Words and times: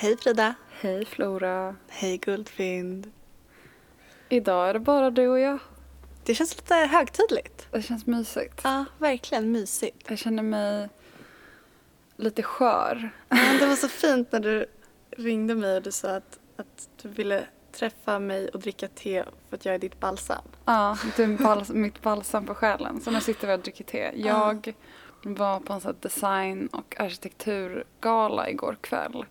Hej 0.00 0.16
Frida. 0.16 0.54
Hej 0.80 1.04
Flora. 1.04 1.76
Hej 1.88 2.18
Guldfynd. 2.18 3.12
Idag 4.28 4.68
är 4.68 4.72
det 4.72 4.80
bara 4.80 5.10
du 5.10 5.28
och 5.28 5.38
jag. 5.38 5.58
Det 6.24 6.34
känns 6.34 6.56
lite 6.56 6.74
högtidligt. 6.74 7.66
Det 7.70 7.82
känns 7.82 8.06
mysigt. 8.06 8.60
Ja, 8.64 8.84
verkligen 8.98 9.52
mysigt. 9.52 10.10
Jag 10.10 10.18
känner 10.18 10.42
mig 10.42 10.88
lite 12.16 12.42
skör. 12.42 13.10
Ja, 13.28 13.36
det 13.60 13.66
var 13.66 13.76
så 13.76 13.88
fint 13.88 14.32
när 14.32 14.40
du 14.40 14.66
ringde 15.10 15.54
mig 15.54 15.76
och 15.76 15.82
du 15.82 15.92
sa 15.92 16.10
att, 16.10 16.38
att 16.56 16.88
du 17.02 17.08
ville 17.08 17.44
träffa 17.72 18.18
mig 18.18 18.48
och 18.48 18.60
dricka 18.60 18.88
te 18.88 19.24
för 19.48 19.56
att 19.56 19.64
jag 19.64 19.74
är 19.74 19.78
ditt 19.78 20.00
balsam. 20.00 20.44
Ja, 20.64 20.98
du 21.16 21.22
är 21.22 21.42
bals 21.42 21.70
mitt 21.70 22.02
balsam 22.02 22.46
på 22.46 22.54
själen. 22.54 23.00
Så 23.00 23.10
nu 23.10 23.20
sitter 23.20 23.46
vi 23.46 23.54
och 23.54 23.60
dricker 23.60 23.84
te. 23.84 24.12
Jag 24.14 24.74
var 25.22 25.60
på 25.60 25.72
en 25.72 25.80
sån 25.80 25.96
design 26.00 26.66
och 26.66 27.00
arkitekturgala 27.00 28.50
igår 28.50 28.76
kväll. 28.80 29.24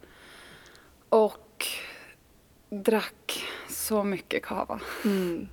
Och 1.10 1.66
drack 2.70 3.44
så 3.70 4.04
mycket 4.04 4.44
kava. 4.46 4.80
Mm. 5.06 5.48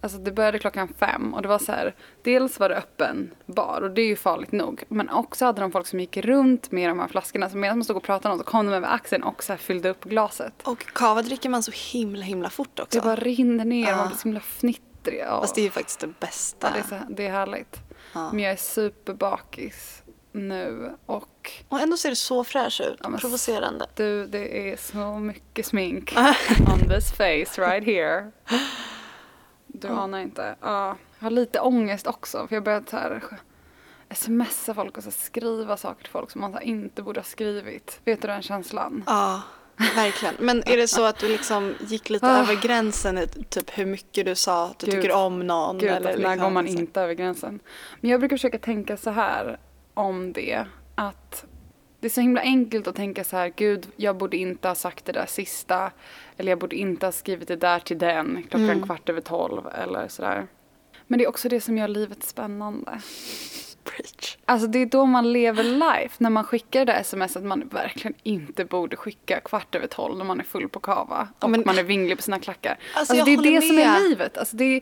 Alltså 0.00 0.18
det 0.18 0.32
började 0.32 0.58
klockan 0.58 0.88
fem 0.98 1.34
och 1.34 1.42
det 1.42 1.48
var 1.48 1.58
så 1.58 1.72
här, 1.72 1.94
dels 2.22 2.60
var 2.60 2.68
det 2.68 2.76
öppen 2.76 3.30
bar 3.46 3.80
och 3.82 3.90
det 3.90 4.02
är 4.02 4.06
ju 4.06 4.16
farligt 4.16 4.52
nog. 4.52 4.82
Men 4.88 5.10
också 5.10 5.44
hade 5.44 5.60
de 5.60 5.72
folk 5.72 5.86
som 5.86 6.00
gick 6.00 6.16
runt 6.16 6.70
med 6.70 6.88
de 6.90 6.98
här 6.98 7.08
flaskorna. 7.08 7.50
Så 7.50 7.56
medan 7.56 7.78
man 7.78 7.84
stod 7.84 7.96
och 7.96 8.02
pratade 8.02 8.28
någon 8.28 8.38
så 8.38 8.44
kom 8.44 8.66
de 8.66 8.72
över 8.72 8.88
axeln 8.88 9.22
och 9.22 9.42
så 9.42 9.56
fyllde 9.56 9.88
upp 9.88 10.04
glaset. 10.04 10.54
Och 10.64 10.78
kava 10.86 11.22
dricker 11.22 11.48
man 11.48 11.62
så 11.62 11.72
himla 11.92 12.22
himla 12.22 12.50
fort 12.50 12.80
också. 12.80 12.98
Det 12.98 13.04
bara 13.04 13.16
rinner 13.16 13.64
ner 13.64 13.86
och 13.86 13.92
Ja. 13.92 13.96
man 13.96 14.06
blir 14.08 14.16
så 14.16 14.24
himla 14.24 14.40
fnittrig. 14.40 15.20
Ja. 15.20 15.40
Fast 15.40 15.54
det 15.54 15.60
är 15.60 15.64
ju 15.64 15.70
faktiskt 15.70 16.00
det 16.00 16.20
bästa. 16.20 16.66
Ja, 16.66 16.72
det, 16.74 16.94
är 16.94 16.98
så, 17.00 17.12
det 17.14 17.26
är 17.26 17.30
härligt. 17.30 17.76
Ja. 18.14 18.32
Men 18.32 18.40
jag 18.40 18.52
är 18.52 18.56
superbakis 18.56 20.01
nu 20.32 20.92
och 21.06 21.50
Och 21.68 21.80
ändå 21.80 21.96
ser 21.96 22.08
du 22.10 22.16
så 22.16 22.44
fräsch 22.44 22.80
ut. 22.80 23.00
Ja, 23.02 23.10
Provocerande. 23.20 23.86
du, 23.94 24.26
det 24.26 24.72
är 24.72 24.76
så 24.76 25.18
mycket 25.18 25.66
smink 25.66 26.14
on 26.72 26.88
this 26.88 27.12
face 27.12 27.62
right 27.72 27.84
here. 27.86 28.30
Du 29.66 29.88
anar 29.88 30.18
inte. 30.20 30.54
Ja, 30.60 30.96
jag 31.18 31.24
har 31.26 31.30
lite 31.30 31.60
ångest 31.60 32.06
också 32.06 32.46
för 32.48 32.56
jag 32.56 32.64
började 32.64 32.90
så 32.90 32.96
här 32.96 33.22
smsa 34.14 34.74
folk 34.74 34.96
och 34.96 35.04
så 35.04 35.10
skriva 35.10 35.76
saker 35.76 36.02
till 36.02 36.12
folk 36.12 36.30
som 36.30 36.40
man 36.40 36.62
inte 36.62 37.02
borde 37.02 37.20
ha 37.20 37.24
skrivit. 37.24 38.00
Vet 38.04 38.22
du 38.22 38.28
den 38.28 38.42
känslan? 38.42 39.04
Ja, 39.06 39.42
verkligen. 39.96 40.34
Men 40.38 40.62
är 40.66 40.76
det 40.76 40.88
så 40.88 41.04
att 41.04 41.18
du 41.18 41.28
liksom 41.28 41.74
gick 41.80 42.10
lite 42.10 42.26
Ah. 42.26 42.38
över 42.40 42.54
gränsen 42.62 43.18
i 43.18 43.26
typ 43.26 43.78
hur 43.78 43.86
mycket 43.86 44.24
du 44.26 44.34
sa 44.34 44.66
att 44.66 44.78
du 44.78 44.86
Gud. 44.86 44.94
tycker 44.94 45.14
om 45.16 45.46
någon? 45.46 45.78
Gud, 45.78 45.90
eller 45.90 46.10
när 46.10 46.16
liksom, 46.16 46.38
går 46.38 46.50
man 46.50 46.66
inte 46.66 47.00
över 47.00 47.14
gränsen? 47.14 47.60
Men 48.00 48.10
jag 48.10 48.20
brukar 48.20 48.36
försöka 48.36 48.58
tänka 48.58 48.96
så 48.96 49.10
här 49.10 49.58
om 49.94 50.32
det. 50.32 50.64
Att 50.94 51.44
det 52.00 52.06
är 52.06 52.10
så 52.10 52.20
himla 52.20 52.40
enkelt 52.40 52.86
att 52.86 52.96
tänka 52.96 53.24
så 53.24 53.36
här, 53.36 53.52
gud, 53.56 53.86
jag 53.96 54.16
borde 54.16 54.36
inte 54.36 54.68
ha 54.68 54.74
sagt 54.74 55.04
det 55.04 55.12
där 55.12 55.26
sista. 55.26 55.90
Eller 56.36 56.52
jag 56.52 56.58
borde 56.58 56.76
inte 56.76 57.06
ha 57.06 57.12
skrivit 57.12 57.48
det 57.48 57.56
där 57.56 57.78
till 57.78 57.98
den 57.98 58.42
klockan 58.50 58.70
Mm. 58.70 58.82
kvart 58.82 59.08
över 59.08 59.20
tolv 59.20 59.66
eller 59.82 60.08
sådär. 60.08 60.46
Men 61.06 61.18
det 61.18 61.24
är 61.24 61.28
också 61.28 61.48
det 61.48 61.60
som 61.60 61.78
gör 61.78 61.88
livet 61.88 62.22
spännande. 62.22 62.98
Preach. 63.84 64.36
Alltså 64.44 64.66
det 64.68 64.78
är 64.78 64.86
då 64.86 65.06
man 65.06 65.32
lever 65.32 65.62
life, 65.64 66.14
när 66.18 66.30
man 66.30 66.44
skickar 66.44 66.84
det 66.84 66.92
där 66.92 67.00
sms 67.00 67.36
att 67.36 67.42
man 67.42 67.68
verkligen 67.68 68.14
inte 68.22 68.64
borde 68.64 68.96
skicka 68.96 69.40
kvart 69.40 69.74
över 69.74 69.86
tolv 69.86 70.18
när 70.18 70.24
man 70.24 70.40
är 70.40 70.44
full 70.44 70.68
på 70.68 70.80
kava. 70.80 71.28
Och 71.38 71.50
men- 71.50 71.62
man 71.66 71.78
är 71.78 71.82
vinglig 71.82 72.16
på 72.16 72.22
sina 72.22 72.38
klackar. 72.40 72.78
Alltså, 72.96 73.14
Alltså, 73.14 73.24
det 73.26 73.32
är 73.32 73.54
det 73.54 73.60
som 73.66 73.78
är 73.78 73.86
med. 73.92 74.02
livet. 74.02 74.38
Alltså 74.38 74.56
det 74.56 74.64
är 74.64 74.80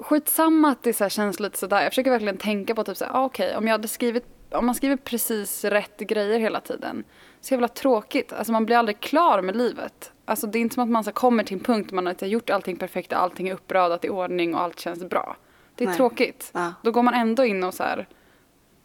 skitsamma 0.00 0.70
att 0.70 0.82
det 0.82 0.92
så 0.92 1.04
här 1.04 1.08
känns 1.08 1.40
lite 1.40 1.58
sådär. 1.58 1.82
Jag 1.82 1.90
försöker 1.90 2.10
verkligen 2.10 2.36
tänka 2.36 2.74
på 2.74 2.84
typ 2.84 2.96
såhär, 2.96 3.12
ah, 3.16 3.24
okej 3.24 3.56
om 3.56 3.66
jag 3.66 3.72
hade 3.72 3.88
skrivit, 3.88 4.24
om 4.50 4.66
man 4.66 4.74
skriver 4.74 4.96
precis 4.96 5.64
rätt 5.64 5.98
grejer 5.98 6.38
hela 6.38 6.60
tiden. 6.60 7.04
Så 7.40 7.54
jävla 7.54 7.68
tråkigt. 7.68 8.32
Alltså 8.32 8.52
man 8.52 8.66
blir 8.66 8.76
aldrig 8.76 9.00
klar 9.00 9.42
med 9.42 9.56
livet. 9.56 10.12
Alltså 10.24 10.46
det 10.46 10.58
är 10.58 10.60
inte 10.60 10.74
som 10.74 10.82
att 10.82 10.90
man 10.90 11.04
så 11.04 11.12
kommer 11.12 11.44
till 11.44 11.56
en 11.56 11.64
punkt 11.64 11.88
där 11.88 11.94
man 11.94 12.06
har 12.06 12.26
gjort 12.26 12.50
allting 12.50 12.76
perfekt 12.76 13.12
och 13.12 13.18
allting 13.18 13.48
är 13.48 13.54
uppradat 13.54 14.04
i 14.04 14.08
ordning 14.08 14.54
och 14.54 14.60
allt 14.60 14.80
känns 14.80 15.04
bra. 15.04 15.36
Det 15.74 15.84
är 15.84 15.88
Nej. 15.88 15.96
tråkigt. 15.96 16.50
Ja. 16.54 16.72
Då 16.82 16.92
går 16.92 17.02
man 17.02 17.14
ändå 17.14 17.44
in 17.44 17.64
och 17.64 17.74
så 17.74 17.82
här 17.82 18.08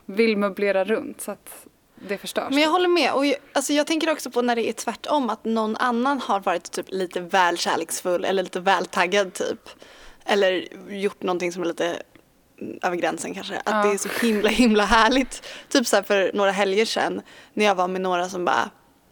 vill 0.06 0.38
möblera 0.38 0.84
runt 0.84 1.22
så 1.22 1.32
att 1.32 1.66
det 1.96 2.18
förstörs. 2.18 2.50
Men 2.50 2.60
jag 2.60 2.70
håller 2.70 2.88
med. 2.88 3.14
Och 3.14 3.26
jag, 3.26 3.36
alltså 3.54 3.74
jag 3.74 3.88
tänker 3.88 4.12
också 4.12 4.32
på 4.32 4.42
när 4.42 4.56
det 4.56 4.70
är 4.70 4.74
tvärtom. 4.74 5.30
Att 5.30 5.46
någon 5.46 5.76
annan 5.76 6.20
har 6.20 6.40
varit 6.40 6.72
typ 6.72 6.86
lite 6.90 7.20
väl 7.20 7.58
kärleksfull 7.58 8.26
eller 8.26 8.44
lite 8.44 8.60
väl 8.60 8.86
taggad 8.86 9.34
typ. 9.34 9.70
Eller 10.26 10.68
gjort 10.90 11.24
någonting 11.24 11.52
som 11.52 11.62
är 11.64 11.68
lite 11.68 12.02
mm, 12.62 12.80
över 12.84 12.96
gränsen 12.96 13.34
kanske. 13.34 13.56
Att 13.58 13.64
Ja. 13.66 13.84
det 13.84 13.94
är 13.94 13.98
så 13.98 14.10
himla 14.26 14.50
himla 14.50 14.86
härligt. 14.86 15.44
Typ 15.70 15.88
så 15.88 16.04
för 16.04 16.32
några 16.34 16.52
helger 16.52 16.86
sedan 16.86 17.22
när 17.54 17.66
jag 17.66 17.76
var 17.76 17.88
med 17.88 18.02
några 18.02 18.30
som 18.30 18.46
bara 18.46 18.70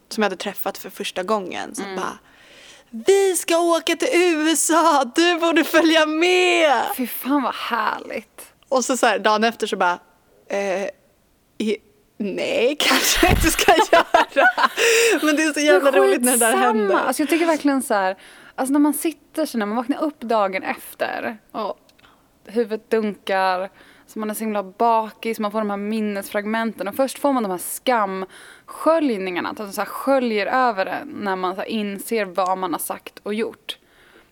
som 0.08 0.22
jag 0.22 0.30
hade 0.30 0.42
träffat 0.42 0.78
för 0.78 0.90
första 0.90 1.22
gången. 1.22 1.74
Så 1.74 1.82
bara 1.82 2.18
vi 3.06 3.36
ska 3.36 3.58
åka 3.58 3.96
till 3.96 4.08
USA, 4.12 5.04
du 5.14 5.38
borde 5.38 5.64
följa 5.64 6.06
med! 6.06 6.82
Fy 6.96 7.06
fan 7.06 7.42
vad 7.42 7.54
härligt. 7.54 8.52
Och 8.68 8.84
så, 8.84 8.96
så 8.96 9.06
här, 9.06 9.18
dagen 9.18 9.44
efter 9.44 9.66
så 9.66 9.76
bara, 9.76 9.98
eh, 10.50 10.84
i, 11.58 11.76
nej 12.18 12.76
kanske 12.80 13.26
jag 13.26 13.36
inte 13.36 13.50
ska 13.50 13.74
göra. 13.92 14.26
Men 15.22 15.36
det 15.36 15.42
är 15.42 15.52
så 15.52 15.60
jävla 15.60 15.90
roligt 15.90 16.22
när 16.22 16.32
det 16.32 16.38
där 16.38 16.56
händer. 16.56 16.94
Alltså 16.96 17.22
jag 17.22 17.28
tycker 17.28 17.46
verkligen 17.46 17.82
så 17.82 17.94
här, 17.94 18.16
alltså 18.54 18.72
när 18.72 18.80
man 18.80 18.94
sitter 18.94 19.46
så 19.46 19.58
när 19.58 19.66
man 19.66 19.76
vaknar 19.76 20.02
upp 20.02 20.20
dagen 20.20 20.62
efter 20.62 21.38
och 21.52 21.78
huvudet 22.46 22.90
dunkar, 22.90 23.70
så 24.06 24.18
man 24.18 24.30
är 24.30 24.34
så 24.34 24.40
himla 24.40 24.62
bakis, 24.62 25.40
man 25.40 25.52
får 25.52 25.58
de 25.58 25.70
här 25.70 25.76
minnesfragmenten 25.76 26.88
och 26.88 26.94
först 26.94 27.18
får 27.18 27.32
man 27.32 27.42
de 27.42 27.50
här 27.50 27.58
skamsköljningarna, 27.58 29.48
att 29.48 29.56
de 29.56 29.72
så 29.72 29.80
här 29.80 29.86
sköljer 29.86 30.46
över 30.46 30.86
en 30.86 31.08
när 31.08 31.36
man 31.36 31.54
så 31.54 31.60
här 31.60 31.68
inser 31.68 32.24
vad 32.24 32.58
man 32.58 32.72
har 32.72 32.80
sagt 32.80 33.18
och 33.22 33.34
gjort. 33.34 33.78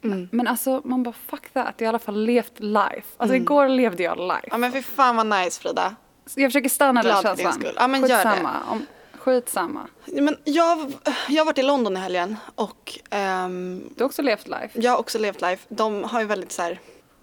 Mm. 0.05 0.29
Men 0.33 0.47
alltså 0.47 0.83
man 0.85 1.03
bara 1.03 1.15
fuck 1.27 1.51
that, 1.53 1.75
jag 1.79 1.87
har 1.87 1.87
i 1.87 1.89
alla 1.89 1.99
fall 1.99 2.25
levt 2.25 2.61
life. 2.61 3.09
Alltså 3.17 3.37
igår 3.37 3.69
levde 3.69 4.03
jag 4.03 4.19
life. 4.19 4.49
Ja 4.51 4.59
men 4.59 4.73
fy 4.73 4.83
fan 4.83 5.17
vad 5.17 5.27
nice 5.27 5.61
Frida. 5.61 5.95
Så 6.27 6.41
jag 6.41 6.51
försöker 6.51 6.69
stanna 6.69 7.03
den 7.03 7.11
Glad 7.11 7.23
för 7.23 7.37
din 7.37 7.45
känslan. 7.45 7.53
skull. 7.63 7.77
Ja, 7.77 7.87
men 7.89 8.01
gör 8.01 8.09
det. 8.09 8.15
skitsamma. 8.15 8.51
Om, 8.71 8.87
skitsamma. 9.25 9.87
Men 10.07 10.37
jag, 10.45 10.93
jag 11.29 11.41
har 11.41 11.45
varit 11.45 11.59
i 11.59 11.63
London 11.63 11.97
i 11.97 12.01
helgen 12.01 12.37
och 12.55 12.99
ehm, 13.11 13.91
Du 13.97 14.03
har 14.05 14.09
också 14.09 14.23
levt 14.23 14.47
life. 14.49 14.71
jag 14.81 14.91
har 14.91 14.99
också 14.99 15.19
levt 15.19 15.41
life. 15.41 15.67
De 15.69 16.05
har 16.05 16.21
ju 16.21 16.27
väldigt 16.27 16.53
så 16.53 16.63
här, 16.63 16.81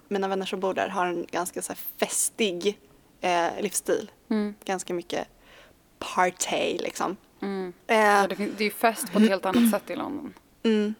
mina 0.08 0.28
vänner 0.28 0.46
som 0.46 0.60
bor 0.60 0.74
där 0.74 0.88
har 0.88 1.06
en 1.06 1.26
ganska 1.30 1.62
så 1.62 1.72
här 1.72 1.80
festig 2.06 2.78
eh, 3.20 3.46
livsstil. 3.60 4.10
Mm. 4.30 4.54
Ganska 4.64 4.94
mycket 4.94 5.28
party 5.98 6.78
liksom. 6.78 7.16
Mm. 7.42 7.72
Eh, 7.86 7.96
Ja, 7.96 8.26
det, 8.28 8.36
fin- 8.36 8.54
det 8.58 8.64
är 8.64 8.68
ju 8.68 8.70
fest 8.74 9.12
på 9.12 9.18
ett 9.18 9.28
helt 9.28 9.46
annat 9.46 9.70
sätt 9.80 9.90
i 9.90 9.96
London. 9.96 10.34
Mm. 10.62 10.94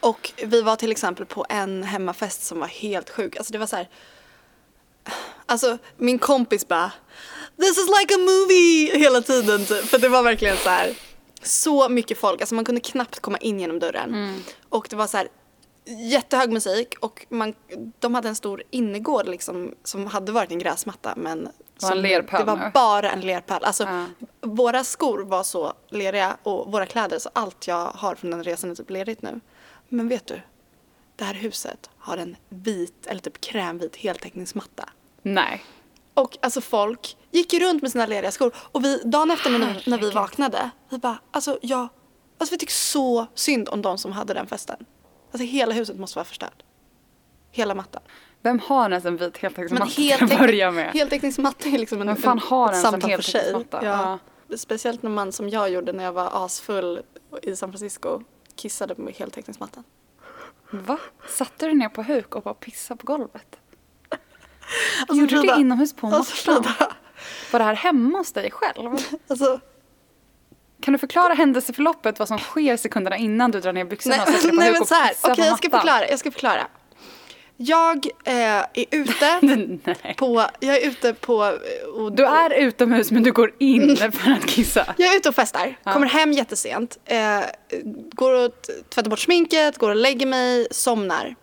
Och 0.00 0.32
vi 0.44 0.62
var 0.62 0.76
till 0.76 0.90
exempel 0.92 1.26
på 1.26 1.46
en 1.48 1.82
hemmafest 1.82 2.42
som 2.46 2.60
var 2.60 2.66
helt 2.66 3.10
sjuk. 3.10 3.36
Alltså 3.36 3.52
det 3.52 3.58
var 3.58 3.66
så 3.66 3.76
här. 3.76 3.88
Alltså 5.48 5.78
min 5.96 6.18
kompis 6.18 6.68
bara 6.68 6.92
This 7.60 7.78
is 7.78 7.86
like 8.00 8.14
a 8.14 8.18
movie 8.18 8.98
hela 8.98 9.20
tiden 9.20 9.64
typ. 9.66 9.84
För 9.84 9.98
det 9.98 10.08
var 10.08 10.22
verkligen 10.22 10.56
så 10.56 10.68
här. 10.68 10.94
Så 11.42 11.88
mycket 11.88 12.18
folk, 12.18 12.40
alltså 12.40 12.54
man 12.54 12.64
kunde 12.64 12.80
knappt 12.80 13.20
komma 13.20 13.38
in 13.38 13.60
genom 13.60 13.78
dörren. 13.78 14.42
Och 14.68 14.86
det 14.90 14.96
var 14.96 15.06
så 15.06 15.16
här 15.16 15.28
jättehög 16.10 16.52
musik 16.52 16.94
och 17.00 17.26
man, 17.28 17.54
de 17.98 18.14
hade 18.14 18.28
en 18.28 18.34
stor 18.36 18.62
innergård 18.70 19.28
liksom 19.28 19.74
som 19.84 20.06
hade 20.06 20.32
varit 20.32 20.50
en 20.50 20.58
gräsmatta 20.58 21.14
men 21.16 21.48
som, 21.78 21.92
en 21.92 22.02
lerpöl 22.02 22.40
det 22.40 22.44
var 22.46 22.56
nu. 22.56 22.70
bara 22.74 23.10
en 23.10 23.20
lerpöl. 23.20 23.64
Alltså 23.64 23.84
Ja. 23.84 24.04
våra 24.40 24.84
skor 24.84 25.18
var 25.18 25.42
så 25.42 25.72
leriga 25.90 26.36
och 26.42 26.72
våra 26.72 26.86
kläder 26.86 27.18
så 27.18 27.30
allt 27.32 27.66
jag 27.66 27.84
har 27.94 28.14
från 28.14 28.30
den 28.30 28.44
resan 28.44 28.70
är 28.70 28.74
typ 28.74 28.90
lerigt 28.90 29.22
nu. 29.22 29.40
Men 29.88 30.08
vet 30.08 30.26
du? 30.26 30.40
Det 31.16 31.24
här 31.24 31.34
huset 31.34 31.90
har 31.98 32.16
en 32.16 32.36
vit 32.48 33.06
eller 33.06 33.20
typ 33.20 33.40
krämvit 33.40 33.96
heltäckningsmatta. 33.96 34.88
Nej. 35.34 35.64
Och 36.14 36.38
alltså 36.42 36.60
folk 36.60 37.16
gick 37.30 37.52
ju 37.52 37.60
runt 37.60 37.82
med 37.82 37.92
sina 37.92 38.06
leriga 38.06 38.30
skor 38.30 38.54
och 38.56 38.84
vi, 38.84 39.02
dagen 39.04 39.30
efter 39.30 39.50
när, 39.50 39.82
när 39.86 39.98
vi 39.98 40.10
vaknade, 40.10 40.70
vi 40.88 40.98
bara 40.98 41.18
alltså 41.30 41.58
jag, 41.62 41.88
alltså 42.38 42.54
vi 42.54 42.58
tycker 42.58 42.72
så 42.72 43.26
synd 43.34 43.68
om 43.68 43.82
de 43.82 43.98
som 43.98 44.12
hade 44.12 44.34
den 44.34 44.46
festen. 44.46 44.76
Alltså 45.32 45.44
hela 45.46 45.74
huset 45.74 45.98
måste 45.98 46.18
vara 46.18 46.24
förstört. 46.24 46.62
Hela 47.50 47.74
mattan. 47.74 48.02
Vem 48.42 48.58
har 48.58 48.90
ens 48.90 49.04
en 49.04 49.16
vit 49.16 49.36
heltäckningsmatta 49.38 49.90
till 49.92 50.22
att 50.22 50.38
börja 50.38 50.70
med? 50.70 50.92
heltäckningsmatta 50.92 51.68
är 51.68 51.78
liksom 51.78 52.00
en, 52.00 52.06
Vem 52.06 52.16
fan 52.16 52.38
har 52.38 52.72
ens 52.72 52.84
en 52.84 52.90
samtal 52.90 53.10
för 53.10 53.22
sig. 53.22 53.40
heltäckningsmatta? 53.40 53.86
Ja. 53.86 54.56
Speciellt 54.56 55.02
när 55.02 55.10
man 55.10 55.32
som 55.32 55.48
jag 55.48 55.70
gjorde 55.70 55.92
när 55.92 56.04
jag 56.04 56.12
var 56.12 56.44
asfull 56.44 57.02
i 57.42 57.56
San 57.56 57.70
Francisco 57.72 58.22
kissade 58.56 58.94
på 58.94 59.10
heltäckningsmattan. 59.18 59.84
Va? 60.70 60.98
Satte 61.28 61.66
du 61.66 61.74
ner 61.74 61.88
på 61.88 62.02
huk 62.02 62.34
och 62.34 62.42
bara 62.42 62.54
pissade 62.54 62.98
på 62.98 63.06
golvet? 63.06 63.58
Alltså, 65.00 65.14
Gjorde 65.14 65.34
du 65.36 65.42
det 65.42 65.60
inomhus 65.60 65.92
på 65.92 66.06
Alltså 66.06 66.50
mattan? 66.52 66.72
Var 67.50 67.58
det 67.58 67.64
här 67.64 67.74
hemma 67.74 68.18
hos 68.18 68.32
dig 68.32 68.50
själv? 68.50 68.96
alltså 69.28 69.60
Kan 70.80 70.92
du 70.92 70.98
förklara 70.98 71.34
händelseförloppet, 71.34 72.18
vad 72.18 72.28
som 72.28 72.38
sker 72.38 72.76
sekunderna 72.76 73.16
innan 73.16 73.50
du 73.50 73.60
drar 73.60 73.72
ner 73.72 73.84
byxorna 73.84 74.16
Nej, 74.16 74.26
och 74.26 74.32
sätter 74.32 74.48
på 74.48 74.54
nej 74.54 74.72
men 74.72 74.86
så 74.86 74.94
här, 74.94 75.12
okej 75.22 75.34
på 75.36 75.42
jag 75.42 75.58
ska 75.58 75.70
förklara, 75.70 76.08
jag 76.08 76.18
ska 76.18 76.30
förklara. 76.30 76.66
Jag 77.60 78.06
eh, 78.24 78.34
är 78.34 78.84
ute 78.90 79.40
på, 80.16 80.44
jag 80.60 80.76
är 80.76 80.88
ute 80.88 81.14
på, 81.14 81.44
eh, 81.44 81.88
och, 81.94 82.12
Du 82.12 82.24
är 82.24 82.50
utomhus 82.50 83.10
men 83.10 83.22
du 83.22 83.32
går 83.32 83.52
in 83.58 83.96
för 84.12 84.30
att 84.30 84.46
kissa. 84.46 84.94
jag 84.98 85.12
är 85.12 85.16
ute 85.16 85.28
och 85.28 85.34
festar, 85.34 85.76
Ja. 85.84 85.92
kommer 85.92 86.06
hem 86.06 86.32
jättesent, 86.32 86.98
eh, 87.04 87.40
går 88.12 88.44
och 88.44 88.50
tvättar 88.94 89.10
bort 89.10 89.18
sminket, 89.18 89.78
går 89.78 89.90
och 89.90 89.96
lägger 89.96 90.26
mig, 90.26 90.66
somnar. 90.70 91.34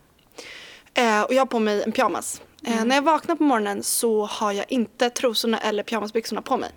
Eh, 0.94 1.22
och 1.22 1.34
jag 1.34 1.42
har 1.42 1.46
på 1.46 1.60
mig 1.60 1.84
en 1.84 1.92
pyjamas. 1.92 2.42
Eh, 2.66 2.86
när 2.86 2.96
jag 2.96 3.02
vaknar 3.02 3.36
på 3.36 3.44
morgonen 3.44 3.84
så 3.84 4.26
har 4.26 4.52
jag 4.52 4.66
inte 4.70 5.10
trosorna 5.10 5.58
eller 5.60 5.84
pyjamasbyxorna 5.84 6.42
på 6.42 6.58
mig. 6.58 6.72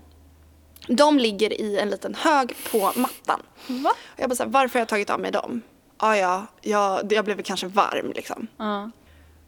De 0.89 1.19
ligger 1.19 1.61
i 1.61 1.79
en 1.79 1.91
liten 1.91 2.15
hög 2.15 2.55
på 2.71 2.93
mattan. 2.95 3.43
Va? 3.67 3.91
Och 3.91 4.21
jag 4.21 4.29
bara 4.29 4.37
såhär, 4.37 4.51
varför 4.51 4.75
har 4.75 4.81
jag 4.81 4.89
tagit 4.89 5.11
av 5.11 5.21
mig 5.21 5.31
dem? 5.31 5.63
Ah, 5.97 6.15
ja, 6.15 6.47
jag, 6.61 7.13
jag 7.13 7.25
blev 7.25 7.37
väl 7.37 7.45
kanske 7.45 7.67
varm 7.67 8.13
liksom. 8.15 8.47
Ja. 8.57 8.91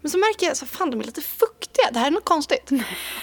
Men 0.00 0.10
så 0.10 0.19
märker 0.19 0.46
jag 0.46 0.56
så 0.56 0.66
fan 0.66 0.90
de 0.90 1.00
är 1.00 1.04
lite 1.04 1.20
fuktiga, 1.20 1.90
det 1.92 1.98
här 1.98 2.06
är 2.06 2.10
något 2.10 2.25
konstigt. 2.25 2.70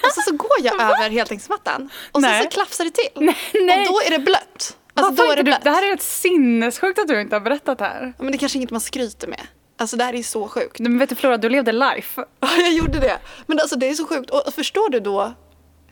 Och 0.04 0.12
så, 0.14 0.22
så 0.22 0.36
går 0.36 0.58
jag 0.64 0.74
över 0.82 1.10
heltäckningsmattan 1.10 1.90
och 2.12 2.22
så, 2.22 2.30
så 2.44 2.50
klafsar 2.50 2.86
det 2.86 2.92
till. 2.92 3.10
Nej, 3.26 3.36
nej. 3.54 3.88
Och 3.88 3.94
då 3.94 4.02
är 4.02 4.12
det 4.12 4.20
blött. 4.20 4.78
Alltså 4.94 5.24
då 5.24 5.24
är 5.24 5.28
det 5.28 5.32
inte 5.32 5.44
du? 5.44 5.44
blött. 5.44 5.64
Det 5.64 5.70
här 5.70 5.84
är 5.84 5.88
helt 5.88 6.02
sinnessjukt 6.02 7.00
att 7.00 7.08
du 7.08 7.22
inte 7.22 7.36
har 7.36 7.42
berättat 7.42 7.78
det 7.78 7.86
här. 7.86 8.14
Ja, 8.18 8.24
Men 8.24 8.32
det 8.32 8.36
är 8.36 8.40
kanske 8.40 8.58
inget 8.58 8.72
man 8.72 8.82
skryter 8.82 9.28
med. 9.28 9.48
Alltså 9.78 9.98
det 9.98 10.04
här 10.04 10.16
är 10.16 10.24
så 10.24 10.48
sjukt. 10.48 10.80
Men 10.80 11.00
vet 11.00 11.10
du 11.10 11.16
Flora, 11.16 11.38
du 11.38 11.50
levde 11.50 11.72
life. 11.72 12.26
Ja, 12.40 12.48
jag 12.58 12.74
gjorde 12.74 13.00
det. 13.00 13.18
Men 13.46 13.60
alltså 13.60 13.76
det 13.76 13.90
är 13.90 13.94
så 13.94 14.06
sjukt. 14.08 14.30
Och 14.30 14.54
förstår 14.54 14.90
du 14.90 15.00
då 15.00 15.34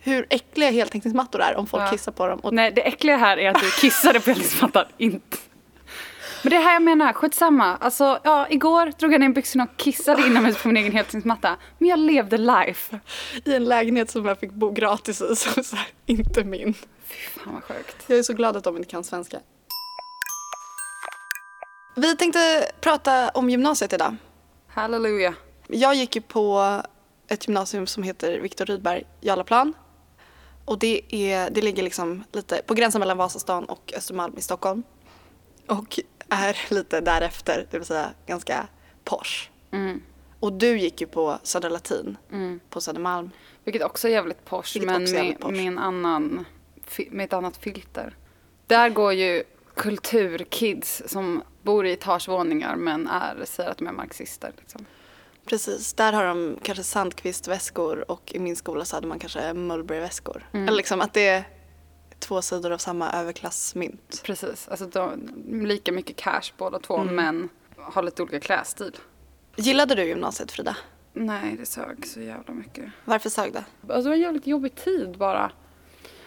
hur 0.02 0.28
äckliga 0.30 0.70
heltäckningsmattor 0.72 1.42
är 1.42 1.56
om 1.56 1.68
folk 1.68 1.84
Ja. 1.84 1.88
kissar 1.92 2.12
på 2.12 2.28
dem? 2.28 2.40
Och 2.40 2.54
Nej, 2.54 2.72
det 2.72 2.82
äckliga 2.82 3.18
här 3.18 3.38
är 3.38 3.50
att 3.50 3.62
du 3.62 3.70
kissade 3.72 4.20
på 4.20 4.26
heltäckningsmattan, 4.30 4.86
inte. 4.98 5.38
Men 6.44 6.50
det 6.50 6.56
är 6.58 6.62
här 6.62 6.74
jag 6.74 6.82
menar, 6.84 7.14
skitsamma. 7.14 7.78
Alltså, 7.78 8.20
ja, 8.24 8.48
igår 8.50 8.94
drog 9.00 9.14
jag 9.14 9.22
ner 9.22 9.30
byxorna 9.30 9.64
och 9.64 9.78
kissade 9.78 10.28
inomhus 10.28 10.62
på 10.62 10.68
min 10.68 10.78
egen 10.78 10.92
heltäckningsmatta. 10.92 11.58
Men 11.78 11.90
jag 11.90 12.00
levde 12.00 12.38
life. 12.38 13.00
I 13.46 13.54
en 13.54 13.66
lägenhet 13.66 14.10
som 14.12 14.26
jag 14.26 14.40
fick 14.40 14.52
bo 14.52 14.72
gratis 14.72 15.22
i, 15.22 15.36
så, 15.36 15.64
så 15.64 15.76
här, 15.76 15.88
inte 16.06 16.44
min. 16.44 16.74
Fy 17.08 17.16
fan 17.40 17.54
vad 17.54 17.64
sjukt. 17.64 17.96
Jag 18.08 18.18
är 18.20 18.24
så 18.24 18.34
glad 18.34 18.58
att 18.58 18.64
de 18.64 18.78
inte 18.78 18.90
kan 18.90 19.04
svenska. 19.04 19.38
Vi 21.98 22.16
tänkte 22.16 22.72
prata 22.82 23.30
om 23.30 23.50
gymnasiet 23.50 23.94
idag. 23.94 24.16
Halleluja. 24.68 25.34
Jag 25.68 25.96
gick 25.96 26.16
ju 26.16 26.22
på 26.22 26.82
ett 27.28 27.48
gymnasium 27.48 27.88
som 27.88 28.04
heter 28.04 28.40
Viktor 28.40 28.66
Rydberg 28.66 29.04
Jarlaplan. 29.22 29.74
Och 30.66 30.80
det, 30.80 31.02
är, 31.10 31.50
det 31.50 31.62
ligger 31.62 31.84
liksom 31.84 32.24
lite 32.32 32.62
på 32.66 32.74
gränsen 32.74 33.00
mellan 33.00 33.18
Vasastan 33.18 33.66
och 33.66 33.94
Östermalm 33.98 34.38
i 34.38 34.42
Stockholm. 34.42 34.84
Och 35.68 36.00
är 36.30 36.74
lite 36.74 37.02
därefter, 37.02 37.68
det 37.72 37.78
vill 37.78 37.88
säga 37.88 38.10
ganska 38.26 38.68
posh. 39.04 39.50
Mm, 39.72 40.02
Och 40.40 40.54
du 40.54 40.78
gick 40.78 41.02
ju 41.02 41.08
på 41.08 41.40
Södra 41.44 41.70
Latin 41.70 42.18
mm. 42.32 42.60
på 42.70 42.82
Södermalm. 42.82 43.32
Vilket 43.64 43.84
också 43.84 44.08
är 44.08 44.12
jävligt 44.12 44.46
posh, 44.46 44.86
men 44.86 45.04
med, 45.04 45.40
posh. 45.40 45.52
med, 45.52 45.68
en 45.68 45.78
annan, 45.78 46.46
med 47.10 47.26
ett 47.26 47.34
annat 47.34 47.58
filter. 47.58 48.16
Där 48.68 48.90
går 48.90 49.14
ju 49.14 49.44
kulturkids 49.76 51.04
som 51.06 51.44
bor 51.66 51.86
i 51.86 51.92
etagevåningar 51.92 52.76
men 52.76 53.08
är, 53.08 53.46
säger 53.46 53.70
att 53.70 53.78
de 53.78 53.88
är 53.88 53.92
marxister. 53.92 54.52
Liksom. 54.58 54.86
Precis, 55.46 55.94
där 55.94 56.14
har 56.14 56.26
de 56.26 56.58
kanske 56.64 56.84
Sandqvist-väskor 56.84 58.12
och 58.12 58.32
i 58.36 58.40
min 58.40 58.56
skola 58.56 58.86
så 58.86 58.96
hade 58.96 59.08
man 59.08 59.20
kanske 59.20 59.54
Mulberry-väskor. 59.54 60.50
Mm. 60.52 60.68
Eller 60.68 60.78
liksom 60.78 61.02
att 61.02 61.14
det 61.14 61.28
är 61.28 61.44
två 62.20 62.42
sidor 62.42 62.72
av 62.72 62.78
samma 62.78 63.12
överklassmynt. 63.12 64.22
Precis, 64.24 64.68
alltså 64.68 64.86
de, 64.86 65.30
lika 65.66 65.92
mycket 65.92 66.16
cash 66.16 66.52
båda 66.58 66.80
två 66.80 66.98
Mm. 66.98 67.16
men 67.16 67.50
har 67.78 68.04
lite 68.04 68.24
olika 68.24 68.40
klädstil. 68.40 68.98
Gillade 69.56 69.96
du 69.96 70.04
gymnasiet 70.04 70.52
Frida? 70.52 70.78
Nej, 71.14 71.56
det 71.60 71.66
sög 71.66 72.08
så 72.08 72.22
jävla 72.22 72.54
mycket. 72.54 72.86
Varför 73.06 73.30
sög 73.30 73.54
det? 73.54 73.64
Alltså 73.82 74.04
det 74.04 74.10
var 74.10 74.16
en 74.16 74.22
jävligt 74.22 74.48
jobbig 74.48 74.76
tid 74.76 75.18
bara. 75.18 75.52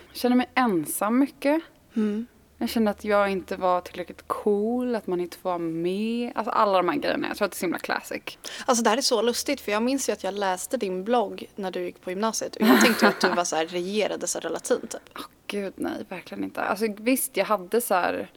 Jag 0.09 0.17
kände 0.17 0.37
mig 0.37 0.51
ensam 0.55 1.19
mycket. 1.19 1.63
Mm. 1.97 2.27
Jag 2.61 2.69
kände 2.69 2.91
att 2.91 3.05
jag 3.05 3.31
inte 3.31 3.57
var 3.57 3.81
tillräckligt 3.81 4.23
cool, 4.27 4.95
att 4.95 5.07
man 5.07 5.21
inte 5.21 5.37
var 5.43 5.59
med. 5.59 6.33
Alltså 6.35 6.51
alla 6.51 6.79
de 6.79 6.89
här 6.89 6.97
grejerna. 6.97 7.29
Jag 7.29 7.37
tror 7.37 7.47
att 7.47 7.53
det 7.53 7.57
är 7.57 7.59
så 7.59 7.67
himla 7.67 7.79
classic. 7.79 8.39
Alltså 8.67 8.85
det 8.85 8.91
här 8.91 8.97
är 8.97 9.03
så 9.03 9.23
lustigt 9.23 9.61
för 9.61 9.73
jag 9.73 9.83
minns 9.83 10.09
ju 10.09 10.13
att 10.13 10.25
jag 10.25 10.35
läste 10.35 10.77
din 10.77 11.05
blogg 11.05 11.51
när 11.57 11.71
du 11.71 11.85
gick 11.85 12.01
på 12.01 12.11
gymnasiet 12.11 12.57
och 12.57 12.63
jag 12.63 12.81
tänkte 12.81 13.09
att 13.09 13.21
du 13.21 13.29
var 13.29 13.45
så 13.45 13.57
här 13.57 13.67
regerade 13.67 14.27
Södra 14.27 14.49
Latin 14.49 14.81
typ. 14.81 15.01
Åh 15.17 15.25
gud 15.47 15.73
nej, 15.77 16.05
verkligen 16.09 16.45
inte. 16.45 16.61
Alltså 16.61 16.87
visst, 16.99 17.37
jag 17.37 17.45
hade 17.45 17.81
så 17.81 17.95
här 17.95 18.31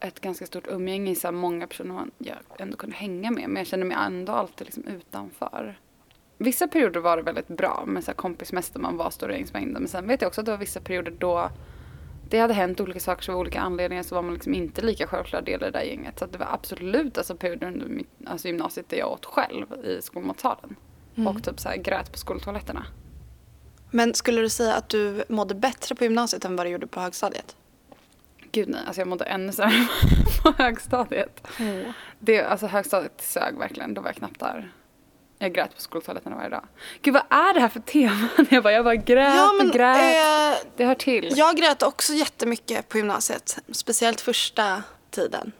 ett 0.00 0.20
ganska 0.20 0.46
stort 0.46 0.66
umgänge 0.68 1.10
i 1.10 1.14
så 1.14 1.26
här 1.26 1.32
många 1.32 1.66
personer 1.66 1.94
man 1.94 2.10
jag 2.18 2.36
ändå 2.58 2.76
kunde 2.76 2.96
hänga 2.96 3.30
med. 3.30 3.48
Men 3.48 3.56
jag 3.56 3.66
kände 3.66 3.86
mig 3.86 3.96
ändå 4.00 4.32
alltid 4.32 4.66
liksom 4.66 4.84
utanför. 4.84 5.78
Vissa 6.38 6.68
perioder 6.68 7.00
var 7.00 7.16
det 7.16 7.22
väldigt 7.22 7.48
bra 7.48 7.84
med 7.86 8.04
så 8.04 8.10
här 8.10 8.16
kompismäster, 8.16 8.80
man 8.80 8.96
var 8.96 9.10
stora 9.10 9.36
gängsmängder. 9.36 9.80
Men 9.80 9.88
sen 9.88 10.08
vet 10.08 10.22
jag 10.22 10.28
också 10.28 10.40
att 10.40 10.44
det 10.44 10.50
var 10.50 10.58
vissa 10.58 10.80
perioder 10.80 11.14
då 11.18 11.50
det 12.30 12.38
hade 12.38 12.54
hänt 12.54 12.80
olika 12.80 13.00
saker 13.00 13.22
så 13.22 13.32
av 13.32 13.38
olika 13.38 13.60
anledningar 13.60 14.02
så 14.02 14.14
var 14.14 14.22
man 14.22 14.34
liksom 14.34 14.54
inte 14.54 14.82
lika 14.82 15.06
självklar 15.06 15.42
del 15.42 15.62
i 15.62 15.64
det 15.64 15.70
där 15.70 15.82
gänget. 15.82 16.18
Så 16.18 16.26
det 16.26 16.38
var 16.38 16.48
absolut 16.52 17.18
alltså 17.18 17.36
perioder 17.36 17.66
under 17.66 17.86
mitt, 17.86 18.08
alltså 18.26 18.48
gymnasiet 18.48 18.88
där 18.88 18.96
jag 18.96 19.12
åt 19.12 19.24
själv 19.24 19.66
i 19.84 20.02
skolmatsalen. 20.02 20.76
Och 21.26 21.44
typ 21.44 21.60
så 21.60 21.68
här 21.68 21.76
grät 21.76 22.12
på 22.12 22.18
skoltoaletterna. 22.18 22.86
Men 23.90 24.14
skulle 24.14 24.40
du 24.40 24.48
säga 24.48 24.74
att 24.74 24.88
du 24.88 25.24
mådde 25.28 25.54
bättre 25.54 25.94
på 25.94 26.04
gymnasiet 26.04 26.44
än 26.44 26.56
vad 26.56 26.66
du 26.66 26.70
gjorde 26.70 26.86
på 26.86 27.00
högstadiet? 27.00 27.56
Gud 28.52 28.68
nej, 28.68 28.80
alltså 28.86 29.00
jag 29.00 29.08
mådde 29.08 29.24
ännu 29.24 29.52
sämre 29.52 29.88
på 30.42 30.52
högstadiet. 30.62 31.46
Det, 32.18 32.42
alltså 32.42 32.66
högstadiet 32.66 33.20
sög 33.20 33.58
verkligen, 33.58 33.94
då 33.94 34.00
var 34.00 34.08
jag 34.08 34.16
knappt 34.16 34.40
där. 34.40 34.72
Jag 35.42 35.54
grät 35.54 35.74
på 35.74 35.80
skoltoaletterna 35.80 36.36
varje 36.36 36.48
dag. 36.48 36.64
Gud 37.02 37.14
vad 37.14 37.22
är 37.30 37.54
det 37.54 37.60
här 37.60 37.68
för 37.68 37.80
tema? 37.80 38.28
Jag 38.50 38.62
bara, 38.62 38.72
jag 38.72 38.84
bara 38.84 38.96
grät 38.96 39.34
Ja 39.36 39.52
men 39.58 39.66
och 39.68 39.72
grät. 39.74 39.96
eh, 39.96 40.68
det 40.76 40.84
hör 40.84 40.94
till. 40.94 41.32
jag 41.36 41.56
grät 41.56 41.82
också 41.82 42.12
jättemycket 42.12 42.88
på 42.88 42.96
gymnasiet. 42.98 43.58
Speciellt 43.72 44.20
första 44.20 44.82
tiden. 45.10 45.52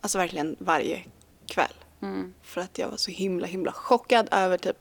Alltså 0.00 0.18
verkligen 0.18 0.56
varje 0.58 1.02
kväll. 1.46 1.72
Mm. 2.02 2.34
För 2.42 2.60
att 2.60 2.78
jag 2.78 2.88
var 2.88 2.96
så 2.96 3.10
himla 3.10 3.46
himla 3.46 3.72
chockad 3.72 4.28
över 4.30 4.56
typ 4.58 4.76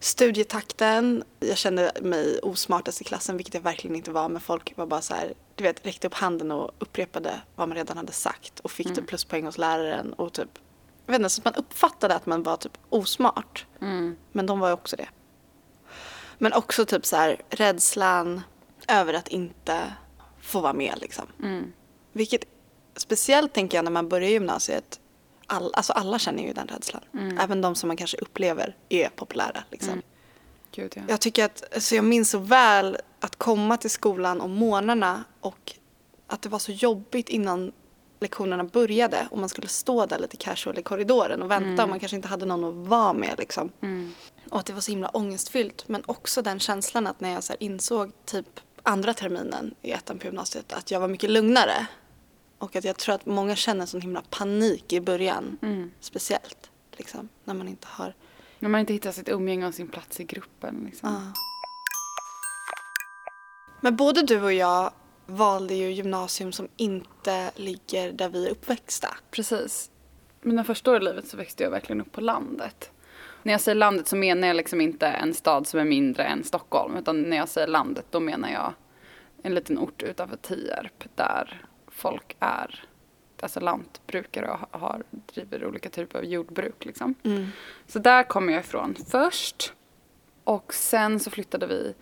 studietakten. 0.00 1.24
Jag 1.40 1.56
kände 1.56 1.92
mig 2.02 2.38
osmartast 2.42 3.00
i 3.00 3.04
klassen, 3.04 3.36
vilket 3.36 3.54
jag 3.54 3.60
verkligen 3.60 3.96
inte 3.96 4.10
var. 4.10 4.28
Men 4.28 4.40
folk 4.40 4.72
var 4.76 4.86
bara 4.86 5.00
så 5.02 5.14
här, 5.14 5.32
du 5.54 5.64
vet, 5.64 5.86
räckte 5.86 6.06
upp 6.06 6.14
handen 6.14 6.50
och 6.52 6.70
upprepade 6.78 7.40
vad 7.56 7.68
man 7.68 7.76
redan 7.76 7.96
hade 7.96 8.12
sagt. 8.12 8.60
Och 8.60 8.70
fick 8.70 8.94
typ 8.94 9.06
pluspoäng 9.06 9.44
hos 9.44 9.58
läraren. 9.58 10.12
Och 10.12 10.32
typ, 10.32 10.48
jag 11.06 11.12
vet 11.12 11.18
inte, 11.18 11.30
så 11.30 11.40
att 11.40 11.44
man 11.44 11.54
uppfattade 11.54 12.14
att 12.14 12.26
man 12.26 12.42
var 12.42 12.56
typ 12.56 12.78
osmart. 12.88 13.66
Mm. 13.80 14.16
Men 14.32 14.46
de 14.46 14.60
var 14.60 14.68
ju 14.68 14.74
också 14.74 14.96
det. 14.96 15.08
Men 16.38 16.52
också 16.52 16.86
typ 16.86 17.06
så 17.06 17.16
här 17.16 17.42
rädslan 17.50 18.40
över 18.88 19.14
att 19.14 19.28
inte 19.28 19.92
få 20.40 20.60
vara 20.60 20.72
med 20.72 20.94
liksom. 21.00 21.26
Mm. 21.42 21.72
Vilket 22.12 22.44
speciellt 22.96 23.52
tänker 23.52 23.78
jag 23.78 23.84
när 23.84 23.90
man 23.90 24.08
börjar 24.08 24.30
gymnasiet. 24.30 25.00
All, 25.46 25.70
alltså 25.74 25.92
alla 25.92 26.18
känner 26.18 26.42
ju 26.42 26.52
den 26.52 26.66
rädslan. 26.66 27.02
Mm. 27.14 27.38
Även 27.38 27.60
de 27.60 27.74
som 27.74 27.88
man 27.88 27.96
kanske 27.96 28.16
upplever 28.16 28.76
är 28.88 29.08
populära. 29.08 29.64
Liksom. 29.70 29.92
Mm. 29.92 30.04
Gud 30.72 30.92
ja. 30.96 31.02
Jag 31.08 31.20
tycker 31.20 31.44
att, 31.44 31.74
alltså 31.74 31.94
jag 31.94 32.04
minns 32.04 32.30
så 32.30 32.38
väl 32.38 32.96
att 33.20 33.36
komma 33.36 33.76
till 33.76 33.90
skolan 33.90 34.40
om 34.40 34.52
morgnarna 34.52 35.24
och 35.40 35.72
att 36.26 36.42
det 36.42 36.48
var 36.48 36.58
så 36.58 36.72
jobbigt 36.72 37.28
innan 37.28 37.72
lektionerna 38.20 38.64
började 38.64 39.28
och 39.30 39.38
man 39.38 39.48
skulle 39.48 39.68
stå 39.68 40.06
där 40.06 40.18
lite 40.18 40.36
casual 40.36 40.78
i 40.78 40.82
korridoren 40.82 41.42
och 41.42 41.50
vänta 41.50 41.82
och 41.82 41.88
man 41.88 42.00
kanske 42.00 42.16
inte 42.16 42.28
hade 42.28 42.46
någon 42.46 42.64
att 42.64 42.88
vara 42.88 43.12
med 43.12 43.34
liksom. 43.38 43.72
Mm. 43.80 44.12
Och 44.50 44.58
att 44.58 44.66
det 44.66 44.72
var 44.72 44.80
så 44.80 44.90
himla 44.90 45.08
ångestfyllt. 45.08 45.88
Men 45.88 46.02
också 46.06 46.42
den 46.42 46.60
känslan 46.60 47.06
att 47.06 47.20
när 47.20 47.32
jag 47.32 47.44
så 47.44 47.54
insåg 47.58 48.12
typ 48.24 48.60
andra 48.82 49.14
terminen 49.14 49.74
i 49.82 49.90
ettan 49.90 50.18
på 50.18 50.26
gymnasiet 50.26 50.72
att 50.72 50.90
jag 50.90 51.00
var 51.00 51.08
mycket 51.08 51.30
lugnare. 51.30 51.86
Och 52.58 52.76
att 52.76 52.84
jag 52.84 52.96
tror 52.96 53.14
att 53.14 53.26
många 53.26 53.56
känner 53.56 53.86
sån 53.86 54.00
himla 54.00 54.22
panik 54.30 54.92
i 54.92 55.00
början. 55.00 55.58
Mm. 55.62 55.90
Speciellt. 56.00 56.70
Liksom, 56.96 57.28
när 57.44 57.54
man 57.54 57.68
inte 57.68 57.86
har... 57.90 58.14
När 58.58 58.68
man 58.68 58.80
inte 58.80 58.92
hittar 58.92 59.12
sitt 59.12 59.28
umgänge 59.28 59.66
och 59.66 59.74
sin 59.74 59.88
plats 59.88 60.20
i 60.20 60.24
gruppen. 60.24 60.82
Liksom. 60.86 61.08
Ja. 61.08 61.40
Men 63.80 63.96
både 63.96 64.22
du 64.22 64.42
och 64.42 64.52
jag 64.52 64.92
valde 65.26 65.74
ju 65.74 65.90
gymnasium 65.92 66.52
som 66.52 66.68
inte 66.76 67.50
ligger 67.56 68.12
där 68.12 68.28
vi 68.28 68.46
är 68.46 68.50
uppväxta. 68.50 69.08
Precis. 69.30 69.90
Mina 70.42 70.64
första 70.64 70.90
år 70.90 70.96
i 70.96 71.04
livet 71.04 71.28
så 71.28 71.36
växte 71.36 71.62
jag 71.62 71.70
verkligen 71.70 72.00
upp 72.00 72.12
på 72.12 72.20
landet. 72.20 72.90
När 73.42 73.52
jag 73.52 73.60
säger 73.60 73.76
landet 73.76 74.08
så 74.08 74.16
menar 74.16 74.48
jag 74.48 74.56
liksom 74.56 74.80
inte 74.80 75.06
en 75.06 75.34
stad 75.34 75.66
som 75.66 75.80
är 75.80 75.84
mindre 75.84 76.24
än 76.24 76.44
Stockholm. 76.44 76.96
Utan 76.96 77.22
när 77.22 77.36
jag 77.36 77.48
säger 77.48 77.66
landet 77.66 78.04
då 78.10 78.20
menar 78.20 78.52
jag 78.52 78.72
en 79.42 79.54
liten 79.54 79.78
ort 79.78 80.02
utanför 80.02 80.36
Tierp 80.36 81.04
där 81.14 81.66
folk 81.88 82.36
är 82.38 82.84
alltså 83.40 83.60
lantbrukare 83.60 84.50
och 84.50 84.58
ha- 84.58 84.68
har, 84.70 85.02
driver 85.34 85.66
olika 85.66 85.90
typer 85.90 86.18
av 86.18 86.24
jordbruk 86.24 86.84
liksom. 86.84 87.14
Så 87.86 87.98
där 87.98 88.22
kommer 88.22 88.52
jag 88.52 88.60
ifrån 88.60 88.94
först. 89.10 89.72
Och 90.44 90.74
sen 90.74 91.20
så 91.20 91.30
flyttade 91.30 91.66
vi 91.66 91.94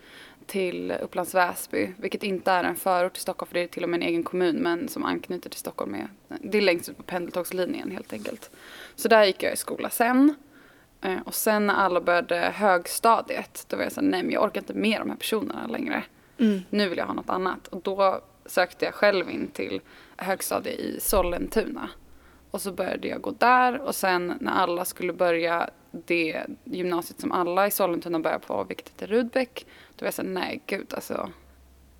till 0.47 0.91
Upplands 0.91 1.35
Väsby, 1.35 1.93
vilket 1.97 2.23
inte 2.23 2.51
är 2.51 2.63
en 2.63 2.75
förort 2.75 3.13
till 3.13 3.21
Stockholm 3.21 3.47
för 3.47 3.53
det 3.53 3.63
är 3.63 3.67
till 3.67 3.83
och 3.83 3.89
med 3.89 3.97
en 3.97 4.07
egen 4.07 4.23
kommun 4.23 4.55
men 4.55 4.87
som 4.87 5.05
anknyter 5.05 5.49
till 5.49 5.59
Stockholm 5.59 5.91
med, 5.91 6.07
det 6.41 6.57
är 6.57 6.61
längst 6.61 6.89
ut 6.89 6.97
på 6.97 7.03
pendeltågslinjen 7.03 7.91
helt 7.91 8.13
enkelt. 8.13 8.51
Så 8.95 9.07
där 9.07 9.25
gick 9.25 9.43
jag 9.43 9.53
i 9.53 9.57
skola 9.57 9.89
sen. 9.89 10.35
Eh, 11.01 11.19
och 11.25 11.35
sen 11.35 11.67
när 11.67 11.73
alla 11.73 12.01
började 12.01 12.35
högstadiet, 12.35 13.65
då 13.69 13.77
var 13.77 13.83
jag 13.83 13.91
såhär, 13.91 14.07
nej 14.07 14.23
men 14.23 14.31
jag 14.31 14.43
orkar 14.43 14.61
inte 14.61 14.73
med 14.73 15.01
de 15.01 15.09
här 15.09 15.17
personerna 15.17 15.67
längre. 15.67 16.03
Nu 16.69 16.89
vill 16.89 16.97
jag 16.97 17.05
ha 17.05 17.13
något 17.13 17.29
annat. 17.29 17.67
Och 17.67 17.81
då 17.81 18.21
sökte 18.45 18.85
jag 18.85 18.93
själv 18.93 19.29
in 19.29 19.47
till 19.47 19.81
högstadiet 20.17 20.79
i 20.79 20.99
Sollentuna. 20.99 21.89
Och 22.53 22.61
så 22.61 22.71
började 22.71 23.07
jag 23.07 23.21
gå 23.21 23.31
där 23.31 23.81
och 23.81 23.95
sen 23.95 24.37
när 24.41 24.51
alla 24.51 24.85
skulle 24.85 25.13
börja 25.13 25.69
det 25.91 26.43
gymnasiet 26.63 27.19
som 27.19 27.31
alla 27.31 27.67
i 27.67 27.71
Sollentuna 27.71 28.19
börjar 28.19 28.39
på, 28.39 28.63
vilket 28.63 28.89
heter 28.89 29.07
Rudbeck, 29.07 29.65
då 29.95 30.03
var 30.03 30.07
jag 30.07 30.13
såhär, 30.13 30.29
nej 30.29 30.61
gud 30.65 30.93
alltså, 30.93 31.29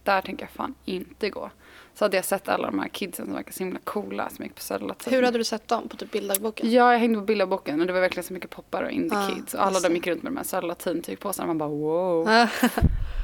där 0.04 0.22
tänker 0.22 0.44
jag 0.44 0.52
fan 0.52 0.76
inte 0.86 1.30
gå. 1.30 1.50
Så 1.94 2.06
hade 2.06 2.18
jag 2.18 2.26
sett 2.26 2.50
alla 2.50 2.68
de 2.68 2.80
här 2.80 2.88
kidsen 2.88 3.26
som 3.26 3.36
verkar 3.36 3.52
så 3.52 3.64
himla 3.64 3.80
coola 3.84 4.30
som 4.30 4.46
gick 4.46 4.56
på 4.56 4.62
Södra. 4.62 4.96
Hur 5.06 5.24
hade 5.24 5.38
du 5.38 5.44
sett 5.44 5.68
dem 5.68 5.88
på 5.88 5.98
typ 5.98 6.12
bilddagboken? 6.12 6.72
Ja, 6.72 6.92
jag 6.92 7.00
hängde 7.00 7.20
på 7.20 7.26
bilderboken 7.26 7.82
och 7.82 7.88
det 7.88 7.94
var 7.94 8.02
verkligen 8.02 8.24
så 8.24 8.34
mycket 8.34 8.50
poppar 8.50 8.84
och 8.84 8.92
indie 8.92 9.18
Ah, 9.18 9.30
kids. 9.30 9.54
Och 9.54 9.66
alla 9.66 9.80
de 9.80 9.96
gick 9.96 10.08
runt 10.08 10.24
med 10.24 10.32
de 10.32 10.38
här 10.38 10.44
Södra 10.44 10.68
Latin-tygpåsarna. 10.68 11.48
Man 11.48 11.58
bara 11.58 11.70
wow. 11.70 12.30
Ah. 12.30 12.48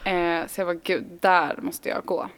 Eh, 0.06 0.48
så 0.48 0.62
jag 0.62 0.66
var 0.66 0.74
gud, 0.74 1.06
där 1.22 1.60
måste 1.62 1.90
jag 1.90 2.06
gå. 2.06 2.30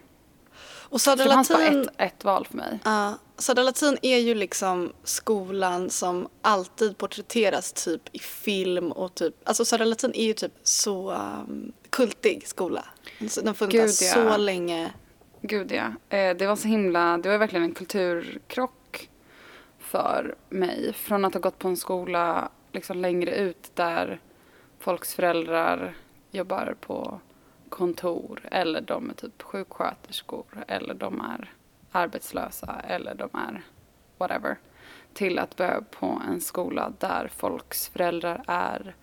Och 0.92 1.02
Södra 1.02 1.24
det 1.24 1.30
fanns 1.30 1.50
bara 1.50 1.60
Latin, 1.60 1.82
ett, 1.82 1.90
ett 1.98 2.24
val 2.24 2.46
för 2.46 2.58
mig. 2.58 2.80
Ja, 2.84 3.18
Södra 3.38 3.64
Latin 3.64 3.98
är 4.02 4.18
ju 4.18 4.36
liksom 4.36 4.94
skolan 5.04 5.90
som 5.90 6.28
alltid 6.42 6.98
porträtteras 6.98 7.74
typ 7.74 8.02
i 8.12 8.20
film 8.20 8.92
och 8.92 9.16
typ, 9.16 9.36
alltså 9.44 9.66
Södra 9.66 9.86
Latin 9.86 10.12
är 10.16 10.26
ju 10.26 10.34
typ 10.34 10.54
så 10.64 11.12
um, 11.12 11.72
kultig 11.90 12.48
skola. 12.48 12.86
Så 13.30 13.40
Den 13.40 13.48
har 13.48 13.54
funnits 13.54 14.00
Gud, 14.00 14.10
ja. 14.10 14.14
så 14.14 14.38
länge. 14.38 14.92
Gud 15.42 15.72
ja. 15.72 16.18
Eh, 16.18 16.38
det 16.38 16.48
var 16.48 16.56
så 16.56 16.68
himla, 16.68 17.18
det 17.18 17.30
var 17.30 17.38
verkligen 17.38 17.64
en 17.64 17.74
kulturkrock 17.74 19.10
för 19.80 20.36
mig. 20.50 20.94
Från 20.94 21.26
att 21.26 21.34
ha 21.34 21.42
gått 21.42 21.60
på 21.60 21.68
en 21.68 21.78
skola 21.78 22.50
liksom 22.72 22.98
längre 22.98 23.36
ut 23.36 23.72
där 23.74 24.22
folks 24.80 25.14
föräldrar 25.14 25.98
jobbar 26.32 26.76
på 26.82 27.20
kontor 27.72 28.40
eller 28.52 28.82
de 28.82 29.10
är 29.10 29.14
typ 29.14 29.42
sjuksköterskor 29.42 30.46
eller 30.68 30.94
de 30.94 31.22
är 31.22 31.54
arbetslösa 31.92 32.82
eller 32.88 33.16
de 33.16 33.30
är 33.34 33.64
whatever. 34.18 34.58
Till 35.14 35.40
att 35.40 35.56
börja 35.56 35.82
på 35.82 36.22
en 36.28 36.42
skola 36.42 36.94
där 37.00 37.32
folks 37.38 37.90
föräldrar 37.90 38.44
är 38.48 38.96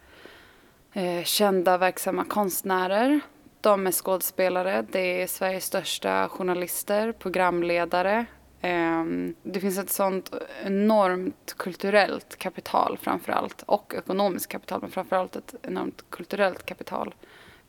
eh, 0.93 1.25
kända 1.25 1.79
verksamma 1.79 2.25
konstnärer. 2.25 3.21
De 3.61 3.87
är 3.87 3.93
skådespelare, 3.93 4.87
det 4.93 5.23
är 5.23 5.27
Sveriges 5.27 5.65
största 5.65 6.29
journalister, 6.29 7.13
programledare. 7.13 8.27
Eh, 8.61 9.05
det 9.43 9.61
finns 9.61 9.79
ett 9.79 9.91
sånt 9.91 10.35
enormt 10.65 11.55
kulturellt 11.57 12.37
kapital 12.37 12.99
framförallt 13.01 13.63
och 13.63 13.95
ekonomiskt 13.95 14.49
kapital 14.49 14.81
men 14.81 14.91
framförallt 14.91 15.37
ett 15.37 15.55
enormt 15.63 16.05
kulturellt 16.11 16.67
kapital 16.67 17.15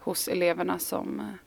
hos 0.10 0.28
eleverna 0.28 0.80
som, 0.80 1.38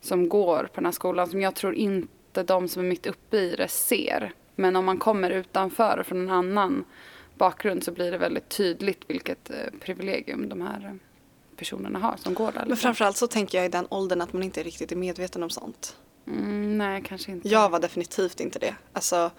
som 0.00 0.28
går 0.28 0.64
på 0.64 0.74
den 0.74 0.84
här 0.84 0.92
skolan 0.92 1.28
som 1.28 1.40
jag 1.40 1.54
tror 1.54 1.74
inte 1.74 2.42
de 2.42 2.68
som 2.68 2.84
är 2.84 2.88
mitt 2.88 3.06
uppe 3.06 3.36
i 3.36 3.56
det 3.56 3.68
ser. 3.68 4.32
Men 4.54 4.76
om 4.76 4.84
man 4.84 4.98
kommer 4.98 5.30
utanför 5.30 6.02
från 6.06 6.20
en 6.20 6.30
annan 6.30 6.84
bakgrund 7.34 7.84
så 7.84 7.92
blir 7.92 8.12
det 8.12 8.18
väldigt 8.18 8.48
tydligt 8.48 9.04
vilket 9.08 9.50
eh, 9.50 9.56
privilegium 9.80 10.48
de 10.48 10.60
här 10.60 10.98
personerna 11.56 11.98
har 11.98 12.16
som 12.16 12.34
går 12.34 12.46
där. 12.46 12.52
Men 12.52 12.68
liksom. 12.68 12.82
framförallt 12.82 13.16
så 13.16 13.26
tänker 13.26 13.58
jag 13.58 13.64
i 13.64 13.68
den 13.68 13.86
åldern 13.90 14.20
att 14.20 14.32
man 14.32 14.42
inte 14.42 14.62
riktigt 14.62 14.92
är 14.92 14.96
medveten 14.96 15.42
om 15.42 15.50
sånt. 15.50 15.96
Mm, 16.26 16.78
nej, 16.78 17.02
kanske 17.04 17.32
inte. 17.32 17.48
Jag 17.48 17.70
var 17.70 17.80
definitivt 17.80 18.40
inte 18.40 18.58
det. 18.58 18.74
Alltså, 18.92 19.30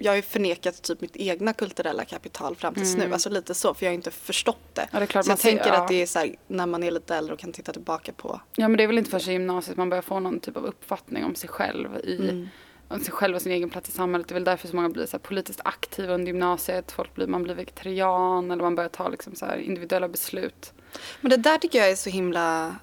jag 0.00 0.12
har 0.12 0.16
ju 0.16 0.22
förnekat 0.22 0.82
typ 0.82 1.00
mitt 1.00 1.16
egna 1.16 1.52
kulturella 1.52 2.04
kapital 2.04 2.56
fram 2.56 2.74
tills 2.74 2.96
nu. 2.96 3.12
Alltså 3.12 3.30
lite 3.30 3.54
så, 3.54 3.74
för 3.74 3.86
jag 3.86 3.90
har 3.90 3.94
inte 3.94 4.10
förstått 4.10 4.74
det. 4.74 4.80
Mm. 4.80 4.90
Ja, 4.92 5.00
det 5.00 5.06
klart 5.06 5.24
så 5.24 5.30
man 5.30 5.32
jag 5.32 5.40
tänker 5.40 5.68
ja. 5.68 5.82
att 5.82 5.88
det 5.88 6.02
är 6.02 6.06
så 6.06 6.18
här, 6.18 6.34
när 6.46 6.66
man 6.66 6.82
är 6.82 6.90
lite 6.90 7.16
äldre 7.16 7.34
och 7.34 7.40
kan 7.40 7.52
titta 7.52 7.72
tillbaka 7.72 8.12
på. 8.12 8.40
Ja, 8.56 8.68
men 8.68 8.76
det 8.76 8.82
är 8.82 8.86
väl 8.86 8.98
inte 8.98 9.10
förrän 9.10 9.28
i 9.28 9.32
gymnasiet 9.32 9.76
man 9.76 9.90
börjar 9.90 10.02
få 10.02 10.20
någon 10.20 10.40
typ 10.40 10.56
av 10.56 10.64
uppfattning 10.64 11.24
om 11.24 11.34
sig 11.34 11.48
själv 11.48 11.96
i 12.04 12.16
Mm. 12.20 12.48
om 12.88 13.00
sig 13.00 13.12
själv 13.12 13.36
och 13.36 13.42
sin 13.42 13.52
egen 13.52 13.70
plats 13.70 13.88
i 13.88 13.92
samhället. 13.92 14.28
Det 14.28 14.32
är 14.32 14.34
väl 14.34 14.44
därför 14.44 14.68
så 14.68 14.76
många 14.76 14.88
blir 14.88 15.06
så 15.06 15.12
här 15.12 15.18
politiskt 15.18 15.60
aktiva 15.64 16.14
under 16.14 16.26
gymnasiet. 16.26 16.92
Folk 16.92 17.14
blir, 17.14 17.26
man 17.26 17.42
blir 17.42 17.54
vegetarian 17.54 18.50
eller 18.50 18.62
man 18.62 18.74
börjar 18.74 18.88
ta 18.88 19.08
liksom 19.08 19.34
så 19.34 19.46
här 19.46 19.56
individuella 19.56 20.08
beslut. 20.08 20.72
Men 21.20 21.30
det 21.30 21.36
där 21.36 21.58
tycker 21.58 21.78
jag 21.78 21.90
är 21.90 21.96
så 21.96 22.10
himla 22.10 22.76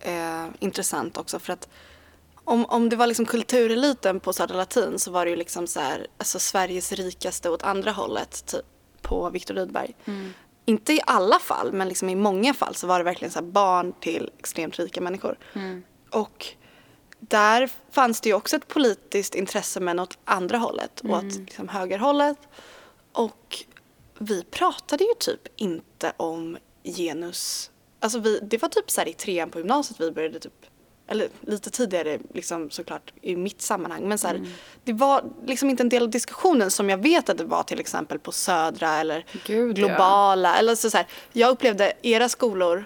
eh, 0.00 0.46
intressant 0.58 1.16
också 1.16 1.38
för 1.38 1.52
att 1.52 1.68
om, 2.44 2.64
om 2.64 2.88
det 2.88 2.96
var 2.96 3.06
liksom 3.06 3.26
kultureliten 3.26 4.20
på 4.20 4.32
Södra 4.32 4.56
Latin 4.56 4.98
så 4.98 5.10
var 5.10 5.24
det 5.24 5.30
ju 5.30 5.36
liksom 5.36 5.66
så 5.66 5.80
här, 5.80 6.06
alltså 6.18 6.38
Sveriges 6.38 6.92
rikaste 6.92 7.50
åt 7.50 7.62
andra 7.62 7.90
hållet 7.92 8.46
typ 8.46 8.64
på 9.02 9.30
Viktor 9.30 9.54
Rydberg. 9.54 9.94
Inte 10.64 10.92
i 10.92 11.00
alla 11.06 11.38
fall 11.38 11.72
men 11.72 11.88
liksom 11.88 12.08
i 12.08 12.14
många 12.14 12.54
fall 12.54 12.74
så 12.74 12.86
var 12.86 12.98
det 12.98 13.04
verkligen 13.04 13.32
så 13.32 13.42
barn 13.42 13.92
till 14.00 14.30
extremt 14.38 14.78
rika 14.78 15.00
människor. 15.00 15.38
Och 16.10 16.46
där 17.18 17.70
fanns 17.90 18.20
det 18.20 18.28
ju 18.28 18.34
också 18.34 18.56
ett 18.56 18.68
politiskt 18.68 19.34
intresse 19.34 19.80
men 19.80 19.98
åt 19.98 20.18
andra 20.24 20.58
hållet, 20.58 21.00
åt 21.04 21.24
liksom 21.36 21.68
högerhållet. 21.68 22.38
Och 23.12 23.64
vi 24.18 24.44
pratade 24.44 25.04
ju 25.04 25.14
typ 25.18 25.40
inte 25.56 26.12
om 26.16 26.58
genus. 26.84 27.70
Alltså 28.00 28.18
vi, 28.18 28.38
det 28.42 28.62
var 28.62 28.68
typ 28.68 28.90
så 28.90 29.00
här 29.00 29.08
i 29.08 29.12
trean 29.12 29.50
på 29.50 29.58
gymnasiet 29.58 30.00
vi 30.00 30.10
började 30.10 30.40
typ, 30.40 30.66
eller 31.12 31.28
lite 31.40 31.70
tidigare 31.70 32.18
liksom 32.34 32.70
såklart 32.70 33.12
i 33.22 33.36
mitt 33.36 33.62
sammanhang. 33.62 34.08
Men 34.08 34.18
så 34.18 34.26
här, 34.26 34.46
det 34.84 34.92
var 34.92 35.24
liksom 35.46 35.70
inte 35.70 35.82
en 35.82 35.88
del 35.88 36.02
av 36.02 36.10
diskussionen 36.10 36.70
som 36.70 36.90
jag 36.90 36.98
vet 36.98 37.28
att 37.28 37.38
det 37.38 37.44
var 37.44 37.62
till 37.62 37.80
exempel 37.80 38.18
på 38.18 38.32
Södra 38.32 38.88
eller 38.88 39.26
Gud, 39.46 39.78
ja. 39.78 39.86
globala. 39.86 40.56
Eller 40.56 40.74
så, 40.74 40.90
så 40.90 40.96
här, 40.96 41.06
jag 41.32 41.50
upplevde 41.50 41.92
era 42.02 42.28
skolor 42.28 42.84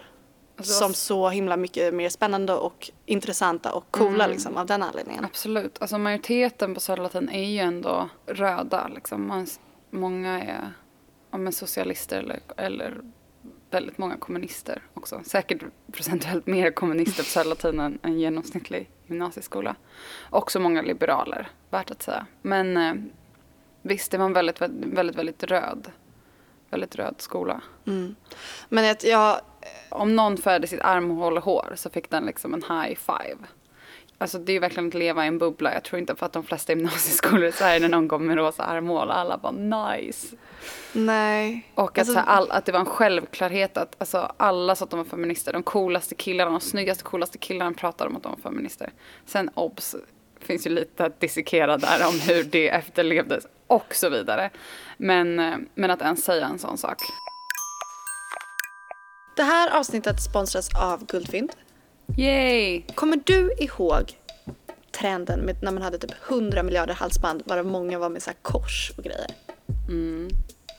Alltså, 0.58 0.72
som 0.72 0.94
så 0.94 1.28
himla 1.28 1.56
mycket 1.56 1.94
mer 1.94 2.08
spännande 2.08 2.52
och 2.52 2.90
intressanta 3.06 3.72
och 3.72 3.90
coola 3.90 4.26
liksom 4.26 4.56
av 4.56 4.66
den 4.66 4.82
anledningen. 4.82 5.24
Absolut. 5.24 5.76
Alltså 5.80 5.98
majoriteten 5.98 6.74
på 6.74 6.80
Södra 6.80 7.02
Latin 7.02 7.28
är 7.28 7.44
ju 7.44 7.58
ändå 7.58 8.08
röda. 8.26 8.88
Liksom. 8.94 9.28
Man, 9.28 9.46
många 9.90 10.42
är 10.42 10.72
ja, 11.30 11.52
socialister 11.52 12.18
eller, 12.18 12.40
eller 12.56 12.94
väldigt 13.70 13.98
många 13.98 14.16
kommunister 14.16 14.82
också. 14.94 15.20
Säkert 15.24 15.62
procentuellt 15.92 16.46
mer 16.46 16.70
kommunister 16.70 17.22
på 17.22 17.28
Södra 17.28 17.48
Latin 17.48 17.80
än 17.80 17.98
en 18.02 18.20
genomsnittlig 18.20 18.90
gymnasieskola. 19.06 19.76
Också 20.30 20.60
många 20.60 20.82
liberaler, 20.82 21.48
värt 21.70 21.90
att 21.90 22.02
säga. 22.02 22.26
Men 22.42 22.76
eh, 22.76 22.94
visst, 23.82 24.10
det 24.10 24.18
var 24.18 24.26
en 24.26 24.32
väldigt, 24.32 24.60
väldigt, 24.60 25.16
väldigt, 25.16 25.44
röd, 25.44 25.90
väldigt 26.70 26.96
röd 26.96 27.14
skola. 27.18 27.60
Mm. 27.86 28.14
Men 28.68 28.90
att 28.90 29.04
jag, 29.04 29.40
Om 29.88 30.16
någon 30.16 30.36
färgade 30.36 30.66
sitt 30.66 30.80
armhål 30.80 31.38
hår 31.38 31.72
så 31.76 31.90
fick 31.90 32.10
den 32.10 32.26
liksom 32.26 32.54
en 32.54 32.62
high 32.62 32.94
five. 32.94 33.38
Alltså 34.18 34.38
det 34.38 34.52
är 34.52 34.60
verkligen 34.60 34.88
att 34.88 34.94
leva 34.94 35.24
i 35.24 35.28
en 35.28 35.38
bubbla. 35.38 35.74
Jag 35.74 35.84
tror 35.84 36.00
inte 36.00 36.16
för 36.16 36.26
att 36.26 36.32
de 36.32 36.44
flesta 36.44 36.72
gymnasieskolor 36.72 37.44
i 37.44 37.52
Sverige 37.52 37.80
när 37.80 37.88
någon 37.88 38.08
kom 38.08 38.26
med 38.26 38.36
rosa 38.36 38.62
armhål, 38.62 39.10
alla 39.10 39.38
bara 39.38 39.52
nice. 39.96 40.36
nej. 40.92 41.72
Och 41.74 41.90
att, 41.90 41.98
Alltså, 41.98 42.12
så 42.12 42.18
här, 42.18 42.26
all, 42.26 42.50
att 42.50 42.64
det 42.64 42.72
var 42.72 42.80
en 42.80 42.86
självklarhet 42.86 43.76
att 43.76 43.96
alltså, 43.98 44.32
alla 44.36 44.74
sa 44.76 44.84
att 44.84 44.90
de 44.90 44.96
var 44.98 45.04
feminister. 45.04 45.52
De 45.52 45.62
coolaste 45.62 46.14
killarna, 46.14 46.50
de 46.50 46.60
snyggaste 46.60 47.04
coolaste 47.04 47.38
killarna 47.38 47.72
pratade 47.72 48.10
om 48.10 48.16
att 48.16 48.22
de 48.22 48.32
var 48.32 48.50
feminister. 48.50 48.90
Sen 49.26 49.50
obs, 49.54 49.96
finns 50.40 50.66
ju 50.66 50.70
lite 50.70 51.04
att 51.04 51.20
dissekera 51.20 51.76
där 51.76 52.06
om 52.08 52.20
hur 52.20 52.44
det 52.44 52.68
efterlevdes 52.68 53.46
och 53.66 53.94
så 53.94 54.08
vidare. 54.08 54.50
Men, 54.96 55.38
eh, 55.40 55.56
men 55.74 55.90
att 55.90 56.02
ens 56.02 56.24
säga 56.24 56.46
en 56.46 56.58
sån 56.58 56.78
sak. 56.78 56.98
Det 59.36 59.42
här 59.42 59.78
avsnittet 59.78 60.22
sponsras 60.22 60.68
av 60.74 61.06
Guldfynd. 61.06 61.52
Yay! 62.16 62.82
Kommer 62.94 63.20
du 63.24 63.52
ihåg 63.58 64.18
trenden 64.92 65.40
med 65.40 65.62
när 65.62 65.72
man 65.72 65.82
hade 65.82 65.98
typ 65.98 66.12
100 66.28 66.62
miljarder 66.62 66.94
halsband 66.94 67.42
varav 67.46 67.66
många 67.66 67.98
var 67.98 68.08
med 68.08 68.22
så 68.22 68.30
här 68.30 68.36
kors 68.42 68.92
och 68.96 69.04
grejer? 69.04 69.30
Mm. 69.88 70.28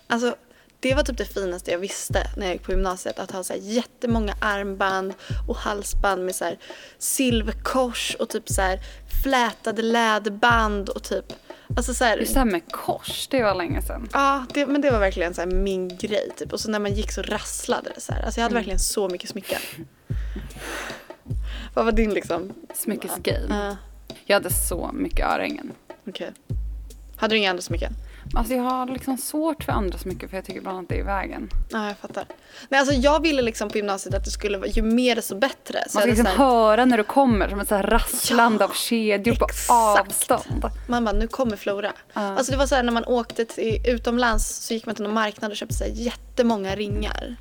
Alltså 0.08 0.36
det 0.80 0.96
var 0.96 1.04
typ 1.04 1.18
det 1.18 1.26
finaste 1.26 1.72
jag 1.72 1.80
visste 1.80 2.28
när 2.38 2.46
jag 2.46 2.54
gick 2.54 2.64
på 2.64 2.72
gymnasiet. 2.72 3.20
Att 3.20 3.32
ha 3.32 3.44
så 3.44 3.54
här 3.54 3.60
jättemånga 3.60 4.36
armband 4.42 5.14
och 5.48 5.58
halsband 5.58 6.26
med 6.26 6.36
så 6.36 6.46
här 6.46 6.58
silverkors 6.98 8.16
och 8.20 8.30
typ 8.30 8.50
så 8.50 8.62
här 8.62 8.80
flätade 9.24 9.82
läderband 9.82 10.90
och 10.90 11.04
typ 11.04 11.34
Alltså 11.78 11.94
så 11.94 12.04
här, 12.04 12.18
Just 12.18 12.34
det 12.34 12.40
här 12.40 12.46
med 12.46 12.72
kors, 12.72 13.28
det 13.28 13.44
var 13.44 13.56
länge 13.56 13.82
sedan. 13.82 14.10
Ja, 14.14 14.46
det, 14.54 14.66
men 14.66 14.82
det 14.82 14.92
var 14.92 15.00
verkligen 15.00 15.34
så 15.34 15.42
här 15.42 15.48
min 15.48 15.98
grej. 15.98 16.30
Typ. 16.38 16.54
Och 16.54 16.60
så 16.60 16.72
när 16.72 16.80
man 16.80 16.94
gick 16.94 17.12
så 17.12 17.22
rasslade 17.22 17.92
det 17.96 18.02
så 18.02 18.14
här. 18.14 18.22
Alltså 18.22 18.40
jag 18.40 18.44
hade 18.44 18.56
verkligen 18.56 18.80
så 18.80 19.10
mycket 19.10 19.30
smycken. 19.30 19.60
Vad 21.78 21.86
var 21.86 21.92
din 21.92 22.14
liksom? 22.14 22.54
Smyckesgame. 22.74 23.48
Ja, 23.50 23.76
Jag 24.26 24.36
hade 24.36 24.54
så 24.54 24.90
mycket 24.94 25.26
örhängen. 25.26 25.72
Okej. 26.08 26.32
Hade 27.18 27.36
du 27.36 27.40
inga 27.40 27.50
andra 27.50 27.62
smycken? 27.62 27.94
Alltså 28.36 28.54
jag 28.54 28.64
har 28.64 28.86
liksom 28.88 29.18
svårt 29.18 29.64
för 29.64 29.72
andra 29.72 29.98
så 29.98 30.08
mycket 30.08 30.30
för 30.30 30.38
jag 30.38 30.46
tycker 30.46 30.60
ibland 30.60 30.80
att 30.80 30.90
det 30.90 30.96
är 30.96 31.00
i 31.00 31.04
vägen. 31.04 31.50
Ja, 31.72 31.88
jag 31.88 31.98
fattar. 31.98 32.26
Nej, 32.70 32.80
alltså 32.80 32.94
jag 32.96 33.22
ville 33.22 33.42
liksom 33.42 33.70
på 33.70 33.78
gymnasiet 33.78 34.16
att 34.16 34.26
det 34.26 34.32
skulle 34.32 34.58
vara 34.58 34.68
ju 34.70 34.82
mer 34.82 35.16
desto 35.16 35.36
bättre. 35.40 35.84
Så 35.90 35.98
Man 35.98 36.02
ska 36.02 36.06
liksom 36.10 36.26
här- 36.26 36.36
höra 36.36 36.86
när 36.86 36.98
du 36.98 37.04
kommer 37.04 37.50
som 37.50 37.60
ett 37.60 37.68
så 37.68 37.76
här 37.76 37.84
rasslande 37.84 38.66
av 38.66 38.72
kedjor 38.74 39.36
på 39.36 39.46
exakt. 39.46 40.00
avstånd. 40.00 40.66
Man 40.88 41.06
bara, 41.06 41.16
nu 41.16 41.28
kommer 41.28 41.58
Flora. 41.58 41.92
Alltså 42.14 42.52
det 42.52 42.58
var 42.58 42.68
så 42.68 42.76
här 42.76 42.84
när 42.84 42.92
man 42.94 43.06
åkte 43.06 43.46
till, 43.46 43.82
utomlands 43.88 44.48
så 44.66 44.74
gick 44.74 44.86
man 44.86 44.96
till 44.96 45.04
någon 45.04 45.14
marknad 45.14 45.52
och 45.52 45.58
köpte 45.58 45.76
så 45.76 45.84
här 45.84 45.92
jättemånga 45.92 46.76
ringar. 46.76 47.36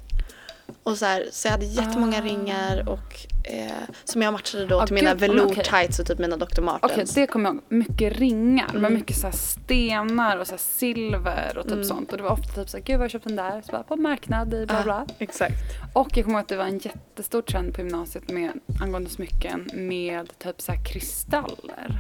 Och 0.83 0.99
så, 0.99 1.05
här, 1.07 1.29
så 1.33 1.47
jag 1.49 1.53
hade 1.53 1.65
jättemånga 1.65 2.21
ringar 2.23 2.89
och 2.89 3.27
eh, 3.51 3.71
som 4.05 4.23
jag 4.23 4.33
matchade 4.33 4.67
då 4.67 4.81
Ah, 4.81 4.87
till 4.87 4.95
mina 4.95 5.11
gud, 5.11 5.21
velour 5.21 5.47
okej. 5.53 5.65
tights 5.65 5.99
och 5.99 6.07
typ 6.07 6.19
mina 6.19 6.37
Dr. 6.37 6.45
Okej, 6.45 6.65
Martens. 6.65 7.15
det 7.15 7.27
kommer 7.27 7.49
jag 7.49 7.55
ihåg. 7.55 7.65
Mycket 7.69 8.19
ringar. 8.19 8.69
Mm. 8.71 8.83
Men 8.83 8.95
mycket 8.95 9.17
så 9.17 9.31
stenar 9.33 10.37
och 10.37 10.47
så 10.47 10.59
silver 10.59 11.59
och 11.59 11.65
typ 11.65 11.73
Mm. 11.73 11.85
sånt. 11.85 12.11
Och 12.13 12.17
det 12.17 12.23
var 12.23 12.31
ofta 12.31 12.53
typ 12.61 12.69
så 12.71 12.77
här, 12.77 12.85
gud 12.85 12.93
vad 12.95 12.99
har 13.01 13.05
jag 13.05 13.11
köpt 13.11 13.25
den 13.27 13.37
där? 13.37 13.63
Så 13.67 13.73
bara, 13.73 13.83
på 13.83 13.97
marknad 13.97 14.55
i 14.55 14.67
bla 14.67 14.83
bla. 14.83 15.07
Exakt. 15.19 15.55
Och 15.93 16.09
jag 16.17 16.25
kommer 16.25 16.37
ihåg 16.39 16.43
att 16.43 16.49
det 16.49 16.57
var 16.57 16.65
en 16.65 16.79
jättestor 16.79 17.43
trend 17.43 17.75
på 17.75 17.81
gymnasiet 17.81 18.29
med, 18.31 18.51
angående 18.83 19.11
smycken 19.11 19.71
med 19.75 20.39
typ 20.39 20.61
så 20.61 20.73
kristaller. 20.93 21.99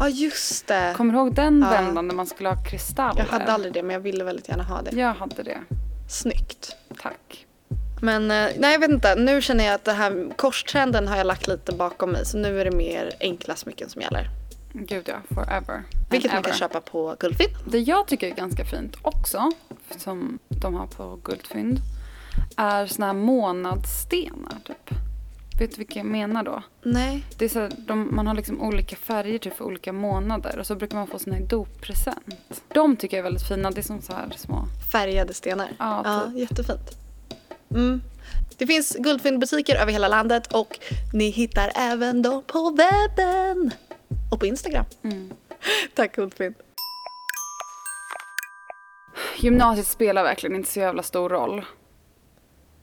Ja 0.00 0.08
just 0.08 0.66
det. 0.66 0.94
Kommer 0.96 1.12
du 1.12 1.18
ihåg 1.18 1.34
den 1.34 1.60
Ja. 1.62 1.70
vändan 1.70 2.08
när 2.08 2.14
man 2.14 2.26
skulle 2.26 2.48
ha 2.48 2.64
kristaller? 2.64 3.18
Jag 3.20 3.38
hade 3.38 3.52
aldrig 3.52 3.72
det 3.72 3.82
men 3.82 3.92
jag 3.94 4.00
ville 4.00 4.24
väldigt 4.24 4.48
gärna 4.48 4.62
ha 4.64 4.82
det. 4.82 4.96
Jag 4.96 5.14
hade 5.14 5.42
det. 5.42 5.58
Snyggt. 6.08 6.76
Tack. 7.02 7.44
Men 8.00 8.30
eh, 8.30 8.48
nej 8.58 8.72
jag 8.72 8.78
vet 8.78 8.90
inte, 8.90 9.14
nu 9.14 9.42
känner 9.42 9.64
jag 9.64 9.74
att 9.74 9.84
det 9.84 9.92
här 9.92 10.32
korstrenden 10.36 11.08
har 11.08 11.16
jag 11.16 11.26
lagt 11.26 11.46
lite 11.46 11.72
bakom 11.72 12.10
mig 12.10 12.26
så 12.26 12.38
nu 12.38 12.60
är 12.60 12.64
det 12.64 12.76
mer 12.76 13.12
enkla 13.20 13.56
smycken 13.56 13.88
som 13.88 14.02
gäller. 14.02 14.28
Gud 14.72 15.08
ja, 15.08 15.20
forever. 15.34 15.82
Vilket 16.10 16.32
man 16.32 16.42
kan 16.42 16.54
köpa 16.54 16.80
på 16.80 17.16
Guldfynd. 17.20 17.50
Det 17.66 17.78
jag 17.78 18.06
tycker 18.06 18.26
är 18.26 18.34
ganska 18.34 18.64
fint 18.64 18.96
också, 19.02 19.50
som 19.96 20.38
de 20.48 20.74
har 20.74 20.86
på 20.86 21.18
Guldfynd, 21.24 21.78
är 22.56 22.86
såna 22.86 23.06
här 23.06 23.14
månadsstenar 23.14 24.56
typ. 24.64 24.90
Vet 25.58 25.70
du 25.70 25.76
vilka 25.76 25.98
jag 25.98 26.06
menar 26.06 26.42
då? 26.42 26.62
Nej. 26.82 27.24
Det 27.38 27.44
är 27.44 27.48
så 27.48 27.60
här, 27.60 27.72
de, 27.78 28.16
man 28.16 28.26
har 28.26 28.34
liksom 28.34 28.60
olika 28.60 28.96
färger 28.96 29.38
typ 29.38 29.56
för 29.56 29.64
olika 29.64 29.92
månader 29.92 30.58
och 30.58 30.66
så 30.66 30.74
brukar 30.74 30.96
man 30.98 31.06
få 31.06 31.18
såna 31.18 31.36
här 31.36 31.42
doppresent. 31.42 32.34
De 32.74 32.96
tycker 32.96 33.16
jag 33.16 33.18
är 33.18 33.24
väldigt 33.24 33.48
fina, 33.48 33.70
det 33.70 33.80
är 33.80 33.82
som 33.82 34.02
så 34.02 34.12
här 34.12 34.32
små. 34.36 34.64
Färgade 34.92 35.34
stenar. 35.34 35.68
Ja, 35.78 36.02
ja 36.04 36.20
typ. 36.20 36.38
jättefint. 36.38 37.07
Mm. 37.70 38.02
Det 38.56 38.66
finns 38.66 38.96
guldfyndbutiker 38.98 39.76
över 39.76 39.92
hela 39.92 40.08
landet 40.08 40.52
och 40.52 40.78
ni 41.12 41.30
hittar 41.30 41.72
även 41.74 42.22
dem 42.22 42.42
på 42.46 42.70
webben. 42.70 43.70
Och 44.30 44.40
på 44.40 44.46
Instagram. 44.46 44.84
Mm. 45.04 45.32
Tack 45.94 46.14
Guldfynd. 46.14 46.54
Gymnasiet 49.36 49.86
spelar 49.86 50.22
verkligen 50.22 50.56
inte 50.56 50.70
så 50.70 50.80
jävla 50.80 51.02
stor 51.02 51.28
roll. 51.28 51.64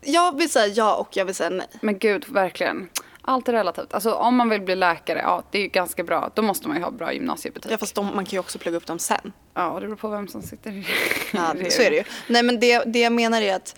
Jag 0.01 0.37
vill 0.37 0.49
säga 0.49 0.67
ja 0.67 0.95
och 0.95 1.17
jag 1.17 1.25
vill 1.25 1.35
säga 1.35 1.49
nej. 1.49 1.67
Men 1.81 1.97
gud, 1.97 2.25
verkligen. 2.29 2.89
Allt 3.21 3.49
är 3.49 3.53
relativt. 3.53 3.93
Alltså 3.93 4.11
om 4.13 4.35
man 4.35 4.49
vill 4.49 4.61
bli 4.61 4.75
läkare, 4.75 5.19
ja 5.19 5.43
det 5.51 5.57
är 5.57 5.61
ju 5.61 5.67
ganska 5.67 6.03
bra. 6.03 6.31
Då 6.33 6.41
måste 6.41 6.67
man 6.67 6.77
ju 6.77 6.83
ha 6.83 6.91
bra 6.91 7.13
gymnasiebetyg. 7.13 7.71
Ja 7.71 7.77
fast 7.77 7.95
de, 7.95 8.05
man 8.05 8.25
kan 8.25 8.31
ju 8.31 8.39
också 8.39 8.59
plugga 8.59 8.77
upp 8.77 8.85
dem 8.85 8.99
sen. 8.99 9.33
Ja, 9.53 9.77
det 9.79 9.87
beror 9.87 9.95
på 9.95 10.09
vem 10.09 10.27
som 10.27 10.41
sitter 10.41 10.71
i 10.71 10.87
Ja, 11.33 11.55
så 11.69 11.81
är 11.81 11.89
det 11.89 11.95
ju. 11.95 12.03
Nej 12.27 12.43
men 12.43 12.59
det, 12.59 12.83
det 12.85 12.99
jag 12.99 13.13
menar 13.13 13.41
är 13.41 13.55
att 13.55 13.75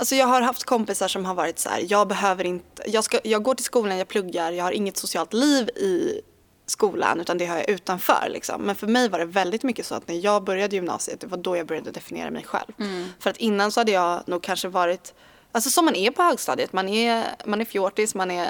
Alltså 0.00 0.14
jag 0.14 0.26
har 0.26 0.40
haft 0.42 0.64
kompisar 0.64 1.08
som 1.08 1.24
har 1.24 1.34
varit 1.34 1.58
så 1.58 1.68
här, 1.68 1.84
jag 1.88 2.08
behöver 2.08 2.44
inte, 2.44 2.82
jag, 2.86 3.04
ska, 3.04 3.18
jag 3.24 3.42
går 3.42 3.54
till 3.54 3.64
skolan, 3.64 3.98
jag 3.98 4.08
pluggar, 4.08 4.52
jag 4.52 4.64
har 4.64 4.72
inget 4.72 4.96
socialt 4.96 5.32
liv 5.32 5.68
i 5.68 6.20
skolan 6.66 7.20
utan 7.20 7.38
det 7.38 7.46
har 7.46 7.56
jag 7.56 7.70
utanför 7.70 8.28
liksom. 8.30 8.62
Men 8.62 8.76
för 8.76 8.86
mig 8.86 9.08
var 9.08 9.18
det 9.18 9.24
väldigt 9.24 9.62
mycket 9.62 9.86
så 9.86 9.94
att 9.94 10.08
när 10.08 10.14
jag 10.24 10.44
började 10.44 10.76
gymnasiet, 10.76 11.20
det 11.20 11.26
var 11.26 11.38
då 11.38 11.56
jag 11.56 11.66
började 11.66 11.90
definiera 11.90 12.30
mig 12.30 12.44
själv. 12.44 12.72
För 13.18 13.30
att 13.30 13.36
innan 13.36 13.72
så 13.72 13.80
hade 13.80 13.92
jag 13.92 14.22
nog 14.28 14.42
kanske 14.42 14.68
varit, 14.68 15.14
alltså 15.52 15.70
som 15.70 15.84
man 15.84 15.96
är 15.96 16.10
på 16.10 16.22
högstadiet, 16.22 16.72
man 16.72 16.88
är, 16.88 17.24
man 17.44 17.60
är 17.60 17.64
fjortis, 17.64 18.14
man 18.14 18.30
är 18.30 18.48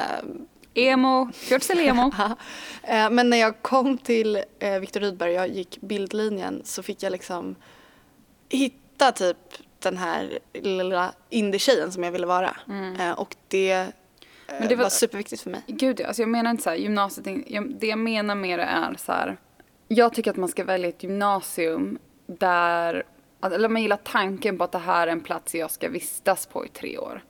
Emo, 0.75 1.33
fjortis 1.33 1.71
eller 1.71 1.83
emo. 1.83 2.13
Eh, 2.83 3.11
Men 3.11 3.31
när 3.31 3.37
jag 3.37 3.63
kom 3.63 3.99
till 3.99 4.45
eh, 4.59 4.79
Viktor 4.79 5.01
Rydberg 5.01 5.31
och 5.31 5.41
jag 5.41 5.49
gick 5.49 5.81
bildlinjen 5.81 6.63
så 6.65 6.83
fick 6.83 7.03
jag 7.03 7.13
liksom 7.13 7.57
hitta 8.49 9.13
typ 9.13 9.37
den 9.83 9.97
här 9.97 10.39
lilla 10.53 11.13
indie-tjejen 11.31 11.93
som 11.93 12.03
jag 12.05 12.13
ville 12.13 12.27
vara. 12.27 12.57
Eh, 12.99 13.11
Och 13.13 13.37
det, 13.49 13.71
eh, 13.73 13.87
det 14.69 14.77
var... 14.77 14.83
var- 14.83 14.91
superviktigt 14.91 15.43
för 15.43 15.51
mig. 15.51 15.63
Gud 15.67 16.01
alltså 16.01 16.23
jag 16.23 16.29
menar 16.29 16.51
inte 16.51 16.63
så 16.63 16.71
här 16.71 16.77
gymnasiet, 16.77 17.25
det 17.81 17.87
jag 17.87 17.99
menar 17.99 18.35
det 18.57 18.63
är 18.65 18.95
så 18.99 19.13
här. 19.13 19.37
Jag 19.89 20.15
tycker 20.15 20.31
att 20.31 20.37
man 20.37 20.49
ska 20.49 20.65
välja 20.65 20.89
ett 20.89 21.03
gymnasium 21.03 21.99
där, 22.27 23.03
eller 23.43 23.69
man 23.69 23.83
gillar 23.83 23.97
tanken 23.97 24.59
på 24.59 24.65
att 24.65 24.73
det 24.73 24.79
här 24.79 25.07
är 25.07 25.13
en 25.13 25.21
plats 25.21 25.55
jag 25.55 25.71
ska 25.71 25.89
vistas 25.89 26.47
på 26.47 26.67
i 26.67 26.69
tre 26.69 26.99
år. 26.99 27.25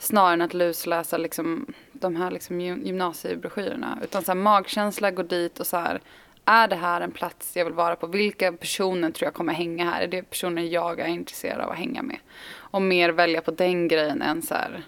Snarare 0.00 0.32
än 0.32 0.42
att 0.42 0.54
lusläsa 0.54 1.16
liksom, 1.16 1.66
de 1.92 2.16
här 2.16 2.30
liksom 2.30 2.60
gym- 2.60 2.84
gymnasiebroschyrerna. 2.86 3.98
Utan 4.02 4.22
så 4.24 4.30
här, 4.32 4.36
magkänsla, 4.36 5.10
gå 5.10 5.22
dit 5.22 5.60
och 5.60 5.66
så 5.66 5.76
här, 5.76 6.00
är 6.48 6.68
det 6.68 6.76
här 6.76 7.00
en 7.00 7.10
plats 7.10 7.56
jag 7.56 7.64
vill 7.64 7.74
vara 7.74 7.96
på? 7.96 8.06
Vilka 8.06 8.52
personer 8.52 9.10
tror 9.10 9.26
jag 9.26 9.34
kommer 9.34 9.52
hänga 9.52 9.90
här? 9.90 10.02
Är 10.02 10.08
det 10.08 10.22
personer 10.22 10.62
jag 10.62 11.00
är 11.00 11.06
intresserad 11.06 11.60
av 11.60 11.70
att 11.70 11.78
hänga 11.78 12.02
med? 12.02 12.18
Och 12.50 12.82
mer 12.82 13.10
välja 13.10 13.40
på 13.40 13.50
den 13.50 13.88
grejen 13.88 14.22
än 14.22 14.42
så 14.42 14.54
här 14.54 14.84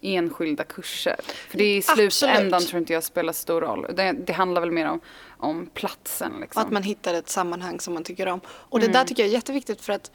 enskilda 0.00 0.64
kurser. 0.64 1.16
För 1.48 1.58
det 1.58 1.76
i 1.76 1.82
slutändan 1.82 2.54
Absolut. 2.54 2.68
tror 2.68 2.78
inte 2.80 2.92
jag 2.92 3.04
spelar 3.04 3.32
stor 3.32 3.60
roll. 3.60 3.86
Det, 3.94 4.12
det 4.12 4.32
handlar 4.32 4.60
väl 4.60 4.70
mer 4.70 4.88
om, 4.88 5.00
om 5.38 5.70
platsen 5.74 6.32
liksom. 6.40 6.62
att 6.62 6.70
man 6.70 6.82
hittar 6.82 7.14
ett 7.14 7.28
sammanhang 7.28 7.80
som 7.80 7.94
man 7.94 8.04
tycker 8.04 8.28
om. 8.28 8.40
Och 8.46 8.80
det 8.80 8.88
där 8.88 9.04
tycker 9.04 9.22
jag 9.22 9.28
är 9.30 9.34
jätteviktigt 9.34 9.80
för 9.80 9.92
att 9.92 10.10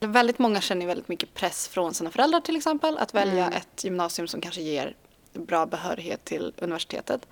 väldigt 0.00 0.38
många 0.38 0.60
känner 0.60 0.86
väldigt 0.86 1.08
mycket 1.08 1.34
press 1.34 1.68
från 1.68 1.94
sina 1.94 2.10
föräldrar 2.10 2.40
till 2.40 2.56
exempel. 2.56 2.98
Att 2.98 3.14
välja 3.14 3.50
ett 3.50 3.84
gymnasium 3.84 4.28
som 4.28 4.40
kanske 4.40 4.60
ger 4.60 4.96
bra 5.32 5.66
behörighet 5.66 6.24
till 6.24 6.52
universitetet. 6.56 7.26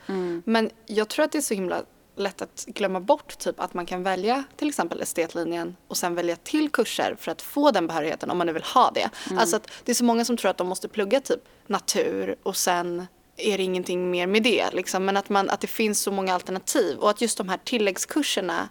Men 0.45 0.71
jag 0.87 1.09
tror 1.09 1.25
att 1.25 1.33
det 1.33 1.39
är 1.39 1.43
så 1.43 1.55
himla 1.55 1.83
lätt 2.17 2.43
att 2.43 2.65
glömma 2.67 3.01
bort 3.01 3.39
typ 3.39 3.61
att 3.61 3.75
man 3.75 3.87
kan 3.87 4.03
välja 4.03 4.45
till 4.57 4.69
exempel 4.69 5.03
estetlinjen 5.03 5.77
och 5.89 5.97
sen 5.97 6.15
välja 6.15 6.37
till 6.37 6.71
kurser 6.71 7.17
för 7.21 7.33
att 7.33 7.43
få 7.43 7.71
den 7.71 7.87
behörigheten 7.87 8.31
om 8.31 8.39
man 8.39 8.47
nu 8.47 8.53
vill 8.53 8.63
ha 8.63 8.91
det. 8.91 9.11
Alltså 9.39 9.57
att 9.57 9.71
det 9.85 9.93
är 9.93 9.95
så 9.95 10.05
många 10.05 10.25
som 10.25 10.37
tror 10.37 10.51
att 10.51 10.59
de 10.59 10.67
måste 10.67 10.89
plugga 10.89 11.21
typ 11.21 11.41
natur 11.67 12.37
och 12.43 12.57
sen 12.57 13.07
är 13.37 13.59
det 13.59 13.65
ingenting 13.65 14.11
mer 14.11 14.27
med 14.27 14.43
det. 14.43 14.71
Liksom. 14.73 15.05
Men 15.05 15.17
att, 15.17 15.29
man, 15.29 15.51
att 15.51 15.61
det 15.61 15.67
finns 15.67 16.01
så 16.01 16.11
många 16.11 16.35
alternativ 16.35 16.99
och 16.99 17.11
att 17.11 17.21
just 17.21 17.39
de 17.39 17.49
här 17.49 17.61
tilläggskurserna 17.65 18.69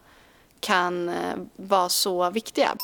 kan 0.60 1.10
eh, 1.10 1.36
vara 1.56 1.90
så 1.90 2.30
viktiga. 2.30 2.76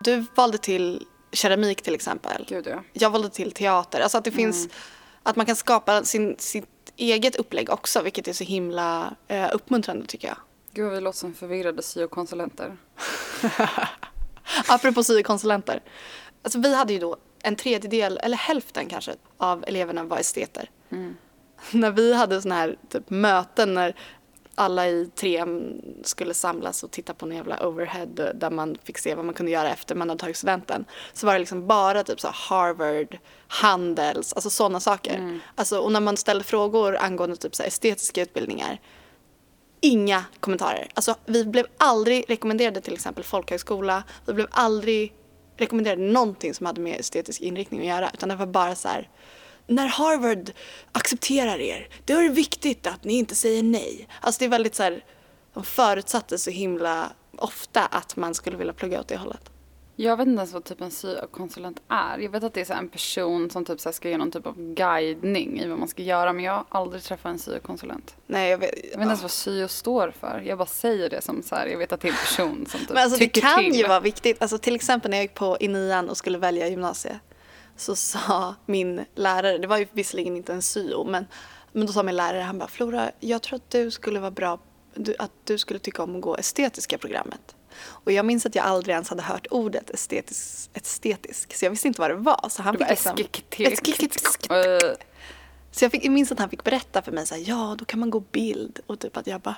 Du 0.00 0.24
valde 0.34 0.58
till 0.58 1.06
keramik 1.32 1.82
till 1.82 1.94
exempel. 1.94 2.44
Gud 2.48 2.66
ja. 2.66 2.82
Jag 2.92 3.10
valde 3.10 3.30
till 3.30 3.52
teater. 3.52 4.00
Alltså 4.00 4.18
att 4.18 4.24
det 4.24 4.30
finns, 4.30 4.68
att 5.24 5.36
man 5.36 5.46
kan 5.46 5.56
skapa 5.56 6.04
sin, 6.04 6.36
sitt 6.38 6.92
eget 6.96 7.36
upplägg 7.36 7.70
också 7.70 8.02
vilket 8.02 8.28
är 8.28 8.32
så 8.32 8.44
himla 8.44 9.16
eh, 9.28 9.48
uppmuntrande 9.52 10.06
tycker 10.06 10.28
jag. 10.28 10.36
Gud 10.72 10.92
vi 10.92 11.00
låter 11.00 11.18
som 11.18 11.34
förvirrade 11.34 11.82
syokonsulenter. 11.82 12.76
Apropå 14.68 15.04
syokonsulenter. 15.04 15.82
Alltså 16.42 16.58
vi 16.58 16.74
hade 16.74 16.92
ju 16.92 16.98
då 16.98 17.16
en 17.42 17.56
tredjedel, 17.56 18.18
eller 18.22 18.36
hälften 18.36 18.86
kanske, 18.88 19.14
av 19.36 19.64
eleverna 19.66 20.04
var 20.04 20.18
esteter. 20.18 20.70
När 21.70 21.90
vi 21.90 22.14
hade 22.14 22.42
såna 22.42 22.54
här 22.54 22.76
typ, 22.88 23.10
möten 23.10 23.74
när 23.74 23.96
alla 24.54 24.88
i 24.88 25.10
trean 25.14 25.80
skulle 26.02 26.34
samlas 26.34 26.82
och 26.82 26.90
titta 26.90 27.14
på 27.14 27.26
en 27.26 27.32
jävla 27.32 27.66
overhead 27.66 28.32
där 28.34 28.50
man 28.50 28.76
fick 28.84 28.98
se 28.98 29.14
vad 29.14 29.24
man 29.24 29.34
kunde 29.34 29.52
göra 29.52 29.70
efter 29.70 29.94
man 29.94 30.08
hade 30.08 30.20
tagit 30.20 30.36
studenten. 30.36 30.84
Så 31.12 31.26
var 31.26 31.32
det 31.32 31.38
liksom 31.38 31.66
bara 31.66 32.04
typ 32.04 32.20
så 32.20 32.28
Harvard, 32.32 33.18
Handels, 33.48 34.32
alltså 34.32 34.50
sådana 34.50 34.80
saker. 34.80 35.40
Alltså, 35.54 35.78
och 35.78 35.92
när 35.92 36.00
man 36.00 36.16
ställde 36.16 36.44
frågor 36.44 36.96
angående 36.96 37.36
typ 37.36 37.54
så 37.54 37.62
estetiska 37.62 38.22
utbildningar 38.22 38.80
inga 39.80 40.24
kommentarer. 40.40 40.88
Alltså, 40.94 41.14
vi 41.26 41.44
blev 41.44 41.66
aldrig 41.76 42.24
rekommenderade 42.28 42.80
till 42.80 42.94
exempel 42.94 43.24
folkhögskola. 43.24 44.02
Vi 44.26 44.32
blev 44.32 44.46
aldrig 44.50 45.12
rekommenderade 45.56 46.02
någonting 46.02 46.54
som 46.54 46.66
hade 46.66 46.80
med 46.80 47.00
estetisk 47.00 47.40
inriktning 47.40 47.80
att 47.80 47.86
göra. 47.86 48.10
Utan 48.14 48.28
det 48.28 48.36
var 48.36 48.46
bara 48.46 48.74
så 48.74 48.88
här. 48.88 49.08
När 49.66 49.86
Harvard 49.86 50.50
accepterar 50.92 51.60
er, 51.60 51.88
då 52.04 52.14
är 52.14 52.22
det 52.22 52.28
viktigt 52.28 52.86
att 52.86 53.04
ni 53.04 53.14
inte 53.14 53.34
säger 53.34 53.62
nej. 53.62 54.08
Alltså 54.20 54.38
det 54.38 54.44
är 54.44 54.48
väldigt 54.48 54.74
så 54.74 54.82
här. 54.82 55.04
De 55.54 55.64
förutsatte 55.64 56.38
så 56.38 56.50
himla 56.50 57.12
ofta 57.36 57.86
att 57.86 58.16
man 58.16 58.34
skulle 58.34 58.56
vilja 58.56 58.72
plugga 58.72 59.00
åt 59.00 59.08
det 59.08 59.16
hållet. 59.16 59.50
Jag 59.96 60.16
vet 60.16 60.26
inte 60.26 60.38
ens 60.38 60.52
vad 60.52 60.64
typ 60.64 60.80
en 60.80 60.90
syokonsulent 60.90 61.82
är. 61.88 62.18
Jag 62.18 62.30
vet 62.30 62.44
att 62.44 62.54
det 62.54 62.60
är 62.60 62.64
så 62.64 62.72
en 62.72 62.88
person 62.88 63.50
som 63.50 63.64
typ 63.64 63.80
så 63.80 63.92
ska 63.92 64.08
ge 64.08 64.18
någon 64.18 64.30
typ 64.30 64.46
av 64.46 64.54
guidning 64.74 65.60
i 65.60 65.68
vad 65.68 65.78
man 65.78 65.88
ska 65.88 66.02
göra. 66.02 66.32
Men 66.32 66.44
jag 66.44 66.52
har 66.52 66.64
aldrig 66.68 67.02
träffat 67.02 67.30
en 67.30 67.38
syokonsulent. 67.38 68.16
Nej, 68.26 68.50
jag 68.50 68.58
vet, 68.58 68.70
Jag 68.74 68.82
vet 68.82 68.92
inte 68.92 69.02
ens 69.02 69.22
vad 69.22 69.30
syo 69.30 69.68
står 69.68 70.10
för. 70.20 70.42
Jag 70.46 70.58
bara 70.58 70.66
säger 70.66 71.10
det 71.10 71.20
som 71.22 71.42
så 71.42 71.54
här, 71.54 71.66
jag 71.66 71.78
vet 71.78 71.92
att 71.92 72.00
det 72.00 72.08
är 72.08 72.12
en 72.12 72.18
person 72.18 72.66
som 72.70 72.80
typ 72.80 72.88
Men 72.88 72.98
alltså 72.98 73.18
det 73.18 73.24
tycker 73.24 73.40
kan 73.40 73.64
till. 73.64 73.74
ju 73.74 73.86
vara 73.86 74.00
viktigt. 74.00 74.42
Alltså 74.42 74.58
till 74.58 74.74
exempel 74.74 75.10
när 75.10 75.18
jag 75.18 75.24
gick 75.24 75.34
på 75.34 75.56
i 75.60 75.68
nian 75.68 76.08
och 76.08 76.16
skulle 76.16 76.38
välja 76.38 76.68
gymnasie 76.68 77.18
så 77.76 77.96
sa 77.96 78.54
min 78.66 79.04
lärare, 79.14 79.58
det 79.58 79.66
var 79.66 79.78
ju 79.78 79.86
visserligen 79.92 80.36
inte 80.36 80.52
en 80.52 80.62
syo, 80.62 81.04
men, 81.04 81.26
men 81.72 81.86
då 81.86 81.92
sa 81.92 82.02
min 82.02 82.16
lärare, 82.16 82.42
han 82.42 82.58
bara 82.58 82.68
Flora, 82.68 83.10
jag 83.20 83.42
tror 83.42 83.56
att 83.56 83.70
du 83.70 83.90
skulle 83.90 84.20
vara 84.20 84.30
bra 84.30 84.58
att 85.18 85.30
du 85.44 85.58
skulle 85.58 85.78
tycka 85.78 86.02
om 86.02 86.16
att 86.16 86.22
gå 86.22 86.36
estetiska 86.36 86.98
programmet. 86.98 87.54
Och 87.86 88.12
jag 88.12 88.26
minns 88.26 88.46
att 88.46 88.54
jag 88.54 88.64
aldrig 88.64 88.92
ens 88.92 89.08
hade 89.08 89.22
hört 89.22 89.46
ordet 89.50 89.90
estetisk, 89.90 90.70
estetisk 90.74 91.54
så 91.54 91.64
jag 91.64 91.70
visste 91.70 91.88
inte 91.88 92.00
vad 92.00 92.10
det 92.10 92.14
var. 92.14 92.48
Så 92.50 92.62
han 92.62 92.74
Det 92.74 92.78
fick 92.78 92.90
liksom, 92.90 93.16
så 95.70 95.84
jag, 95.84 95.92
fick, 95.92 96.04
jag 96.04 96.12
minns 96.12 96.32
att 96.32 96.38
han 96.38 96.50
fick 96.50 96.64
berätta 96.64 97.02
för 97.02 97.12
mig 97.12 97.26
så 97.26 97.34
här, 97.34 97.42
ja 97.46 97.76
då 97.78 97.84
kan 97.84 98.00
man 98.00 98.10
gå 98.10 98.20
bild 98.20 98.80
och 98.86 99.00
typ 99.00 99.16
att 99.16 99.26
jag 99.26 99.40
bara 99.40 99.56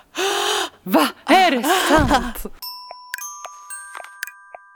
Va? 0.83 1.09
Är 1.26 1.50
det 1.50 1.62
sant? 1.62 2.46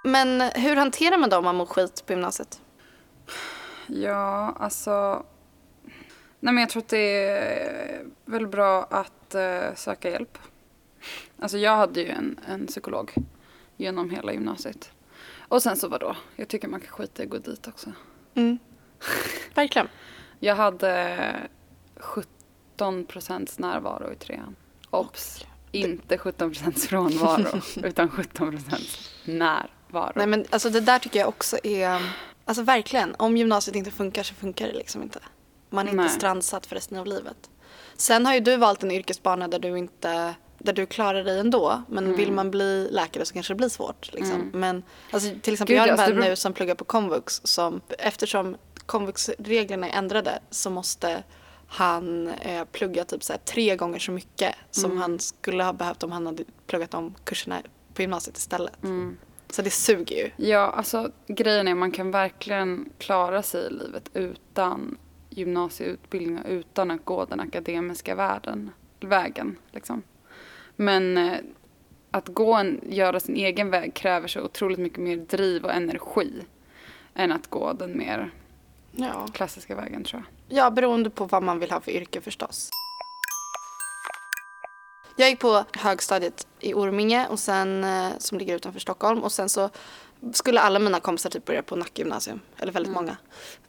Men 0.05 0.41
hur 0.41 0.77
hanterar 0.77 1.19
man 1.19 1.31
då 1.31 1.37
om 1.37 1.45
man 1.45 1.57
mår 1.57 1.67
skit 1.67 2.07
på 2.07 2.13
gymnasiet? 2.13 2.61
Ja, 3.93 4.57
alltså... 4.59 5.27
Nej, 6.41 6.55
men 6.55 6.59
jag 6.61 6.71
tror 6.71 6.83
att 6.83 6.89
det 6.89 7.29
är 7.29 8.07
väl 8.25 8.47
bra 8.47 8.85
att 8.91 9.35
eh, 9.35 9.75
söka 9.75 10.11
hjälp. 10.11 10.39
Alltså 11.39 11.59
jag 11.59 11.77
hade 11.77 12.01
ju 12.01 12.09
en, 12.09 12.41
en 12.49 12.67
psykolog 12.67 13.15
genom 13.77 14.11
hela 14.11 14.33
gymnasiet. 14.33 14.93
Och 15.39 15.63
sen 15.63 15.77
så 15.77 15.89
vadå? 15.89 16.17
Jag 16.37 16.49
tycker 16.49 16.69
man 16.69 16.81
kan 16.81 16.91
skita 16.91 17.23
i 17.23 17.27
att 17.27 17.31
gå 17.31 17.39
dit 17.39 17.69
också. 17.69 17.93
Mm. 18.35 18.59
Verkligen. 19.55 19.89
Jag 20.39 20.57
hade 20.57 21.37
17 21.97 23.05
procents 23.05 23.59
närvaro 23.59 24.13
i 24.13 24.17
trean. 24.17 24.57
Obs! 24.91 25.47
Inte 25.73 26.19
17 26.19 26.51
procents 26.51 26.87
frånvaro, 26.87 27.61
utan 27.85 28.09
17 28.09 28.51
procents 28.51 29.11
närvaro. 29.25 30.13
Nej 30.17 30.27
men 30.27 30.45
alltså 30.51 30.71
det 30.71 30.81
där 30.81 30.99
tycker 30.99 31.19
jag 31.19 31.29
också 31.29 31.57
är, 31.63 32.01
alltså 32.51 32.63
verkligen, 32.63 33.15
om 33.19 33.37
gymnasiet 33.37 33.77
inte 33.77 33.91
funkar 33.91 34.23
så 34.23 34.35
funkar 34.35 34.67
det 34.67 34.73
liksom 34.73 35.03
inte. 35.03 35.19
Man 35.71 35.87
är 35.87 35.91
inte 35.91 36.03
Nej. 36.03 36.11
strandsatt 36.13 36.67
för 36.67 36.75
resten 36.75 36.99
av 36.99 37.07
livet. 37.07 37.51
Sen 37.97 38.27
har 38.27 38.35
ju 38.35 38.41
du 38.41 38.57
valt 38.57 38.83
en 38.83 38.91
yrkesbana 38.91 39.49
där 39.49 39.59
du 39.59 39.79
inte, 39.79 40.35
där 40.59 40.73
du 40.73 40.87
klarar 40.87 41.25
dig 41.25 41.39
ändå. 41.39 41.83
Men 41.89 42.05
Mm. 42.05 42.17
vill 42.17 42.33
man 42.33 42.51
bli 42.51 42.89
läkare 42.91 43.25
så 43.25 43.35
kanske 43.35 43.53
det 43.53 43.57
blir 43.57 43.69
svårt. 43.69 44.13
Liksom. 44.13 44.51
Men 44.55 44.83
alltså, 45.11 45.29
till 45.43 45.53
exempel 45.53 45.75
Gud, 45.75 45.77
jag 45.77 45.83
har 45.83 45.89
en 45.89 45.93
alltså, 45.93 46.07
vän 46.11 46.17
beror- 46.21 46.29
nu 46.31 46.37
som 46.37 46.53
pluggar 46.53 46.75
på 46.75 46.85
komvux 46.85 47.41
som, 47.45 47.81
eftersom 47.99 48.57
komvuxreglerna 48.87 49.89
är 49.89 49.99
ändrade 49.99 50.39
så 50.51 50.71
måste 50.71 51.23
han 51.69 52.29
eh, 52.29 52.65
plugga 52.65 53.05
typ 53.05 53.23
så 53.25 53.35
tre 53.45 53.77
gånger 53.77 53.99
så 53.99 54.13
mycket 54.13 54.55
som 54.71 54.85
Mm. 54.91 55.03
han 55.03 55.19
skulle 55.19 55.65
ha 55.65 55.73
behövt 55.73 56.03
om 56.03 56.13
han 56.13 56.27
hade 56.27 56.45
pluggat 56.67 56.95
om 56.95 57.15
kurserna 57.25 57.63
på 57.95 58.03
gymnasiet 58.03 58.37
istället. 58.39 58.83
Så 59.51 59.63
det 59.63 59.71
suger 59.71 60.17
ju. 60.17 60.49
Ja, 60.49 60.59
alltså 60.61 61.11
grejen 61.27 61.69
är 61.69 61.75
man 61.75 61.93
kan 61.93 62.11
verkligen 62.11 62.89
klara 62.99 63.43
sig 63.43 63.67
i 63.67 63.71
livet 63.71 64.11
utan 64.15 64.97
gymnasieutbildning 65.31 66.39
och 66.39 66.49
utan 66.51 66.91
att 66.91 67.05
gå 67.05 67.25
den 67.25 67.41
akademiska 67.41 68.15
världen, 68.15 68.71
vägen. 69.01 69.57
Liksom. 69.73 70.03
Men 70.77 71.19
eh, 71.19 71.39
att 72.11 72.29
gå 72.29 72.55
en, 72.55 72.81
göra 72.89 73.21
sin 73.21 73.37
egen 73.37 73.71
väg 73.71 73.95
kräver 73.95 74.29
så 74.29 74.41
otroligt 74.41 74.79
mycket 74.79 74.99
mer 74.99 75.17
driv 75.17 75.65
och 75.65 75.73
energi 75.73 76.33
än 77.15 77.33
att 77.33 77.47
gå 77.51 77.73
den 77.73 77.99
mer 77.99 78.31
Ja. 78.93 79.27
klassiska 79.35 79.75
vägen 79.75 80.05
tror 80.05 80.23
jag. 80.49 80.59
ja, 80.59 80.71
beroende 80.71 81.11
på 81.11 81.25
vad 81.25 81.43
man 81.43 81.59
vill 81.59 81.71
ha 81.71 81.81
för 81.81 81.91
yrke 81.91 82.21
förstås. 82.21 82.71
Jag 85.21 85.31
gick 85.31 85.39
på 85.39 85.65
högstadiet 85.73 86.47
i 86.61 86.75
Orminge 86.75 87.29
och 87.29 87.39
sen, 87.39 87.85
eh, 87.85 88.09
som 88.19 88.39
ligger 88.39 88.57
utanför 88.57 88.81
Stockholm 88.81 89.23
och 89.23 89.33
sen 89.33 89.49
så 89.49 89.71
skulle 90.33 90.61
alla 90.61 90.79
mina 90.79 91.01
kompisar 91.01 91.31
typ 91.31 91.45
börja 91.45 91.63
på 91.63 91.77
Nackgymnasium, 91.77 92.41
eller 92.57 92.73
väldigt 92.73 92.93
många. 92.93 93.17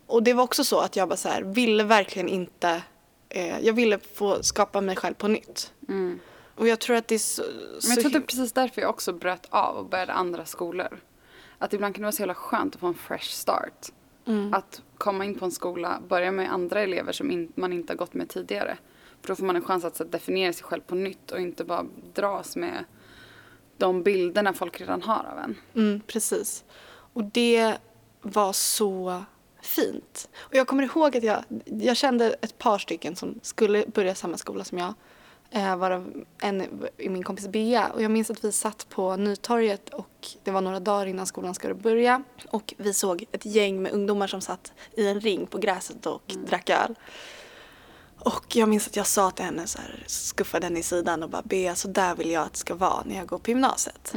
Och 0.07 0.23
det 0.23 0.33
var 0.33 0.43
också 0.43 0.63
så 0.63 0.79
att 0.79 0.95
jag 0.95 1.09
bara 1.09 1.17
så 1.17 1.29
här, 1.29 1.41
ville 1.41 1.83
verkligen 1.83 2.29
inte, 2.29 2.81
eh, 3.29 3.59
jag 3.59 3.73
ville 3.73 3.99
få 3.99 4.43
skapa 4.43 4.81
mig 4.81 4.95
själv 4.95 5.13
på 5.13 5.27
nytt. 5.27 5.73
Och 6.55 6.67
jag 6.67 6.79
tror 6.79 6.95
att 6.95 7.07
det 7.07 7.15
är 7.15 7.19
så, 7.19 7.43
Mm. 7.43 7.55
Men 7.83 7.89
jag 7.89 7.99
tror 7.99 8.05
att 8.05 8.13
det 8.13 8.17
är 8.17 8.21
precis 8.21 8.53
därför 8.53 8.81
jag 8.81 8.89
också 8.89 9.13
bröt 9.13 9.47
av 9.49 9.75
och 9.75 9.85
började 9.85 10.13
andra 10.13 10.45
skolor. 10.45 10.99
Att 11.57 11.73
ibland 11.73 11.95
kan 11.95 12.01
det 12.01 12.05
vara 12.05 12.11
så 12.11 12.21
jävla 12.21 12.35
skönt 12.35 12.75
att 12.75 12.81
få 12.81 12.87
en 12.87 12.93
fresh 12.93 13.29
start. 13.29 13.87
Mm. 14.27 14.53
Att 14.53 14.81
komma 15.01 15.25
in 15.25 15.35
på 15.35 15.45
en 15.45 15.51
skola, 15.51 16.01
börja 16.07 16.31
med 16.31 16.53
andra 16.53 16.81
elever 16.81 17.11
som 17.11 17.31
in, 17.31 17.51
man 17.55 17.73
inte 17.73 17.93
har 17.93 17.97
gått 17.97 18.13
med 18.13 18.29
tidigare. 18.29 18.77
För 19.21 19.27
då 19.27 19.35
får 19.35 19.45
man 19.45 19.55
en 19.55 19.63
chans 19.63 19.85
att 19.85 20.01
att 20.01 20.11
definiera 20.11 20.53
sig 20.53 20.63
själv 20.63 20.81
på 20.81 20.95
nytt 20.95 21.31
och 21.31 21.39
inte 21.39 21.63
bara 21.63 21.85
dras 22.13 22.55
med 22.55 22.85
de 23.77 24.03
bilderna 24.03 24.53
folk 24.53 24.81
redan 24.81 25.01
har 25.01 25.25
av 25.31 25.39
en. 25.39 25.55
Mm, 25.75 26.01
precis. 26.07 26.63
Och 27.13 27.23
det 27.23 27.77
var 28.21 28.53
så 28.53 29.23
fint. 29.61 30.29
Och 30.37 30.55
jag 30.55 30.67
kommer 30.67 30.83
ihåg 30.83 31.17
att 31.17 31.23
jag, 31.23 31.43
jag 31.65 31.97
kände 31.97 32.33
ett 32.41 32.57
par 32.57 32.77
stycken 32.77 33.15
som 33.15 33.39
skulle 33.41 33.85
börja 33.87 34.15
samma 34.15 34.37
skola 34.37 34.63
som 34.63 34.77
jag. 34.77 34.93
Eh, 35.53 35.75
varav 35.75 36.13
en 36.41 36.61
är 36.97 37.09
min 37.09 37.23
kompis 37.23 37.47
Bea. 37.47 37.89
Och 37.89 38.01
jag 38.01 38.11
minns 38.11 38.29
att 38.29 38.43
vi 38.43 38.51
satt 38.51 38.89
på 38.89 39.15
Nytorget 39.15 39.89
och 39.89 40.27
det 40.43 40.51
var 40.51 40.61
några 40.61 40.79
dagar 40.79 41.05
innan 41.05 41.25
skolan 41.25 41.55
skulle 41.55 41.73
börja. 41.73 42.23
Och 42.49 42.73
vi 42.77 42.93
såg 42.93 43.25
ett 43.31 43.45
gäng 43.45 43.81
med 43.81 43.91
ungdomar 43.91 44.27
som 44.27 44.41
satt 44.41 44.73
i 44.93 45.07
en 45.07 45.19
ring 45.19 45.47
på 45.47 45.57
gräset 45.57 46.05
och 46.05 46.23
drack 46.47 46.69
öl. 46.69 46.95
Och 48.19 48.55
jag 48.55 48.69
minns 48.69 48.87
att 48.87 48.95
jag 48.95 49.07
sa 49.07 49.31
till 49.31 49.45
henne 49.45 49.67
så 49.67 49.81
här, 49.81 50.03
skuffade 50.07 50.65
henne 50.65 50.79
i 50.79 50.83
sidan 50.83 51.23
och 51.23 51.29
bara 51.29 51.41
Bea, 51.41 51.75
så 51.75 51.87
där 51.87 52.15
vill 52.15 52.31
jag 52.31 52.43
att 52.43 52.53
det 52.53 52.59
ska 52.59 52.75
vara 52.75 53.03
när 53.05 53.15
jag 53.15 53.27
går 53.27 53.37
på 53.37 53.51
gymnasiet. 53.51 54.13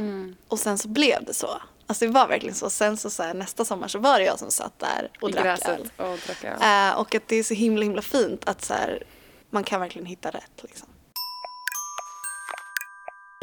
Och 0.47 0.59
sen 0.59 0.77
så 0.77 0.87
blev 0.87 1.23
det 1.25 1.33
så. 1.33 1.61
Alltså 1.87 2.05
det 2.05 2.11
var 2.11 2.27
verkligen 2.27 2.55
så. 2.55 2.69
Sen 2.69 2.97
så, 2.97 3.09
så 3.09 3.23
här, 3.23 3.33
nästa 3.33 3.65
sommar 3.65 3.87
så 3.87 3.99
var 3.99 4.19
det 4.19 4.25
jag 4.25 4.39
som 4.39 4.51
satt 4.51 4.79
där 4.79 5.09
och 5.21 5.29
I 5.29 5.33
drack 5.33 5.43
gräset 5.43 5.67
öl. 5.67 5.89
och 5.97 6.19
drack 6.27 6.43
öl. 6.43 6.91
Eh, 6.91 6.99
och 6.99 7.15
att 7.15 7.27
det 7.27 7.35
är 7.35 7.43
så 7.43 7.53
himla 7.53 7.83
himla 7.83 8.01
fint 8.01 8.49
att 8.49 8.65
så 8.65 8.73
här, 8.73 9.03
man 9.49 9.63
kan 9.63 9.81
verkligen 9.81 10.05
hitta 10.05 10.29
rätt 10.29 10.63
liksom. 10.63 10.87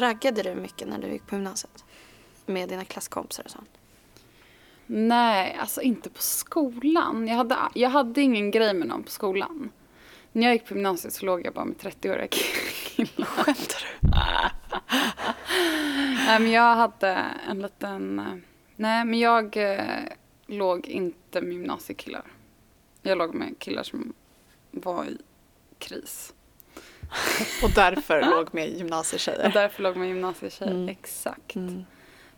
Raggade 0.03 0.43
du 0.43 0.55
mycket 0.55 0.87
när 0.87 0.97
du 0.97 1.07
gick 1.07 1.27
på 1.27 1.35
gymnasiet? 1.35 1.85
Med 2.45 2.69
dina 2.69 2.85
klasskompisar 2.85 3.43
och 3.43 3.51
sånt? 3.51 3.69
Nej, 4.85 5.57
alltså 5.59 5.81
inte 5.81 6.09
på 6.09 6.21
skolan. 6.21 7.27
Jag 7.27 7.35
hade, 7.35 7.57
jag 7.73 7.89
hade 7.89 8.21
ingen 8.21 8.51
grej 8.51 8.73
med 8.73 8.87
någon 8.87 9.03
på 9.03 9.11
skolan. 9.11 9.71
När 10.31 10.43
jag 10.47 10.53
gick 10.53 10.65
på 10.67 10.73
gymnasiet 10.73 11.13
så 11.13 11.25
låg 11.25 11.45
jag 11.45 11.53
bara 11.53 11.65
med 11.65 11.77
30-åriga 11.77 12.27
killar. 12.27 13.25
Skämtar 13.25 13.83
du? 14.01 14.07
Nej, 16.25 16.39
men 16.39 16.51
jag 16.51 16.75
hade 16.75 17.25
en 17.49 17.61
liten... 17.61 18.19
eh, 18.19 18.25
Nej, 18.75 19.05
men 19.05 19.19
jag 19.19 19.57
eh, 19.57 20.03
låg 20.47 20.87
inte 20.87 21.41
med 21.41 21.53
gymnasiekillar. 21.53 22.23
Jag 23.01 23.17
låg 23.17 23.33
med 23.35 23.59
killar 23.59 23.83
som 23.83 24.13
var 24.71 25.05
i 25.05 25.17
kris. 25.79 26.33
Och 27.63 27.69
därför 27.75 28.21
låg 28.35 28.53
med 28.53 28.69
Och 28.71 28.77
gymnasietjejer. 28.77 29.51
därför 29.53 29.83
låg 29.83 29.97
med 29.97 30.07
gymnasietjejer. 30.07 30.71
Mm. 30.73 30.89
Exakt. 30.89 31.55
Mm. 31.55 31.85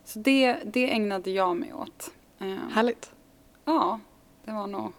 Så 0.04 0.18
det, 0.18 0.56
det 0.64 0.90
ägnade 0.90 1.30
jag 1.30 1.56
mig 1.56 1.72
åt. 1.72 2.10
Eh, 2.40 2.46
Härligt. 2.74 3.10
ja, 3.64 4.00
det 4.44 4.52
var 4.52 4.66
nog 4.66 4.92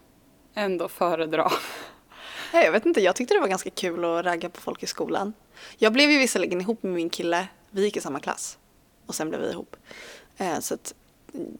ändå 0.54 0.88
föredra. 0.88 1.50
Nej, 2.52 2.64
Jag 2.64 2.72
vet 2.72 2.86
inte, 2.86 3.00
jag 3.00 3.16
tyckte 3.16 3.34
det 3.34 3.40
var 3.40 3.48
ganska 3.48 3.70
kul 3.70 4.04
att 4.04 4.24
ragga 4.24 4.48
på 4.50 4.60
folk 4.60 4.82
i 4.82 4.86
skolan. 4.86 5.32
Jag 5.78 5.92
blev 5.92 6.10
ju 6.10 6.18
visserligen 6.18 6.60
ihop 6.60 6.82
med 6.82 6.92
min 6.92 7.10
kille, 7.10 7.48
vi 7.70 7.84
gick 7.84 7.96
i 7.96 8.00
samma 8.00 8.20
klass 8.20 8.58
och 9.06 9.14
sen 9.14 9.28
blev 9.28 9.40
vi 9.40 9.50
ihop. 9.50 9.76
Eh, 10.36 10.58
så 10.60 10.74
att 10.74 10.94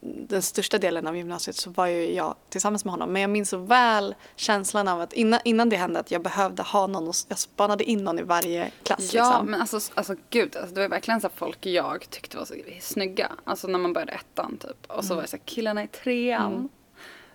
den 0.03 0.41
största 0.41 0.77
delen 0.77 1.07
av 1.07 1.17
gymnasiet 1.17 1.55
så 1.55 1.69
var 1.69 1.87
ju 1.87 2.13
jag 2.13 2.35
tillsammans 2.49 2.85
med 2.85 2.91
honom. 2.91 3.13
Men 3.13 3.21
jag 3.21 3.31
minns 3.31 3.49
så 3.49 3.57
väl 3.57 4.15
känslan 4.35 4.87
av 4.87 5.01
att 5.01 5.13
innan, 5.13 5.39
innan 5.43 5.69
det 5.69 5.75
hände 5.75 5.99
att 5.99 6.11
jag 6.11 6.21
behövde 6.21 6.63
ha 6.63 6.87
någon 6.87 7.07
och 7.07 7.15
jag 7.27 7.39
spanade 7.39 7.83
in 7.83 8.03
någon 8.03 8.19
i 8.19 8.23
varje 8.23 8.71
klass. 8.83 9.13
Ja, 9.13 9.29
liksom. 9.29 9.51
men 9.51 9.61
alltså, 9.61 9.79
alltså 9.93 10.15
gud, 10.29 10.55
alltså, 10.55 10.75
det 10.75 10.81
var 10.81 10.89
verkligen 10.89 11.21
så 11.21 11.29
folk 11.29 11.65
jag 11.65 12.09
tyckte 12.09 12.37
var 12.37 12.45
så 12.45 12.53
snygga. 12.81 13.31
Alltså 13.43 13.67
när 13.67 13.79
man 13.79 13.93
började 13.93 14.11
ettan 14.11 14.57
typ. 14.57 14.85
Och 14.87 15.05
så 15.05 15.15
var 15.15 15.21
det 15.21 15.27
så 15.27 15.37
här 15.37 15.43
killarna 15.45 15.83
i 15.83 15.87
trean. 15.87 16.69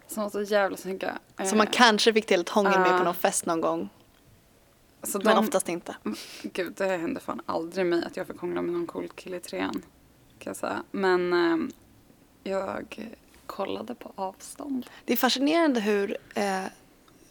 Som 0.06 0.22
var 0.22 0.30
så 0.30 0.42
jävla 0.42 0.76
snygga. 0.76 1.18
Så 1.44 1.56
man 1.56 1.66
Eh, 1.66 1.72
kanske 1.72 2.12
fick 2.12 2.26
till 2.26 2.40
ett 2.40 2.48
hångel 2.48 2.80
med 2.80 2.94
ah. 2.94 2.98
på 2.98 3.04
någon 3.04 3.14
fest 3.14 3.46
någon 3.46 3.60
gång. 3.60 3.88
så 5.02 5.18
Men 5.18 5.36
de- 5.36 5.44
oftast 5.44 5.68
inte. 5.68 5.96
Gud, 6.42 6.72
det 6.76 6.84
hände 6.86 7.20
fan 7.20 7.40
aldrig 7.46 7.86
mig 7.86 8.04
att 8.04 8.16
jag 8.16 8.26
fick 8.26 8.38
hångla 8.40 8.62
med 8.62 8.72
någon 8.72 8.86
cool 8.86 9.08
kille 9.08 9.36
i 9.36 9.40
trean. 9.40 9.82
Kan 10.38 10.50
jag 10.50 10.56
säga. 10.56 10.82
Men 10.90 11.32
eh, 11.32 11.68
jag 12.44 13.10
kollade 13.46 13.94
på 13.94 14.12
avstånd. 14.14 14.86
Det 15.04 15.12
är 15.12 15.16
fascinerande 15.16 15.80
hur 15.80 16.16
eh, 16.34 16.64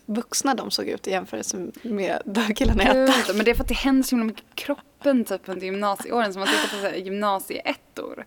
vuxna 0.06 0.54
de 0.56 0.72
såg 0.72 0.86
ut 0.88 1.08
i 1.08 1.12
jämförelse 1.12 1.68
med 1.82 2.22
de 2.26 2.54
killarna 2.56 2.84
i 2.84 2.88
ettan. 2.88 3.36
Men 3.36 3.46
det 3.46 3.52
är 3.52 3.56
för 3.56 3.64
att 3.64 3.68
det 3.68 3.74
händer 3.78 4.04
så 4.04 4.16
himla 4.16 4.26
mycket 4.26 4.44
i 4.44 4.56
kroppen 4.56 5.26
typ 5.26 5.42
under 5.50 5.66
gymnasieåren. 5.66 6.34
Så 6.34 6.40
man 6.40 6.48
tittar 6.48 6.62
på 6.62 6.76
så 6.76 6.88
här, 6.88 6.94
gymnasieettor. 6.96 8.26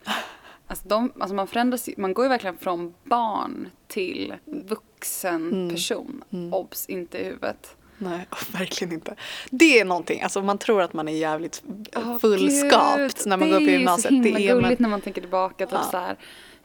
Alltså, 0.67 0.89
de, 0.89 1.13
alltså 1.19 1.35
man 1.35 1.47
förändras 1.47 1.89
man 1.97 2.15
går 2.15 2.25
ju 2.25 2.29
verkligen 2.29 2.59
från 2.59 2.95
barn 3.05 3.69
till 3.89 4.35
vuxen 4.45 5.53
Mm. 5.53 5.71
person. 5.71 6.25
Obs, 6.53 6.87
inte 6.87 7.19
i 7.19 7.25
huvudet. 7.25 7.77
Nej, 7.99 8.27
verkligen 8.53 8.93
inte. 8.95 9.15
Det 9.51 9.81
är 9.81 9.85
någonting, 9.85 10.23
alltså 10.23 10.43
man 10.43 10.59
tror 10.59 10.83
att 10.83 10.93
man 10.93 11.09
är 11.09 11.13
jävligt 11.13 11.63
fullskapt 12.21 12.97
gud, 12.99 13.13
när 13.27 13.37
man 13.37 13.51
går 13.51 13.59
på 13.59 13.65
Det 13.65 13.71
gymnasiet. 13.73 14.11
är 14.13 14.15
ju 14.17 14.23
så 14.23 14.25
himla 14.29 14.39
det 14.39 14.49
är 14.49 14.55
gulligt 14.63 14.81
när 14.81 14.89
man 14.89 15.01
tänker 15.01 15.21
tillbaka. 15.21 15.67
Typ 15.67 15.75
Ja. 15.75 15.83
så 15.91 15.97
här, 15.99 16.17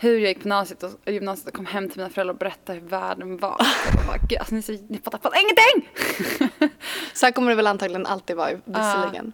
hur 0.01 0.19
jag 0.19 0.29
gick 0.29 0.37
på 0.37 0.43
gymnasiet 0.43 0.83
och, 0.83 0.91
gymnasiet 1.05 1.47
och 1.47 1.53
kom 1.53 1.65
hem 1.65 1.89
till 1.89 1.97
mina 1.97 2.09
föräldrar 2.09 2.33
och 2.33 2.39
berättade 2.39 2.79
hur 2.79 2.87
världen 2.87 3.37
var. 3.37 3.57
Jag 3.95 4.05
bara, 4.05 4.17
Gud, 4.29 4.39
alltså, 4.39 4.55
ni, 4.55 4.61
så, 4.61 4.71
ni 4.87 4.97
fattar, 4.97 5.17
fattar 5.17 5.39
ingenting! 5.41 5.89
så 7.13 7.25
här 7.25 7.33
kommer 7.33 7.49
det 7.49 7.55
väl 7.55 7.67
antagligen 7.67 8.05
alltid 8.05 8.35
vara 8.35 8.49
visserligen. 8.65 9.33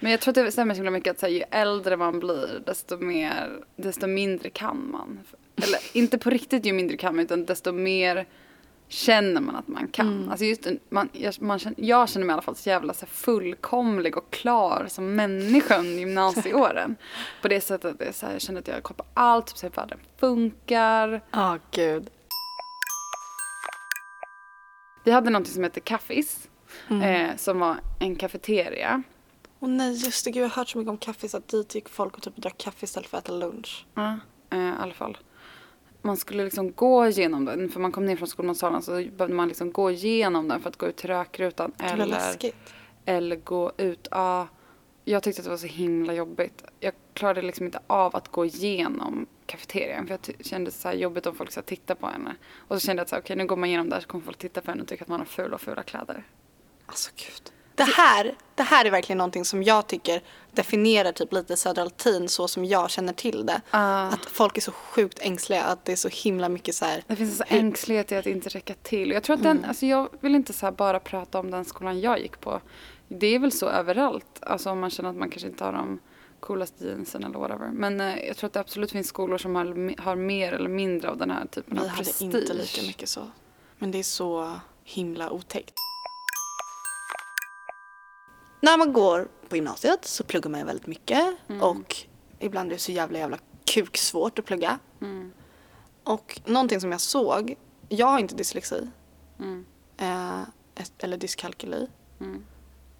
Men 0.00 0.10
jag 0.10 0.20
tror 0.20 0.32
att 0.32 0.34
det 0.34 0.52
stämmer 0.52 0.74
så 0.74 0.78
himla 0.78 0.90
mycket 0.90 1.10
att 1.10 1.20
så 1.20 1.26
här, 1.26 1.32
ju 1.32 1.42
äldre 1.50 1.96
man 1.96 2.18
blir 2.18 2.62
desto 2.66 2.96
mer, 2.96 3.50
desto 3.76 4.06
mindre 4.06 4.50
kan 4.50 4.90
man. 4.90 5.20
Eller 5.56 5.80
inte 5.92 6.18
på 6.18 6.30
riktigt 6.30 6.66
ju 6.66 6.72
mindre 6.72 6.96
kan 6.96 7.16
man 7.16 7.24
utan 7.24 7.44
desto 7.44 7.72
mer 7.72 8.26
känner 8.92 9.40
man 9.40 9.56
att 9.56 9.68
man 9.68 9.88
kan. 9.88 10.06
Mm. 10.06 10.30
Alltså 10.30 10.44
just, 10.44 10.66
man, 10.88 11.08
jag, 11.12 11.34
man 11.40 11.58
känner, 11.58 11.76
jag 11.80 12.08
känner 12.08 12.26
mig 12.26 12.32
i 12.32 12.34
alla 12.34 12.42
fall 12.42 12.56
så 12.56 12.68
jävla 12.68 12.94
så 12.94 13.06
fullkomlig 13.06 14.16
och 14.16 14.30
klar 14.30 14.86
som 14.88 15.14
människa 15.14 15.78
under 15.78 15.98
gymnasieåren. 15.98 16.96
på 17.42 17.48
det 17.48 17.60
sättet 17.60 17.90
att 17.90 17.98
det 17.98 18.12
så 18.12 18.26
här, 18.26 18.32
jag 18.32 18.42
känner 18.42 18.60
att 18.60 18.68
jag 18.68 18.74
har 18.74 18.80
koll 18.80 18.96
på 18.96 19.04
allt, 19.14 19.46
typ 19.46 19.58
så 19.58 19.66
hur 19.66 19.70
världen 19.70 19.98
funkar. 20.16 21.20
Ja, 21.30 21.58
gud. 21.70 22.10
Vi 25.04 25.10
hade 25.10 25.30
något 25.30 25.46
som 25.46 25.62
hette 25.62 25.80
Kaffis. 25.80 26.48
Mm. 26.88 27.02
Eh, 27.02 27.36
som 27.36 27.58
var 27.58 27.76
en 28.00 28.16
kafeteria. 28.16 29.02
Och 29.58 29.68
nej, 29.68 30.04
just 30.04 30.24
det. 30.24 30.30
Gud, 30.30 30.42
jag 30.42 30.48
har 30.48 30.56
hört 30.56 30.68
så 30.68 30.78
mycket 30.78 30.90
om 30.90 30.98
kaffe 30.98 31.28
så 31.28 31.36
att 31.36 31.48
dit 31.48 31.74
gick 31.74 31.88
folk 31.88 32.16
och 32.16 32.22
typ 32.22 32.36
drack 32.36 32.58
kaffe 32.58 32.84
istället 32.84 33.10
för 33.10 33.18
att 33.18 33.24
äta 33.24 33.32
lunch. 33.32 33.86
Ja, 33.94 34.18
eh, 34.50 34.58
i 34.58 34.72
alla 34.80 34.94
fall. 34.94 35.18
Man 36.02 36.16
skulle 36.16 36.44
liksom 36.44 36.72
gå 36.72 37.06
igenom 37.06 37.44
den, 37.44 37.68
för 37.68 37.80
man 37.80 37.92
kom 37.92 38.06
ner 38.06 38.16
från 38.16 38.28
skolmatsalen 38.28 38.82
så 38.82 38.92
behövde 38.92 39.34
man 39.34 39.48
liksom 39.48 39.72
gå 39.72 39.90
igenom 39.90 40.48
den 40.48 40.60
för 40.60 40.68
att 40.68 40.76
gå 40.76 40.86
ut 40.86 40.96
till 40.96 41.10
rökrutan. 41.10 41.72
Det 41.76 41.84
Eller, 41.84 42.06
läskigt. 42.06 42.74
eller 43.04 43.36
gå 43.36 43.72
ut, 43.76 44.08
ja. 44.10 44.48
Jag 45.04 45.22
tyckte 45.22 45.40
att 45.40 45.44
det 45.44 45.50
var 45.50 45.56
så 45.56 45.66
himla 45.66 46.14
jobbigt. 46.14 46.64
Jag 46.80 46.94
klarade 47.14 47.42
liksom 47.42 47.66
inte 47.66 47.80
av 47.86 48.16
att 48.16 48.28
gå 48.28 48.44
igenom 48.44 49.26
kafeterian 49.46 50.06
för 50.06 50.18
jag 50.26 50.46
kände 50.46 50.70
så 50.70 50.88
här 50.88 50.94
jobbigt 50.94 51.26
om 51.26 51.34
folk 51.34 51.52
så 51.52 51.60
här 51.60 51.64
tittar 51.64 51.94
på 51.94 52.06
henne. 52.06 52.34
Och 52.56 52.80
så 52.80 52.86
kände 52.86 53.00
jag 53.00 53.04
att 53.04 53.08
så 53.08 53.14
här, 53.14 53.22
okej 53.22 53.36
nu 53.36 53.46
går 53.46 53.56
man 53.56 53.68
igenom 53.68 53.88
där 53.88 54.00
så 54.00 54.06
kommer 54.06 54.24
folk 54.24 54.38
titta 54.38 54.60
på 54.60 54.70
henne 54.70 54.82
och 54.82 54.88
tycka 54.88 55.04
att 55.04 55.08
man 55.08 55.20
har 55.20 55.26
fula 55.26 55.54
och 55.54 55.60
fula 55.60 55.82
kläder. 55.82 56.24
Alltså 56.86 57.10
gud. 57.16 57.52
Det 57.74 57.82
här, 57.82 58.34
det 58.54 58.62
här 58.62 58.84
är 58.84 58.90
verkligen 58.90 59.18
någonting 59.18 59.44
som 59.44 59.62
jag 59.62 59.86
tycker 59.86 60.22
definierar 60.54 61.12
typ 61.12 61.32
lite 61.32 61.56
Södra 61.56 61.84
Latin 61.84 62.28
så 62.28 62.48
som 62.48 62.64
jag 62.64 62.90
känner 62.90 63.12
till 63.12 63.46
det. 63.46 63.60
Ah. 63.70 64.06
Att 64.06 64.24
folk 64.24 64.56
är 64.56 64.60
så 64.60 64.72
sjukt 64.72 65.18
ängsliga, 65.22 65.62
att 65.62 65.84
det 65.84 65.92
är 65.92 65.96
så 65.96 66.08
himla 66.08 66.48
mycket 66.48 66.74
så 66.74 66.84
här. 66.84 67.04
Det 67.06 67.16
finns 67.16 67.40
en 67.40 67.58
ängslighet 67.58 68.12
i 68.12 68.16
att 68.16 68.26
inte 68.26 68.48
räcka 68.48 68.74
till. 68.82 69.10
Jag 69.10 69.22
tror 69.22 69.36
att 69.36 69.42
den, 69.42 69.64
alltså 69.64 69.86
jag 69.86 70.08
vill 70.20 70.34
inte 70.34 70.52
så 70.52 70.72
bara 70.72 71.00
prata 71.00 71.38
om 71.38 71.50
den 71.50 71.64
skolan 71.64 72.00
jag 72.00 72.20
gick 72.20 72.40
på. 72.40 72.60
Det 73.08 73.26
är 73.26 73.38
väl 73.38 73.52
så 73.52 73.66
överallt. 73.66 74.38
Alltså 74.40 74.70
om 74.70 74.80
man 74.80 74.90
känner 74.90 75.10
att 75.10 75.16
man 75.16 75.30
kanske 75.30 75.48
inte 75.48 75.64
har 75.64 75.72
de 75.72 75.98
coolaste 76.40 76.84
jeansen 76.84 77.24
eller 77.24 77.38
whatever. 77.38 77.70
Men 77.72 78.00
eh, 78.00 78.26
jag 78.26 78.36
tror 78.36 78.46
att 78.46 78.52
det 78.52 78.60
absolut 78.60 78.92
finns 78.92 79.08
skolor 79.08 79.38
som 79.38 79.54
har, 79.56 80.00
har 80.02 80.16
mer 80.16 80.52
eller 80.52 80.68
mindre 80.68 81.10
av 81.10 81.16
den 81.18 81.30
här 81.30 81.46
typen 81.46 81.74
Vi 81.74 81.80
av 81.80 81.86
hade 81.86 82.04
prestige. 82.04 82.22
inte 82.36 82.54
lika 82.54 82.82
mycket 82.82 83.08
så. 83.08 83.30
Men 83.78 83.90
det 83.90 83.98
är 83.98 84.02
så 84.02 84.52
himla 84.84 85.30
otäckt. 85.30 85.74
När 88.64 88.78
man 88.78 88.92
går 88.92 89.28
på 89.48 89.56
gymnasiet 89.56 90.04
så 90.04 90.24
pluggar 90.24 90.50
man 90.50 90.60
ju 90.60 90.66
väldigt 90.66 90.86
mycket 90.86 91.36
och 91.60 91.96
ibland 92.38 92.70
är 92.70 92.74
det 92.74 92.80
så 92.80 92.92
jävla 92.92 93.18
jävla 93.18 93.38
kuksvårt 93.64 94.38
att 94.38 94.44
plugga. 94.44 94.78
Mm. 95.00 95.32
Och 96.04 96.40
någonting 96.44 96.80
som 96.80 96.92
jag 96.92 97.00
såg, 97.00 97.54
jag 97.88 98.06
har 98.06 98.18
inte 98.18 98.34
dyslexi 98.34 98.88
Mm. 99.38 99.64
eh, 99.96 100.84
eller 100.98 101.16
dyskalkyli. 101.16 101.86
Mm. 102.20 102.44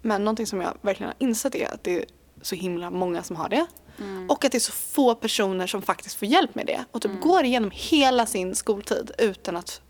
Men 0.01 0.23
någonting 0.23 0.47
som 0.47 0.61
jag 0.61 0.77
verkligen 0.81 1.07
har 1.07 1.27
insett 1.27 1.55
är 1.55 1.73
att 1.73 1.83
det 1.83 1.97
är 1.97 2.05
så 2.41 2.55
himla 2.55 2.89
många 2.89 3.23
som 3.23 3.35
har 3.35 3.49
det. 3.49 3.65
Mm. 3.99 4.29
Och 4.29 4.45
att 4.45 4.51
det 4.51 4.57
är 4.57 4.59
så 4.59 4.71
få 4.71 5.15
personer 5.15 5.67
som 5.67 5.81
faktiskt 5.81 6.15
får 6.15 6.27
hjälp 6.27 6.55
med 6.55 6.65
det. 6.65 6.85
Och 6.91 7.01
typ 7.01 7.21
går 7.21 7.43
igenom 7.43 7.71
hela 7.73 8.25
sin 8.25 8.55
skoltid 8.55 9.11
utan 9.17 9.57
att 9.57 9.81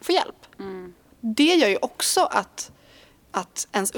få 0.00 0.12
hjälp. 0.12 0.46
Mm. 0.58 0.94
Det 1.20 1.54
gör 1.54 1.68
ju 1.68 1.76
också 1.82 2.20
att, 2.20 2.71
att 3.32 3.68
ens 3.72 3.92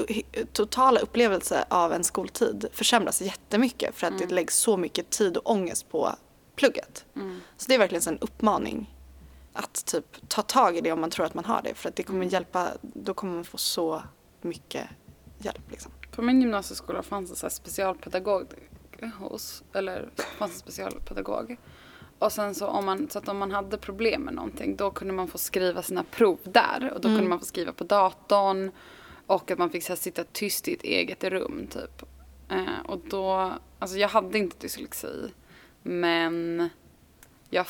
totala 0.53 0.99
upplevelse 0.99 1.65
av 1.69 1.93
en 1.93 2.03
skoltid 2.03 2.65
försämras 2.71 3.21
jättemycket. 3.21 3.95
För 3.95 4.07
att 4.07 4.17
det 4.19 4.31
läggs 4.31 4.57
så 4.57 4.77
mycket 4.77 5.09
tid 5.09 5.37
och 5.37 5.51
ångest 5.51 5.89
på 5.89 6.15
plugget. 6.55 7.05
Mm. 7.15 7.39
Så 7.57 7.65
det 7.67 7.73
är 7.73 7.79
verkligen 7.79 8.07
en 8.07 8.19
uppmaning. 8.19 8.95
Att 9.53 9.85
typ 9.85 10.29
ta 10.29 10.41
tag 10.41 10.77
i 10.77 10.81
det 10.81 10.91
om 10.91 11.01
man 11.01 11.09
tror 11.09 11.25
att 11.25 11.33
man 11.33 11.45
har 11.45 11.61
det. 11.61 11.73
För 11.73 11.89
att 11.89 11.95
det 11.95 12.03
kommer 12.03 12.25
hjälpa, 12.25 12.67
då 12.81 13.13
kommer 13.13 13.35
man 13.35 13.45
få 13.45 13.57
så 13.57 14.03
mycket 14.41 14.87
hjälp 15.37 15.71
liksom. 15.71 15.91
På 16.11 16.21
min 16.21 16.41
gymnasieskola 16.41 17.03
fanns 17.03 17.29
det 17.29 17.35
så 17.35 17.49
specialpedagog 17.49 18.47
hos, 19.19 19.63
eller 19.73 20.09
fanns 20.15 20.51
en 20.51 20.59
specialpedagog. 20.59 21.57
Och 22.19 22.31
sen 22.31 22.55
så 22.55 22.67
om 22.67 22.85
man, 22.85 23.09
så 23.09 23.19
att 23.19 23.27
om 23.27 23.37
man 23.37 23.51
hade 23.51 23.77
problem 23.77 24.21
med 24.21 24.33
någonting 24.33 24.75
då 24.75 24.91
kunde 24.91 25.13
man 25.13 25.27
få 25.27 25.37
skriva 25.37 25.81
sina 25.81 26.03
prov 26.03 26.39
där 26.43 26.91
och 26.93 27.01
då 27.01 27.07
kunde 27.07 27.29
man 27.29 27.39
få 27.39 27.45
skriva 27.45 27.73
på 27.73 27.83
datorn 27.83 28.71
och 29.27 29.51
att 29.51 29.57
man 29.57 29.69
fick 29.69 29.83
så 29.83 29.89
här, 29.89 29.97
sitta 29.97 30.23
tyst 30.23 30.67
i 30.67 30.73
ett 30.73 30.83
eget 30.83 31.23
rum 31.23 31.67
typ. 31.67 32.03
Eh, 32.49 32.79
och 32.85 32.99
då, 33.09 33.53
alltså 33.79 33.97
jag 33.97 34.07
hade 34.07 34.37
inte 34.37 34.57
dyslexi 34.59 35.31
men 35.83 36.69
jag 37.49 37.65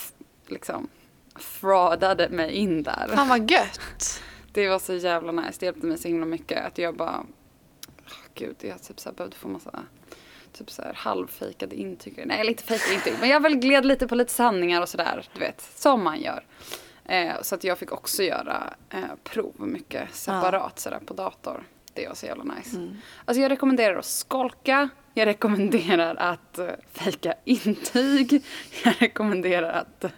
liksom 0.47 0.87
fraudade 1.35 2.29
mig 2.29 2.51
in 2.51 2.83
där. 2.83 3.07
Fan 3.15 3.27
vad 3.27 3.51
gött! 3.51 4.21
Det 4.51 4.69
var 4.69 4.79
så 4.79 4.93
jävla 4.93 5.31
nice. 5.31 5.57
Det 5.59 5.65
hjälpte 5.65 5.85
mig 5.85 5.97
så 5.97 6.07
himla 6.07 6.25
mycket 6.25 6.65
att 6.65 6.77
jag 6.77 6.95
bara... 6.95 7.25
åh, 8.05 8.13
gud, 8.33 8.55
jag 8.59 8.83
typ 8.83 8.99
så 8.99 9.09
här 9.09 9.15
behövde 9.15 9.35
få 9.37 9.47
massa 9.47 9.83
typ 10.53 10.71
så 10.71 10.81
här 10.81 10.93
halvfejkade 10.93 11.75
intyg. 11.75 12.23
Nej, 12.25 12.39
eller 12.39 12.51
inte 12.51 12.63
fejkade 12.63 12.93
intyg. 12.93 13.13
Men 13.19 13.29
jag 13.29 13.39
väl 13.39 13.55
gled 13.55 13.85
lite 13.85 14.07
på 14.07 14.15
lite 14.15 14.31
sanningar 14.31 14.81
och 14.81 14.89
sådär. 14.89 15.29
Du 15.33 15.39
vet, 15.39 15.61
som 15.75 16.03
man 16.03 16.21
gör. 16.21 16.45
Eh, 17.05 17.41
så 17.41 17.55
att 17.55 17.63
jag 17.63 17.77
fick 17.77 17.91
också 17.91 18.23
göra 18.23 18.73
eh, 18.89 18.99
prov 19.23 19.53
mycket 19.57 20.15
separat 20.15 20.79
sådär 20.79 20.99
på 21.05 21.13
dator. 21.13 21.63
Det 21.93 22.07
var 22.07 22.15
så 22.15 22.25
jävla 22.25 22.43
nice. 22.43 22.77
Mm. 22.77 22.95
Alltså 23.25 23.41
jag 23.41 23.51
rekommenderar 23.51 23.95
att 23.95 24.05
skolka. 24.05 24.89
Jag 25.13 25.25
rekommenderar 25.25 26.15
att 26.15 26.59
uh, 26.59 26.69
fejka 26.91 27.33
intyg. 27.45 28.43
Jag 28.83 28.93
rekommenderar 28.99 29.73
att... 29.73 30.03
Uh, 30.03 30.11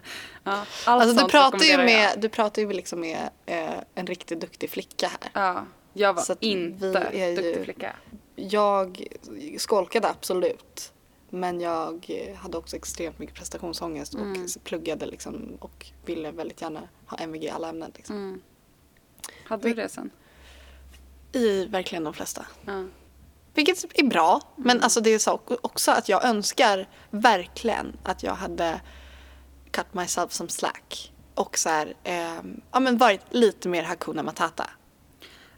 ja, 0.44 0.64
allt 0.86 1.02
Alltså 1.02 1.24
du 1.24 1.30
pratar 1.30 1.58
ju 1.58 1.70
jag. 1.70 1.84
med, 1.84 2.10
du 2.18 2.28
pratar 2.28 2.62
ju 2.62 2.72
liksom 2.72 3.00
med 3.00 3.28
eh, 3.46 3.74
en 3.94 4.06
riktigt 4.06 4.40
duktig 4.40 4.70
flicka 4.70 5.08
här. 5.08 5.30
Ja, 5.32 5.64
jag 5.92 6.14
var 6.14 6.24
inte 6.40 6.98
är 7.12 7.28
ju- 7.28 7.36
duktig 7.36 7.64
flicka. 7.64 7.96
Jag 8.36 9.06
skolkade 9.58 10.08
absolut. 10.08 10.92
Men 11.30 11.60
jag 11.60 12.06
eh, 12.08 12.36
hade 12.36 12.56
också 12.58 12.76
extremt 12.76 13.18
mycket 13.18 13.34
prestationsångest 13.36 14.14
och 14.14 14.20
Mm. 14.20 14.46
pluggade 14.64 15.06
liksom 15.06 15.56
och 15.60 15.86
ville 16.04 16.30
väldigt 16.30 16.60
gärna 16.60 16.88
ha 17.06 17.16
MVG 17.18 17.44
i 17.44 17.50
alla 17.50 17.68
ämnen. 17.68 17.92
Liksom. 17.94 18.16
Mm. 18.16 18.40
Hade 19.44 19.68
du 19.68 19.74
det 19.74 19.88
sen? 19.88 20.10
I 21.32 21.64
verkligen 21.64 22.04
de 22.04 22.14
flesta. 22.14 22.46
Ja. 22.64 22.84
Vilket 23.54 23.84
är 23.98 24.04
bra. 24.04 24.40
Men 24.56 24.80
alltså 24.80 25.00
det 25.00 25.10
är 25.10 25.18
så 25.18 25.40
också 25.62 25.90
att 25.90 26.08
jag 26.08 26.24
önskar 26.24 26.88
verkligen 27.10 27.96
att 28.02 28.22
jag 28.22 28.34
hade 28.34 28.80
cut 29.70 29.94
myself 29.94 30.32
some 30.32 30.50
slack. 30.50 31.12
Och 31.34 31.58
så 31.58 31.68
här, 31.68 31.94
ehm, 32.04 32.60
ja 32.72 32.80
men 32.80 32.96
varit 32.98 33.20
lite 33.30 33.68
mer 33.68 33.82
Hakuna 33.82 34.22
Matata. 34.22 34.70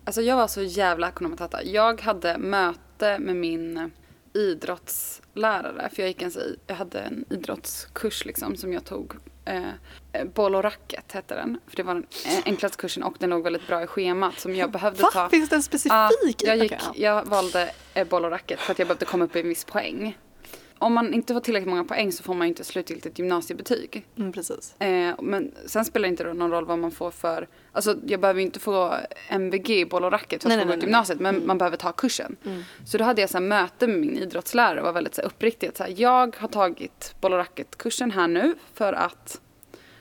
Alltså 0.05 0.23
jag 0.23 0.37
var 0.37 0.49
så 0.49 0.63
jävla 0.63 1.07
Hakuna 1.07 1.29
Matata. 1.29 1.65
Jag 1.65 2.01
hade 2.01 2.39
möte 2.39 3.19
med 3.19 3.37
min 3.37 3.91
idrottslärare. 4.33 5.91
För 5.93 6.03
jag 6.03 6.09
gick 6.09 6.23
en, 6.23 6.33
jag 6.67 6.75
hade 6.75 7.01
en 7.01 7.25
idrottskurs 7.31 8.25
liksom 8.25 8.57
som 8.57 8.73
jag 8.73 8.85
tog. 8.85 9.13
Eh, 9.45 9.69
eh, 10.13 10.25
boll 10.35 10.55
och 10.55 10.63
racket 10.63 11.13
hette 11.13 11.35
den. 11.35 11.61
För 11.67 11.77
det 11.77 11.83
var 11.83 11.95
den 11.95 12.07
eh, 12.27 12.43
enklaste 12.45 12.77
kursen 12.77 13.03
och 13.03 13.17
den 13.19 13.31
låg 13.31 13.43
väldigt 13.43 13.67
bra 13.67 13.83
i 13.83 13.87
schemat 13.87 14.41
som 14.41 14.55
jag 14.55 14.71
behövde 14.71 15.03
Va? 15.03 15.11
ta. 15.13 15.29
Finns 15.29 15.49
det 15.49 15.57
en 15.57 15.63
specifik? 15.63 15.93
Ja, 15.93 16.11
jag, 16.39 16.57
gick, 16.57 16.75
jag 16.95 17.25
valde 17.25 17.71
eh, 17.95 18.09
boll 18.09 18.25
och 18.25 18.31
racket 18.31 18.61
för 18.61 18.73
att 18.73 18.79
jag 18.79 18.89
behövde 18.89 19.07
komma 19.07 19.25
upp 19.25 19.37
i 19.37 19.41
en 19.41 19.49
viss 19.49 19.65
poäng. 19.65 20.19
Om 20.83 20.93
man 20.95 21.15
inte 21.15 21.33
får 21.33 21.41
tillräckligt 21.41 21.69
många 21.71 21.85
poäng 21.85 22.13
så 22.13 22.23
får 22.23 22.35
man 22.35 22.47
ju 22.47 22.49
inte 22.49 22.65
slutgiltigt 22.65 23.19
gymnasiebetyg. 23.19 24.07
Mm, 24.19 24.33
precis. 24.33 24.81
Eh, 24.81 25.15
men 25.23 25.53
sen 25.67 25.85
spelar 25.85 26.03
det 26.03 26.09
inte 26.09 26.25
då 26.25 26.33
någon 26.33 26.51
roll 26.51 26.65
vad 26.65 26.79
man 26.79 26.91
får 26.91 27.11
för... 27.11 27.49
Alltså 27.73 27.97
jag 28.07 28.21
behöver 28.21 28.41
ju 28.41 28.47
inte 28.47 28.61
få 28.61 28.95
MVG 29.29 29.71
i 29.71 29.85
boll 29.87 30.05
och 30.05 30.13
racket 30.13 30.43
för 30.43 30.51
att 30.51 30.55
få 30.55 30.59
gå 30.59 30.65
Mm. 30.65 30.79
ut 30.79 30.83
gymnasiet. 30.85 31.21
Men 31.21 31.47
man 31.47 31.59
behöver 31.59 31.77
ta 31.77 31.93
kursen. 31.93 32.37
Så 32.87 32.99
då 32.99 33.05
hade 33.05 33.21
jag 33.21 33.31
så 33.31 33.39
här 33.39 33.45
möte 33.45 33.87
med 33.87 33.99
min 33.99 34.19
idrottslärare 34.19 34.81
och 34.81 34.87
var 34.87 34.93
väldigt 34.93 35.15
så 35.15 35.21
här 35.23 35.27
uppriktig. 35.29 35.67
Att 35.69 35.77
så 35.77 35.83
här, 35.83 35.95
jag 35.97 36.37
har 36.37 36.49
tagit 36.49 37.15
boll 37.21 37.33
och 37.33 37.39
racket-kursen 37.39 38.11
här 38.11 38.29
nu 38.29 38.55
för 38.75 38.93
att 38.93 39.41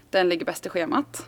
den 0.10 0.30
ligger 0.30 0.46
bäst 0.46 0.65
i 0.65 0.70
schemat. 0.70 1.26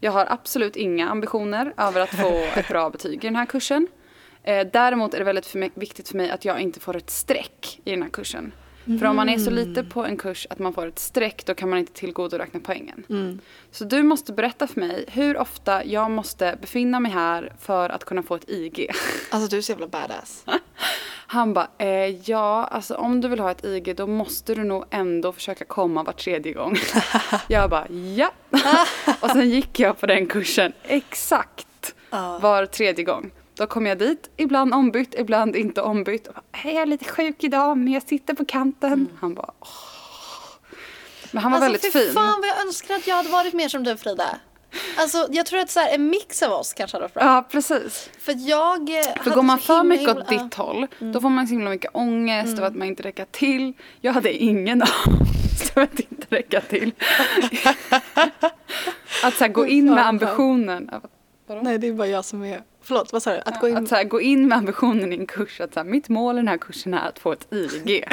Jag 0.00 0.12
har 0.12 0.26
absolut 0.30 0.76
inga 0.76 1.10
ambitioner 1.10 1.74
över 1.76 2.00
att 2.00 2.08
få 2.10 2.28
ett 2.56 2.68
bra 2.68 2.90
betyg 2.90 3.24
i 3.24 3.26
den 3.26 3.36
här 3.36 3.46
kursen. 3.46 3.86
Eh, 4.42 4.66
däremot 4.72 5.14
är 5.14 5.18
det 5.18 5.24
väldigt 5.24 5.46
för 5.46 5.58
mig, 5.58 5.70
viktigt 5.74 6.08
för 6.08 6.16
mig 6.16 6.30
att 6.30 6.44
jag 6.44 6.60
inte 6.60 6.80
får 6.80 6.96
ett 6.96 7.10
streck 7.10 7.80
i 7.84 7.90
den 7.90 8.02
här 8.02 8.10
kursen. 8.10 8.52
För 8.84 9.04
om 9.04 9.16
man 9.16 9.28
är 9.28 9.38
så 9.38 9.50
lite 9.50 9.84
på 9.84 10.04
en 10.04 10.16
kurs 10.16 10.46
att 10.50 10.58
man 10.58 10.72
får 10.72 10.86
ett 10.86 10.98
streck 10.98 11.46
då 11.46 11.54
kan 11.54 11.70
man 11.70 11.78
inte 11.78 11.92
tillgodoräkna 11.92 12.60
poängen. 12.64 13.04
Mm. 13.10 13.38
Så 13.70 13.84
du 13.84 14.02
måste 14.02 14.32
berätta 14.32 14.66
för 14.66 14.80
mig 14.80 15.04
hur 15.08 15.36
ofta 15.36 15.84
jag 15.84 16.10
måste 16.10 16.58
befinna 16.60 17.00
mig 17.00 17.12
här 17.12 17.52
för 17.58 17.88
att 17.88 18.04
kunna 18.04 18.22
få 18.22 18.34
ett 18.34 18.50
IG. 18.50 18.90
Alltså 19.30 19.50
du 19.50 19.58
är 19.58 19.62
så 19.62 19.72
jävla 19.72 19.86
badass. 19.86 20.44
Han 21.26 21.54
bara, 21.54 21.68
eh, 21.78 22.30
ja, 22.30 22.64
alltså 22.64 22.94
om 22.94 23.20
du 23.20 23.28
vill 23.28 23.40
ha 23.40 23.50
ett 23.50 23.64
IG 23.64 23.96
då 23.96 24.06
måste 24.06 24.54
du 24.54 24.64
nog 24.64 24.84
ändå 24.90 25.32
försöka 25.32 25.64
komma 25.64 26.02
var 26.02 26.12
tredje 26.12 26.52
gång. 26.52 26.76
jag 27.48 27.70
bara, 27.70 27.88
ja. 28.16 28.32
och 29.20 29.30
sen 29.30 29.50
gick 29.50 29.80
jag 29.80 30.00
på 30.00 30.06
den 30.06 30.26
kursen 30.26 30.72
exakt 30.82 31.94
var 32.40 32.66
tredje 32.66 33.04
gång. 33.04 33.30
Då 33.60 33.66
kom 33.66 33.86
jag 33.86 33.98
dit, 33.98 34.30
ibland 34.36 34.74
ombytt, 34.74 35.14
ibland 35.18 35.56
inte 35.56 35.82
ombytt. 35.82 36.26
Och 36.26 36.34
bara, 36.34 36.42
"Hej, 36.52 36.74
jag 36.74 36.82
är 36.82 36.86
lite 36.86 37.04
sjuk 37.04 37.44
idag 37.44 37.78
men 37.78 37.92
jag 37.92 38.02
sitter 38.08 38.34
på 38.34 38.44
kanten. 38.44 39.08
Han 39.20 39.34
bara 39.34 39.50
Åh. 39.60 39.68
Men 41.30 41.42
han 41.42 41.52
var 41.52 41.60
väldigt 41.60 41.84
alltså, 41.84 41.98
fy 41.98 42.04
fin. 42.04 42.14
fan 42.14 42.40
vad 42.40 42.48
jag 42.48 42.60
önskar 42.66 42.94
att 42.94 43.06
jag 43.06 43.16
hade 43.16 43.28
varit 43.28 43.52
mer 43.54 43.68
som 43.68 43.84
du 43.84 43.96
Frida. 43.96 44.24
Alltså 44.98 45.26
jag 45.30 45.46
tror 45.46 45.60
att 45.60 45.70
så 45.70 45.80
här, 45.80 45.94
en 45.94 46.06
mix 46.10 46.42
av 46.42 46.52
oss 46.52 46.72
kanske 46.72 46.94
hade 46.96 47.04
varit 47.04 47.14
bra. 47.14 47.22
Ja 47.24 47.46
precis. 47.50 48.10
För 48.20 48.34
jag 48.48 48.80
eh, 48.98 49.22
För 49.24 49.30
går 49.30 49.42
man 49.42 49.58
så 49.58 49.64
för 49.64 49.76
himla, 49.78 49.84
mycket 49.96 50.08
åt 50.16 50.30
himla- 50.30 50.44
ditt 50.44 50.54
håll 50.54 50.86
då 50.98 51.20
får 51.20 51.28
man 51.30 51.46
så 51.46 51.50
himla 51.52 51.70
mycket 51.70 51.90
ångest 51.94 52.58
över 52.58 52.66
att 52.68 52.76
man 52.76 52.88
inte 52.88 53.02
räcker 53.02 53.24
till. 53.30 53.72
Jag 54.00 54.12
hade 54.12 54.32
ingen 54.32 54.82
ångest 55.06 55.72
över 55.76 55.82
att 55.92 56.00
inte 56.00 56.26
räcka 56.36 56.60
till. 56.60 56.92
att 59.24 59.34
så 59.34 59.44
här, 59.44 59.48
gå 59.48 59.66
in 59.66 59.94
med 59.94 60.06
ambitionen. 60.06 60.88
av 60.90 61.04
att- 61.04 61.10
vadå? 61.50 61.62
Nej 61.62 61.78
det 61.78 61.86
är 61.86 61.92
bara 61.92 62.08
jag 62.08 62.24
som 62.24 62.44
är, 62.44 62.62
förlåt 62.80 63.12
vad 63.12 63.22
sa 63.22 63.32
du? 63.32 63.40
Att 63.44 63.60
gå 63.60 63.68
in 63.68 63.76
Att 63.76 63.90
här, 63.90 64.04
gå 64.04 64.20
in 64.20 64.48
med 64.48 64.58
ambitionen 64.58 65.12
i 65.12 65.16
en 65.16 65.26
kurs 65.26 65.60
att 65.60 65.74
så 65.74 65.80
här, 65.80 65.84
mitt 65.84 66.08
mål 66.08 66.36
i 66.36 66.38
den 66.38 66.48
här 66.48 66.58
kursen 66.58 66.94
är 66.94 67.08
att 67.08 67.18
få 67.18 67.32
ett 67.32 67.52
IG. 67.52 67.84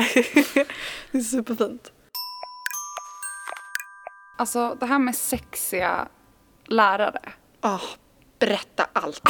Det 1.11 1.17
är 1.17 1.21
superfint. 1.21 1.91
Alltså 4.37 4.77
det 4.79 4.85
här 4.85 4.99
med 4.99 5.15
sexiga 5.15 6.07
lärare. 6.65 7.21
Ah, 7.59 7.79
berätta 8.39 8.87
allt. 8.93 9.21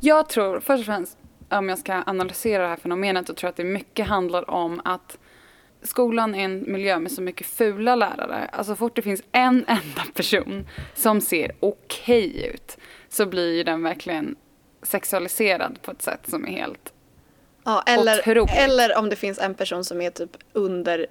Jag 0.00 0.28
tror 0.28 0.60
först 0.60 0.80
och 0.80 0.86
främst, 0.86 1.18
om 1.50 1.68
jag 1.68 1.78
ska 1.78 2.02
analysera 2.06 2.62
det 2.62 2.68
här 2.68 2.76
fenomenet, 2.76 3.26
så 3.26 3.34
tror 3.34 3.46
jag 3.46 3.50
att 3.50 3.56
det 3.56 3.64
mycket 3.64 4.06
handlar 4.06 4.50
om 4.50 4.80
att 4.84 5.18
skolan 5.82 6.34
är 6.34 6.44
en 6.44 6.72
miljö 6.72 6.98
med 6.98 7.12
så 7.12 7.22
mycket 7.22 7.46
fula 7.46 7.96
lärare. 7.96 8.48
Alltså 8.52 8.76
fort 8.76 8.96
det 8.96 9.02
finns 9.02 9.22
en 9.32 9.64
enda 9.68 10.02
person 10.14 10.68
som 10.94 11.20
ser 11.20 11.52
okej 11.60 12.46
ut 12.46 12.78
så 13.08 13.26
blir 13.26 13.56
ju 13.56 13.64
den 13.64 13.82
verkligen 13.82 14.36
sexualiserad 14.82 15.82
på 15.82 15.90
ett 15.90 16.02
sätt 16.02 16.20
som 16.28 16.46
är 16.46 16.50
helt... 16.50 16.92
Ja, 17.64 17.82
eller, 17.86 18.18
Otroligt. 18.18 18.50
eller 18.58 18.98
om 18.98 19.10
det 19.10 19.16
finns 19.16 19.38
en 19.38 19.54
person 19.54 19.84
som 19.84 20.00
är 20.00 20.10
typ 20.10 20.36
under 20.52 21.06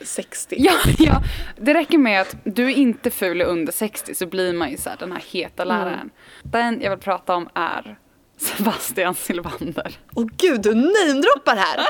60. 0.00 0.56
Ja, 0.58 0.72
ja, 0.98 1.22
det 1.56 1.74
räcker 1.74 1.98
med 1.98 2.20
att 2.20 2.36
du 2.44 2.64
är 2.64 2.74
inte 2.74 3.10
ful 3.10 3.42
och 3.42 3.48
under 3.48 3.72
60 3.72 4.14
så 4.14 4.26
blir 4.26 4.52
man 4.52 4.70
ju 4.70 4.76
så 4.76 4.90
här, 4.90 4.96
den 4.96 5.12
här 5.12 5.22
heta 5.30 5.64
läraren. 5.64 6.10
Den 6.42 6.80
jag 6.80 6.90
vill 6.90 6.98
prata 6.98 7.34
om 7.34 7.48
är 7.54 7.98
Sebastian 8.36 9.14
Silvander. 9.14 9.98
Åh 10.14 10.26
gud, 10.36 10.62
du 10.62 10.74
namedroppar 10.74 11.56
här! 11.56 11.80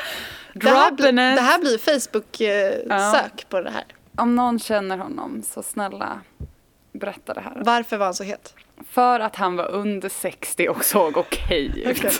Det 0.54 0.68
här, 0.68 1.12
det 1.36 1.40
här 1.40 1.58
blir 1.58 1.78
Facebook-sök 1.78 3.32
Ja. 3.36 3.44
på 3.48 3.60
det 3.60 3.70
här. 3.70 3.84
Om 4.16 4.36
någon 4.36 4.58
känner 4.58 4.98
honom 4.98 5.42
så 5.42 5.62
snälla 5.62 6.20
berätta 6.92 7.34
det 7.34 7.40
här. 7.40 7.62
Varför 7.64 7.96
var 7.96 8.04
han 8.06 8.14
så 8.14 8.24
het? 8.24 8.54
För 8.90 9.20
att 9.20 9.36
han 9.36 9.56
var 9.56 9.70
under 9.70 10.08
60 10.08 10.68
och 10.68 10.84
såg 10.84 11.16
okej 11.16 11.82
ut. 11.84 11.98
Okej. 11.98 12.10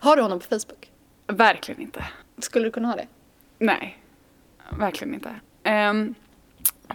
Har 0.00 0.16
du 0.16 0.22
honom 0.22 0.40
på 0.40 0.46
Facebook? 0.46 0.90
Verkligen 1.26 1.80
inte. 1.80 2.04
Skulle 2.38 2.64
du 2.64 2.70
kunna 2.70 2.88
ha 2.88 2.96
det? 2.96 3.06
Nej, 3.58 3.98
verkligen 4.78 5.14
inte. 5.14 5.34
Ehm, 5.62 6.14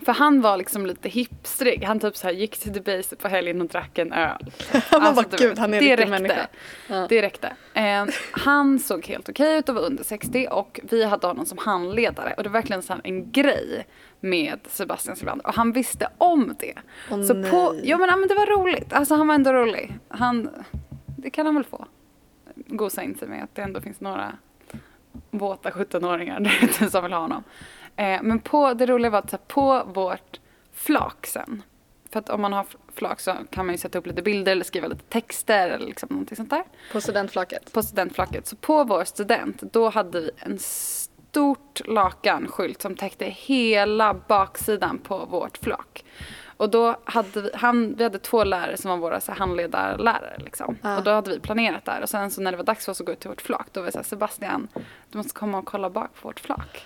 för 0.06 0.14
han 0.14 0.42
var 0.42 0.58
liksom 0.58 0.86
lite 0.86 1.10
hipstrig. 1.10 1.84
Han 1.84 2.00
typ 2.00 2.18
så 2.18 2.28
här 2.28 2.34
gick 2.34 2.60
till 2.60 2.74
Debaser 2.74 3.16
på 3.16 3.28
helgen 3.28 3.62
och 3.62 3.68
drack 3.68 3.98
en 3.98 4.14
öl. 4.14 4.52
Man 4.92 5.16
bara, 5.16 5.26
du 5.30 5.38
gud, 5.38 5.60
han 5.60 5.74
är 5.74 5.82
räckte. 5.82 6.06
människa. 6.06 6.48
Ja. 6.88 7.06
Det 7.10 7.22
räckte. 7.22 7.54
Ehm, 7.74 8.08
han 8.32 8.80
såg 8.80 9.06
helt 9.06 9.30
okej 9.30 9.58
ut 9.58 9.70
och 9.70 9.76
var 9.76 9.82
under 9.82 10.04
60 10.04 10.48
och 10.52 10.80
vi 10.84 11.04
hade 11.04 11.28
honom 11.28 11.46
som 11.46 11.58
handledare 11.58 12.34
och 12.38 12.44
det 12.44 12.50
var 12.50 12.54
verkligen 12.54 12.82
så 12.82 12.94
en 13.04 13.32
grej 13.32 13.88
med 14.20 14.60
Sebastian 14.68 15.16
Silvander 15.16 15.48
och 15.48 15.54
han 15.54 15.72
visste 15.72 16.08
om 16.18 16.56
det. 16.60 16.74
Åh, 17.12 17.24
så 17.24 17.34
på, 17.34 17.72
nej. 17.72 17.90
ja 17.90 17.98
men, 17.98 18.20
men 18.20 18.28
det 18.28 18.36
var 18.36 18.46
roligt, 18.46 18.94
alltså 18.94 19.16
han 19.16 19.28
var 19.28 19.36
ändå 19.36 19.54
rolig. 19.54 19.98
Han, 20.08 20.50
det 21.18 21.30
kan 21.30 21.46
han 21.46 21.56
väl 21.56 21.64
få. 21.64 21.86
Gosa 22.56 23.04
in 23.04 23.16
sig 23.16 23.28
med 23.28 23.44
att 23.44 23.56
det 23.56 23.62
ändå 23.62 23.82
finns 23.82 24.02
några 24.02 24.32
våta 25.32 25.70
17-åringar 25.70 26.40
där 26.40 26.60
ute 26.64 26.90
som 26.90 27.04
vill 27.04 27.14
ha 27.14 27.20
honom. 27.20 27.44
Eh, 27.96 28.22
men 28.22 28.40
på, 28.40 28.74
det 28.74 28.86
roliga 28.86 29.10
var 29.10 29.20
att 29.20 29.30
så 29.30 29.38
här, 29.38 29.44
på 29.48 29.84
vårt 29.94 30.40
flak 30.74 31.28
sen, 31.28 31.64
för 32.12 32.20
att 32.20 32.30
om 32.30 32.42
man 32.42 32.54
har 32.54 32.66
flak 32.94 33.20
så 33.20 33.36
kan 33.50 33.66
man 33.66 33.74
ju 33.74 33.78
sätta 33.78 33.98
upp 33.98 34.08
lite 34.08 34.22
bilder 34.22 34.52
eller 34.52 34.64
skriva 34.64 34.88
lite 34.88 35.04
texter 35.04 35.70
eller 35.70 35.86
liksom 35.86 36.10
någonting 36.12 36.36
sånt 36.36 36.50
där. 36.50 36.64
På 36.92 37.02
studentflaket? 37.02 37.74
På 37.74 37.84
studentflaket. 37.84 38.48
Så 38.48 38.56
på 38.56 38.84
vår 38.84 39.04
student, 39.04 39.62
då 39.62 39.90
hade 39.90 40.22
vi 40.22 40.32
en 40.38 40.60
stort 40.60 41.82
lakanskylt 41.86 42.82
som 42.82 42.96
täckte 42.96 43.26
hela 43.26 44.14
baksidan 44.14 44.98
på 44.98 45.26
vårt 45.26 45.58
flak. 45.58 46.06
Och 46.58 46.70
då 46.70 46.96
hade 47.04 47.42
vi, 47.42 47.52
han, 47.54 47.96
vi 47.96 48.04
hade 48.04 48.20
två 48.20 48.44
lärare 48.44 48.78
som 48.78 48.90
var 48.90 48.98
våra 48.98 49.22
så 49.22 49.32
här, 49.32 49.40
handledarlärare 49.40 50.38
liksom. 50.38 50.78
Ja. 50.82 50.98
Och 50.98 51.04
då 51.04 51.12
hade 51.12 51.30
vi 51.30 51.40
planerat 51.40 51.86
där 51.86 52.02
och 52.02 52.10
sen 52.10 52.32
så 52.32 52.42
när 52.42 52.52
det 52.52 52.58
var 52.58 52.64
dags 52.64 52.86
för 52.86 52.92
oss 52.92 53.02
att 53.02 53.08
gå 53.08 53.14
ut 53.14 53.20
till 53.20 53.30
vårt 53.30 53.42
flak 53.42 53.68
då 53.72 53.80
var 53.80 53.86
vi 53.86 53.92
såhär 53.92 54.04
Sebastian, 54.04 54.68
du 55.10 55.18
måste 55.18 55.34
komma 55.34 55.58
och 55.58 55.66
kolla 55.66 55.90
bak 55.90 56.10
på 56.22 56.28
vårt 56.28 56.40
flak. 56.40 56.86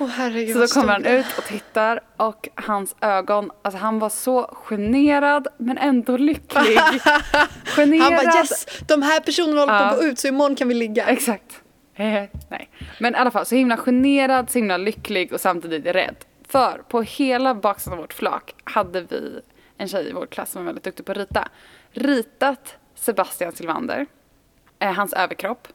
Åh 0.00 0.08
herregud 0.08 0.54
Så 0.54 0.60
då 0.60 0.66
kommer 0.80 0.92
han 0.92 1.04
ut 1.06 1.26
och 1.38 1.44
tittar 1.44 2.00
och 2.16 2.48
hans 2.54 2.96
ögon, 3.00 3.50
alltså 3.62 3.78
han 3.78 3.98
var 3.98 4.08
så 4.08 4.42
generad 4.64 5.48
men 5.58 5.78
ändå 5.78 6.16
lycklig. 6.16 6.78
generad. 7.64 8.02
Han 8.02 8.24
bara 8.24 8.38
yes, 8.40 8.66
de 8.88 9.02
här 9.02 9.20
personerna 9.20 9.60
håller 9.60 9.78
på 9.78 9.84
att 9.84 9.92
Ja. 9.92 10.00
gå 10.00 10.06
ut 10.06 10.18
så 10.18 10.28
imorgon 10.28 10.56
kan 10.56 10.68
vi 10.68 10.74
ligga. 10.74 11.06
Exakt. 11.06 11.62
Nej. 11.96 12.30
Men 13.00 13.14
i 13.14 13.18
alla 13.18 13.30
fall 13.30 13.46
så 13.46 13.54
himla 13.54 13.76
generad, 13.76 14.50
så 14.50 14.58
himla 14.58 14.76
lycklig 14.76 15.32
och 15.32 15.40
samtidigt 15.40 15.86
rädd. 15.86 16.16
För 16.48 16.82
på 16.88 17.02
hela 17.02 17.54
baksidan 17.54 17.92
av 17.98 17.98
vårt 18.02 18.12
flak 18.12 18.54
hade 18.64 19.00
vi 19.00 19.40
en 19.78 19.88
tjej 19.88 20.08
i 20.08 20.12
vår 20.12 20.26
klass 20.26 20.50
som 20.52 20.62
var 20.62 20.66
väldigt 20.66 20.84
duktig 20.84 21.06
på 21.06 21.12
att 21.12 21.18
rita. 21.18 21.48
Ritat 21.92 22.76
Sebastian 22.94 23.52
Silvander, 23.52 24.06
eh, 24.78 24.92
hans 24.92 25.12
överkropp, 25.12 25.68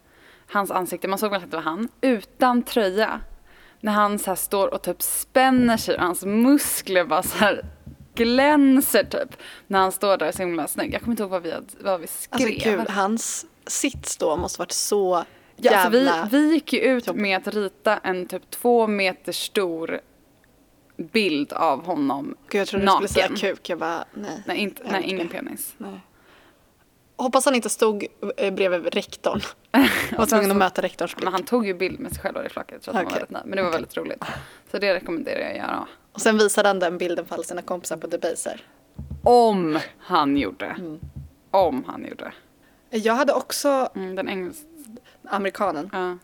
hans 0.52 0.72
ansikte, 0.72 1.08
man 1.08 1.20
såg 1.20 1.32
väl 1.32 1.44
att 1.44 1.52
det 1.52 1.58
var 1.58 1.64
han, 1.64 1.90
utan 2.02 2.64
tröja. 2.64 3.22
När 3.82 3.92
han 3.92 4.20
så 4.20 4.36
står 4.36 4.74
och 4.74 4.82
typ 4.82 5.02
spänner 5.02 5.78
sig 5.78 5.96
och 5.96 6.02
hans 6.02 6.26
muskler 6.26 7.06
bara 7.06 7.24
så 7.24 7.38
här 7.38 7.66
glänser 8.16 9.04
typ. 9.04 9.38
När 9.68 9.80
han 9.80 9.92
står 9.92 10.18
där 10.18 10.32
så 10.32 10.40
himla 10.40 10.68
snygg. 10.68 10.94
Jag 10.94 11.02
kommer 11.02 11.14
inte 11.14 11.24
ihåg 11.24 11.32
vad 11.32 11.42
vi, 11.44 11.52
hade, 11.52 11.66
vad 11.80 12.02
vi 12.02 12.08
skrev. 12.08 12.48
Alltså 12.48 12.70
gud, 12.70 12.90
hans 12.90 13.46
sits 13.68 14.18
då 14.18 14.38
måste 14.38 14.60
varit 14.60 14.72
så 14.72 15.26
Ja, 15.58 15.76
alltså 15.78 16.00
jävla... 16.00 16.30
vi, 16.32 16.38
vi 16.38 16.54
gick 16.54 16.74
ju 16.74 16.80
ut 16.80 17.16
med 17.16 17.38
att 17.38 17.54
rita 17.54 17.98
en 17.98 18.26
typ 18.26 18.50
två 18.50 18.88
meter 18.88 19.32
stor 19.32 20.00
bild 20.98 21.54
av 21.54 21.86
honom 21.86 22.36
Gud, 22.50 22.62
jag 22.62 22.68
trodde 22.68 22.86
du 22.86 22.92
skulle 22.92 23.08
säga 23.08 23.28
kuk. 23.28 23.70
Jag 23.70 23.80
bara, 23.80 24.06
nej. 24.14 24.44
Nej, 24.46 24.58
inte, 24.58 24.84
nej 24.92 25.04
ingen 25.04 25.28
penis. 25.28 25.74
nej. 25.78 26.00
Hoppas 27.17 27.45
han 27.45 27.56
inte 27.56 27.69
stod 27.69 28.06
eh, 28.38 28.54
bredvid 28.54 28.93
rektorn. 28.93 29.41
Var 30.12 30.19
Och 30.23 30.30
tvungen 30.30 30.51
att 30.51 30.58
möta 30.58 30.82
rektorns 30.82 31.15
blick. 31.15 31.23
Men 31.23 31.34
han 31.34 31.43
tog 31.43 31.65
ju 31.65 31.73
bild 31.73 31.99
med 31.99 32.12
sig 32.12 32.21
själv 32.21 32.45
i 32.45 32.49
flaket 32.49 32.84
så 32.84 32.91
han 32.93 33.06
var 33.06 33.12
väldigt. 33.12 33.30
Men 33.30 33.51
det 33.51 33.63
var 33.63 33.71
väldigt 33.71 33.97
roligt. 33.97 34.23
Så 34.71 34.78
det 34.80 34.93
rekommenderar 34.95 35.39
jag 35.39 35.51
att 35.51 35.58
göra. 35.58 35.88
Och 36.12 36.21
sen 36.21 36.38
visade 36.38 36.69
han 36.69 36.80
den 36.80 36.97
bilden 36.97 37.25
för 37.25 37.36
alla 37.36 37.43
sina 37.43 37.62
kompisar 37.62 37.97
på 37.97 38.08
Debaser. 38.08 38.62
Om 39.23 39.80
han 39.99 40.38
gjorde. 40.38 40.65
Mm. 40.65 40.99
Om 41.51 41.84
han 41.88 42.06
gjorde. 42.06 42.32
Jag 42.89 43.13
hade 43.15 43.34
också 43.34 43.89
Mm, 43.95 44.15
den 44.15 44.30
engelska. 44.30 44.65
amerikanen. 45.30 45.89
Ja. 45.93 46.17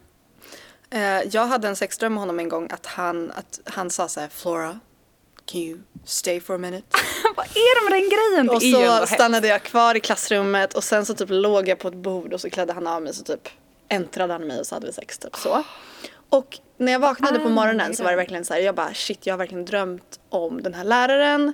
Eh, 0.98 1.22
jag 1.32 1.46
hade 1.46 1.68
en 1.68 1.76
sexdröm 1.76 2.14
med 2.14 2.22
honom 2.22 2.40
en 2.40 2.50
gång 2.50 2.68
att 2.72 2.86
han, 2.86 3.32
att 3.32 3.60
han 3.66 3.90
sa 3.90 4.08
så 4.08 4.20
här, 4.20 4.28
Flora, 4.28 4.80
can 5.46 5.62
you 5.62 5.80
stay 6.06 6.40
for 6.42 6.56
a 6.56 6.58
minute? 6.58 6.88
Vad 7.36 7.46
är 7.46 7.84
det 7.86 7.90
med 7.90 8.02
den 8.02 8.10
grejen? 8.10 8.50
Och 8.50 8.62
så 8.62 9.08
stannade 9.16 9.48
jag 9.48 9.64
kvar 9.64 9.96
i 9.96 10.00
klassrummet 10.00 10.74
och 10.74 10.84
sen 10.84 11.06
så 11.06 11.14
typ 11.14 11.30
låg 11.32 11.68
jag 11.68 11.80
på 11.80 11.88
ett 11.88 11.94
bord 11.94 12.34
och 12.34 12.42
så 12.42 12.50
klädde 12.50 12.74
han 12.74 12.88
av 12.88 13.02
mig 13.02 13.14
så 13.14 13.24
typ 13.24 13.50
äntrade 13.90 14.34
han 14.34 14.48
mig 14.48 14.60
och 14.60 14.66
så 14.68 14.76
hade 14.76 14.88
vi 14.88 14.94
sex 14.94 15.18
typ 15.18 15.36
så. 15.36 15.64
Och 16.30 16.60
när 16.78 16.92
jag 16.92 17.00
vaknade 17.00 17.40
på 17.40 17.50
morgonen 17.50 17.96
så 17.96 18.04
var 18.04 18.12
det 18.12 18.18
verkligen 18.18 18.46
så 18.46 18.54
här, 18.54 18.62
jag 18.62 18.76
bara 18.76 18.94
shit 18.94 19.26
jag 19.26 19.34
har 19.34 19.38
verkligen 19.38 19.66
drömt 19.66 20.20
om 20.30 20.64
den 20.64 20.74
här 20.74 20.84
läraren. 20.84 21.54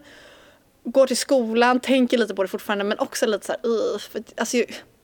Går 0.83 1.07
till 1.07 1.17
skolan, 1.17 1.79
tänker 1.79 2.17
lite 2.17 2.35
på 2.35 2.43
det 2.43 2.49
fortfarande 2.49 2.83
men 2.83 2.99
också 2.99 3.25
lite 3.25 3.45
så 3.45 3.51
här, 3.51 3.99
för, 3.99 4.23
alltså, 4.37 4.57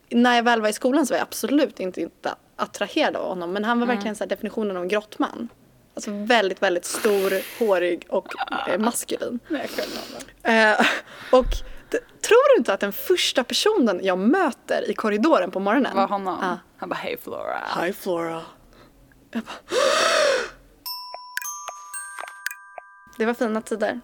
när 0.10 0.36
jag 0.36 0.44
väl 0.44 0.62
var 0.62 0.70
i 0.70 0.74
skolan 0.74 1.06
så 1.08 1.14
var 1.14 1.18
jag 1.18 1.24
absolut 1.28 1.80
inte, 1.80 2.02
inte 2.02 2.36
attraherad 2.56 3.16
av 3.16 3.28
honom 3.28 3.54
men 3.54 3.64
han 3.64 3.80
var 3.80 3.88
verkligen 3.88 4.16
så 4.16 4.24
här 4.24 4.30
definitionen 4.30 4.78
av 4.78 4.84
en 4.84 4.90
grottman. 4.90 5.50
Alltså 5.96 6.12
väldigt, 6.12 6.62
väldigt 6.62 6.86
stor, 6.86 7.60
hårig 7.60 8.06
och 8.10 8.28
eh, 8.68 8.80
maskulin. 8.80 9.40
Nej. 9.48 9.70
Eh, 10.44 10.86
och 11.32 11.46
tror 12.22 12.56
du 12.56 12.60
inte 12.60 12.74
att 12.74 12.80
den 12.80 12.94
första 12.94 13.44
personen 13.44 14.00
jag 14.04 14.18
möter 14.18 14.90
i 14.90 14.94
korridoren 14.94 15.52
på 15.52 15.60
morgonen 15.60 15.96
Var 15.96 16.08
honom. 16.08 16.38
Ja. 16.42 16.58
Han 16.78 16.90
bara 16.90 16.96
hej 16.96 17.18
Flora. 17.24 17.60
Hi 17.82 17.94
Flora. 17.94 18.42
Jag 19.32 19.44
bara, 19.44 19.54
det 23.18 23.26
var 23.26 23.34
fina 23.34 23.62
tider. 23.62 24.02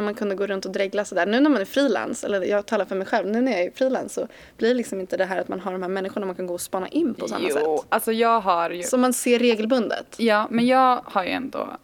När 0.00 0.04
man 0.04 0.14
kunde 0.14 0.34
gå 0.34 0.46
runt 0.46 0.64
och 0.64 0.72
dregla 0.72 1.04
sådär. 1.04 1.26
Nu 1.26 1.40
när 1.40 1.50
man 1.50 1.60
är 1.60 1.64
frilans, 1.64 2.24
eller 2.24 2.42
jag 2.42 2.66
talar 2.66 2.84
för 2.84 2.96
mig 2.96 3.06
själv, 3.06 3.28
nu 3.28 3.40
när 3.40 3.52
jag 3.52 3.60
är 3.60 3.70
frilans 3.70 4.14
så 4.14 4.28
blir 4.56 4.68
det 4.68 4.74
liksom 4.74 5.00
inte 5.00 5.16
det 5.16 5.24
här 5.24 5.40
att 5.40 5.48
man 5.48 5.60
har 5.60 5.72
de 5.72 5.82
här 5.82 5.88
människorna 5.88 6.26
man 6.26 6.34
kan 6.34 6.46
gå 6.46 6.54
och 6.54 6.60
spana 6.60 6.88
in 6.88 7.14
på 7.14 7.28
samma 7.28 7.48
jo, 7.48 7.54
sätt. 7.54 7.86
alltså 7.88 8.12
jag 8.12 8.40
har 8.40 8.70
ju. 8.70 8.82
Som 8.82 9.00
man 9.00 9.12
ser 9.12 9.38
regelbundet. 9.38 10.14
Ja, 10.18 10.46
men 10.50 10.66
jag 10.66 11.00
har 11.04 11.24
ju 11.24 11.30
ändå... 11.30 11.76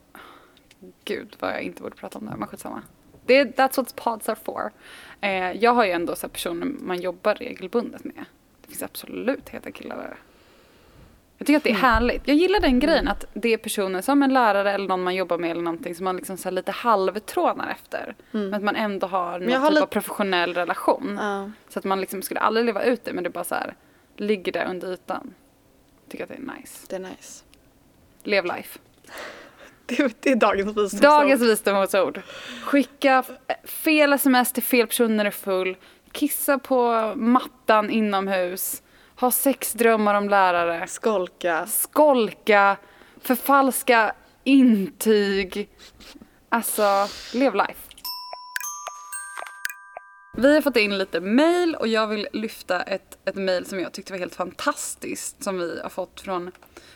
Gud 1.05 1.37
vad 1.39 1.51
jag 1.51 1.63
inte 1.63 1.83
borde 1.83 1.97
prata 1.97 2.19
om 2.19 2.25
det 2.25 2.31
här, 2.31 2.39
men 2.39 2.49
skitsamma. 2.49 2.83
Det, 3.27 3.45
that's 3.45 3.77
what 3.77 3.97
pods 3.97 4.29
are 4.29 4.39
for. 4.45 4.73
Eh, 5.21 5.53
jag 5.53 5.75
har 5.75 5.85
ju 5.85 5.91
ändå 5.91 6.17
så 6.17 6.29
personer 6.29 6.67
man 6.67 7.01
jobbar 7.01 7.35
regelbundet 7.35 8.05
med. 8.05 8.25
Det 8.63 8.69
finns 8.69 8.83
absolut 8.83 9.49
heta 9.49 9.71
killar 9.71 9.97
där. 9.97 10.19
Jag 11.43 11.47
tycker 11.47 11.57
att 11.57 11.65
det 11.65 11.71
är 11.71 11.91
härligt. 11.91 12.29
Jag 12.29 12.37
gillar 12.37 12.61
den 12.61 12.81
grejen 12.81 13.09
att 13.09 13.25
det 13.35 13.53
är 13.53 13.57
personer 13.57 14.01
som 14.03 14.23
en 14.23 14.35
lärare 14.35 14.73
eller 14.73 14.89
någon 14.89 15.03
man 15.03 15.15
jobbar 15.15 15.39
med 15.39 15.51
eller 15.51 15.63
någonting 15.63 15.95
som 15.95 16.05
man 16.05 16.17
liksom 16.17 16.37
så 16.37 16.51
lite 16.51 16.73
halvtrånar 16.73 17.71
efter. 17.71 18.15
Men 18.31 18.55
att 18.55 18.63
man 18.63 18.77
ändå 18.77 19.07
har 19.07 19.39
någon 19.39 19.49
jag 19.49 19.61
har 19.61 19.67
typ 19.69 19.75
lite- 19.75 19.83
av 19.83 19.87
professionell 19.87 20.55
relation. 20.55 21.19
Ja. 21.21 21.51
Så 21.69 21.79
att 21.79 21.85
man 21.85 22.01
liksom 22.01 22.23
skulle 22.23 22.41
aldrig 22.41 22.67
leva 22.67 22.85
ut 22.85 23.05
det 23.05 23.13
men 23.13 23.25
det 23.25 23.31
bara 23.31 23.45
så 23.45 23.55
här 23.55 23.75
ligger 24.17 24.53
där 24.53 24.67
under 24.71 24.93
ytan. 24.93 25.35
Tycker 26.09 26.25
att 26.25 26.31
det 26.31 26.37
är 26.37 26.57
nice. 26.59 26.87
Det 26.89 26.97
är 26.97 27.01
nice. 27.01 27.45
Lev 28.23 28.45
life. 28.45 28.79
Det, 29.87 30.31
är 30.31 30.37
dagens 30.37 30.69
visdomsord. 30.69 31.01
Dagens 31.01 31.43
visdomsord. 31.43 32.21
Skicka 32.65 33.25
fel 33.65 34.13
sms 34.13 34.53
till 34.53 34.63
fel 34.63 34.87
person 34.87 35.17
när 35.17 35.25
du 35.25 35.29
är 35.29 35.33
full. 35.33 35.77
Kissa 36.13 36.59
på 36.59 37.13
mattan 37.17 37.91
inomhus. 37.91 38.83
Ha 39.23 39.31
sexdrömmar 39.31 40.15
om 40.15 40.29
lärare. 40.29 40.87
Skolka. 40.87 41.67
Skolka. 41.67 42.77
Förfalska 43.21 44.13
intyg. 44.45 45.69
Alltså, 46.49 47.07
lev 47.35 47.55
life. 47.55 47.81
Vi 50.37 50.55
har 50.55 50.63
fått 50.63 50.77
in 50.77 50.99
lite 50.99 51.21
mail 51.21 51.75
och 51.75 51.89
jag 51.89 52.07
vill 52.07 52.29
lyfta 52.33 52.83
ett, 52.83 53.19
ett 53.25 53.35
mail 53.35 53.67
som 53.67 53.81
jag 53.81 53.93
tyckte 53.93 54.13
var 54.13 54.19
helt 54.19 54.35
fantastiskt 54.35 55.43
som 55.43 55.59
vi 55.59 55.81
har 55.83 55.91
fått 55.91 56.21
från, 56.21 56.53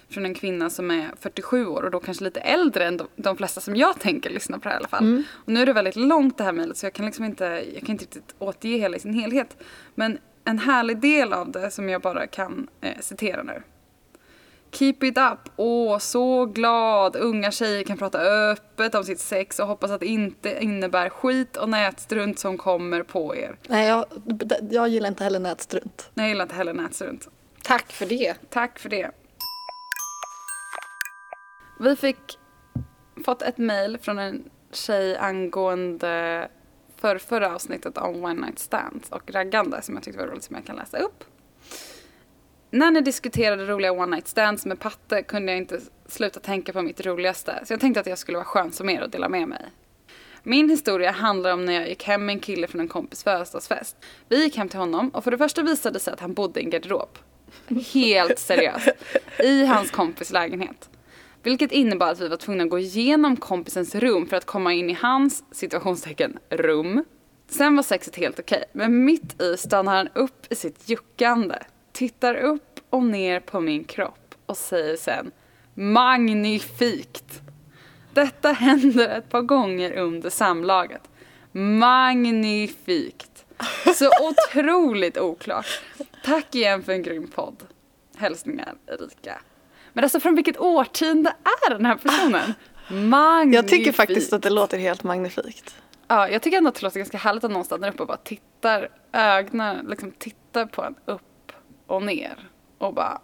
från 0.09 0.27
en 0.27 0.35
kvinna 0.35 0.71
som 0.71 0.91
är 0.91 1.11
47 1.21 1.67
år 1.67 1.83
och 1.83 1.91
då 1.91 2.01
kanske 2.01 2.25
lite 2.25 2.41
äldre 2.41 2.85
än 2.85 2.97
de, 2.97 3.09
de 3.17 3.37
flesta 3.37 3.61
som 3.61 3.77
jag 3.77 4.01
tänker 4.01 4.31
lyssna 4.31 4.59
på 4.59 4.63
det 4.63 4.69
här 4.69 4.77
i 4.77 4.79
alla 4.79 4.89
fall. 4.89 5.23
Och 5.29 5.53
nu 5.53 5.63
är 5.63 5.67
det 5.67 5.73
väldigt 5.73 5.97
långt 5.97 6.39
det 6.39 6.45
här 6.45 6.53
mejlet 6.53 6.77
så 6.77 6.87
jag 6.87 6.93
kan 6.93 7.07
liksom 7.07 7.25
inte, 7.25 7.45
jag 7.75 7.81
kan 7.81 7.91
inte 7.91 8.05
riktigt 8.05 8.35
återge 8.39 8.79
hela 8.79 8.97
i 8.97 9.01
sin 9.01 9.15
helhet. 9.15 9.57
Men 9.95 10.19
en 10.47 10.59
härlig 10.59 11.01
del 11.01 11.33
av 11.33 11.51
det 11.51 11.71
som 11.71 11.89
jag 11.89 12.03
bara 12.03 12.27
kan 12.27 12.69
eh, 12.81 13.01
citera 13.01 13.43
nu. 13.43 13.63
Keep 14.71 14.97
it 15.03 15.19
up! 15.19 15.39
Åh, 15.57 15.99
så 15.99 16.47
glad! 16.47 17.17
Unga 17.17 17.51
tjejer 17.51 17.83
kan 17.83 17.99
prata 17.99 18.21
öppet 18.21 18.95
om 18.95 19.05
sitt 19.05 19.21
sex 19.21 19.59
och 19.59 19.67
hoppas 19.67 19.91
att 19.91 20.01
det 20.01 20.07
inte 20.07 20.65
innebär 20.65 21.09
skit 21.09 21.57
och 21.57 21.69
nätstrunt 21.69 22.39
som 22.39 22.59
kommer 22.59 23.03
på 23.03 23.37
er. 23.37 23.57
Nej, 23.69 23.89
jag, 23.89 24.05
jag 24.71 24.89
gillar 24.89 25.09
inte 25.09 25.25
heller 25.25 25.41
nätstrunt. 25.41 26.11
Nej, 26.15 26.25
jag 26.25 26.29
gillar 26.29 26.45
inte 26.45 26.55
heller 26.55 26.73
nätstrunt. 26.73 27.29
Tack 27.63 27.93
för 27.93 28.07
det. 28.07 28.35
Tack 28.51 28.79
för 28.79 28.89
det. 28.89 29.11
Vi 31.81 31.97
fick 31.97 32.39
fått 33.25 33.43
ett 33.43 33.59
mejl 33.59 33.99
från 33.99 34.19
en 34.19 34.45
tjej 34.73 35.17
angående 35.17 36.49
för 36.97 37.19
förra 37.19 37.55
avsnittet 37.55 37.99
om 37.99 38.25
one 38.25 38.47
night 38.47 38.59
stands 38.59 39.09
och 39.09 39.31
raggande 39.31 39.83
som 39.83 39.95
jag 39.95 40.05
tyckte 40.05 40.21
var 40.21 40.27
roligt 40.27 40.45
som 40.45 40.57
jag 40.57 40.65
kan 40.65 40.77
läsa 40.77 40.99
upp. 40.99 41.25
När 42.71 42.91
ni 42.91 43.01
diskuterade 43.01 43.67
roliga 43.67 43.93
one 43.93 44.17
night 44.17 44.29
stands 44.29 44.67
med 44.67 44.81
Patte 44.81 45.23
kunde 45.23 45.53
jag 45.53 45.59
inte 45.59 45.81
sluta 46.07 46.41
tänka 46.41 46.73
på 46.73 46.83
mitt 46.83 47.07
roligaste 47.07 47.61
så 47.65 47.73
jag 47.73 47.81
tänkte 47.81 48.01
att 48.01 48.07
jag 48.07 48.19
skulle 48.19 48.39
vara 48.39 48.45
skön 48.45 48.73
som 48.73 48.89
er 48.89 49.03
och 49.03 49.11
dela 49.11 49.29
med 49.29 49.49
mig. 49.49 49.65
Min 50.43 50.71
historia 50.71 51.11
handlar 51.11 51.53
om 51.53 51.65
när 51.65 51.73
jag 51.73 51.89
gick 51.89 52.05
hem 52.05 52.27
med 52.27 52.33
en 52.33 52.41
kille 52.41 52.67
från 52.67 52.81
en 52.81 52.89
kompis 52.89 53.25
födelsedagsfest. 53.25 53.97
Vi 54.29 54.43
gick 54.43 54.57
hem 54.57 54.69
till 54.69 54.79
honom 54.79 55.09
och 55.11 55.25
för 55.25 55.31
det 55.31 55.39
första 55.39 55.63
visade 55.63 55.93
det 55.93 56.01
sig 56.01 56.13
att 56.13 56.21
han 56.21 56.35
bodde 56.35 56.61
i 56.61 56.65
en 56.65 56.71
garderob. 56.71 57.19
Helt 57.95 58.39
seriöst. 58.39 58.89
I 59.39 59.65
hans 59.65 59.91
kompis 59.91 60.33
lägenhet. 60.33 60.91
Vilket 61.43 61.73
innebar 61.73 62.09
att 62.09 62.21
vi 62.21 62.29
var 62.29 62.37
tvungna 62.37 62.65
att 62.65 62.71
gå 62.71 62.79
igenom 62.79 63.37
kompisens 63.37 63.95
rum 63.95 64.27
för 64.27 64.37
att 64.37 64.45
komma 64.45 64.73
in 64.73 64.91
i 64.91 64.93
hans, 64.93 65.45
situationstecken, 65.51 66.39
rum. 66.49 67.05
Sen 67.49 67.77
var 67.77 67.83
sexet 67.83 68.17
helt 68.17 68.39
okej, 68.39 68.65
men 68.73 69.05
mitt 69.05 69.43
i 69.43 69.57
stannar 69.57 69.97
han 69.97 70.09
upp 70.15 70.53
i 70.53 70.55
sitt 70.55 70.89
juckande, 70.89 71.59
tittar 71.93 72.35
upp 72.35 72.81
och 72.91 73.03
ner 73.03 73.41
på 73.41 73.61
min 73.61 73.85
kropp 73.85 74.35
och 74.47 74.57
säger 74.57 74.97
sen 74.97 75.31
Magnifikt! 75.75 77.41
Detta 78.15 78.53
händer 78.53 79.09
ett 79.09 79.29
par 79.29 79.43
gånger 79.43 79.93
under 79.93 80.31
samlaget. 80.31 81.03
Magnifikt! 81.53 83.45
Så 83.95 84.11
otroligt 84.29 85.19
oklart. 85.19 85.81
Tack 86.25 86.55
igen 86.55 86.83
för 86.83 86.93
en 86.93 87.03
grym 87.03 87.29
podd. 87.29 87.63
Hälsningar 88.17 88.75
Erika. 88.87 89.41
Men 89.97 90.05
alltså 90.05 90.21
från 90.21 90.35
vilket 90.35 90.61
årtionde 90.61 91.35
är 91.45 91.71
den 91.71 91.87
här 91.87 91.97
personen? 91.97 92.55
Magnifikt. 92.89 93.55
Jag 93.55 93.69
tycker 93.69 93.93
faktiskt 93.93 94.33
att 94.33 94.43
det 94.43 94.51
låter 94.51 94.79
helt 94.79 95.03
magnifikt. 95.03 95.77
Ja, 96.09 96.29
jag 96.29 96.43
tycker 96.43 96.59
ändå 96.59 96.69
att 96.69 96.75
det 96.75 96.83
låter 96.83 96.99
ganska 96.99 97.19
härligt 97.19 97.45
att 97.45 97.51
någon 97.51 97.65
stannar 97.65 97.89
upp 97.89 98.01
och 98.01 98.07
bara 98.07 98.17
tittar, 98.17 98.89
ögonen, 99.13 99.87
liksom 99.87 100.13
tittar 100.13 100.67
på 100.67 100.83
en 100.83 100.95
upp 101.05 101.53
och 101.87 102.03
ner 102.03 102.49
och 102.79 102.95
bara 102.95 103.21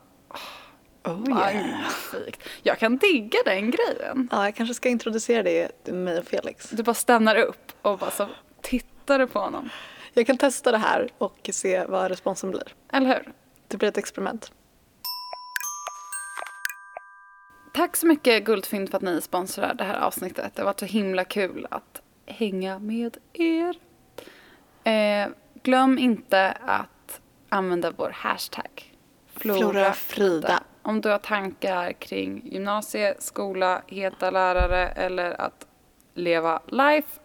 Oh, 1.04 1.28
magnifikt. 1.28 2.48
Jag 2.62 2.78
kan 2.78 2.96
digga 2.96 3.38
den 3.44 3.70
grejen. 3.70 4.28
Ja, 4.32 4.44
jag 4.44 4.54
kanske 4.54 4.74
ska 4.74 4.88
introducera 4.88 5.42
det 5.42 5.84
till 5.84 5.94
mig 5.94 6.18
och 6.18 6.24
Felix. 6.24 6.70
Du 6.70 6.82
bara 6.82 6.94
stannar 6.94 7.36
upp 7.36 7.72
och 7.82 7.98
bara 7.98 8.10
så 8.10 8.28
tittar 8.62 9.18
du 9.18 9.26
på 9.26 9.38
honom. 9.38 9.70
Jag 10.12 10.26
kan 10.26 10.38
testa 10.38 10.72
det 10.72 10.78
här 10.78 11.08
och 11.18 11.50
se 11.52 11.84
vad 11.84 12.10
responsen 12.10 12.50
blir. 12.50 12.74
Eller 12.92 13.06
hur? 13.06 13.32
Det 13.68 13.76
blir 13.76 13.88
ett 13.88 13.98
experiment. 13.98 14.52
Tack 17.72 17.96
så 17.96 18.06
mycket 18.06 18.44
Guldfynd 18.44 18.90
för 18.90 18.96
att 18.96 19.02
ni 19.02 19.20
sponsrar 19.20 19.74
det 19.74 19.84
här 19.84 20.00
avsnittet. 20.00 20.54
Det 20.54 20.62
har 20.62 20.66
varit 20.66 20.80
så 20.80 20.86
himla 20.86 21.24
kul 21.24 21.66
att 21.70 22.02
hänga 22.26 22.78
med 22.78 23.16
er. 23.32 23.76
Eh, 24.84 25.28
glöm 25.62 25.98
inte 25.98 26.50
att 26.50 27.20
använda 27.48 27.90
vår 27.90 28.10
hashtag 28.10 28.94
Flora 29.26 29.92
Frida. 29.92 30.62
Om 30.82 31.00
du 31.00 31.08
har 31.08 31.18
tankar 31.18 31.92
kring 31.92 32.42
gymnasie, 32.44 33.14
skola, 33.18 33.82
heta 33.86 34.30
lärare 34.30 34.88
eller 34.88 35.40
att 35.40 35.66
leva 36.14 36.60
life 36.66 37.20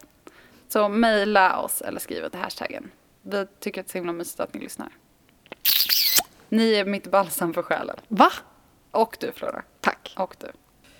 så 0.68 0.88
mejla 0.88 1.60
oss 1.60 1.82
eller 1.82 2.00
skriv 2.00 2.28
till 2.28 2.40
hashtaggen. 2.40 2.90
Vi 3.22 3.46
tycker 3.60 3.80
att 3.80 3.86
det 3.86 3.90
är 3.90 3.92
så 3.92 3.98
himla 3.98 4.12
mysigt 4.12 4.40
att 4.40 4.54
ni 4.54 4.60
lyssnar. 4.60 4.88
Ni 6.48 6.74
är 6.74 6.84
mitt 6.84 7.10
balsam 7.10 7.54
för 7.54 7.62
själen. 7.62 7.96
Va? 8.08 8.32
Och 8.90 9.16
du 9.20 9.32
Flora. 9.32 9.62
Tack. 9.80 10.14
Och 10.16 10.36
du. 10.38 10.52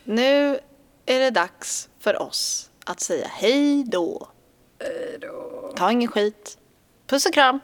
Nu 0.05 0.59
är 1.07 1.20
det 1.20 1.30
dags 1.30 1.89
för 1.99 2.22
oss 2.22 2.70
att 2.86 3.01
säga 3.01 3.26
hej 3.28 3.84
då. 3.84 4.28
Hej 4.80 5.18
då. 5.20 5.72
Ta 5.76 5.93
ingen 5.93 6.09
skit. 6.09 6.59
Puss 7.07 7.26
och 7.26 7.34
kram. 7.34 7.61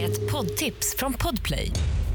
Ett 0.00 0.32
poddtips 0.32 0.96
från 0.96 1.12
Podplay. 1.12 1.72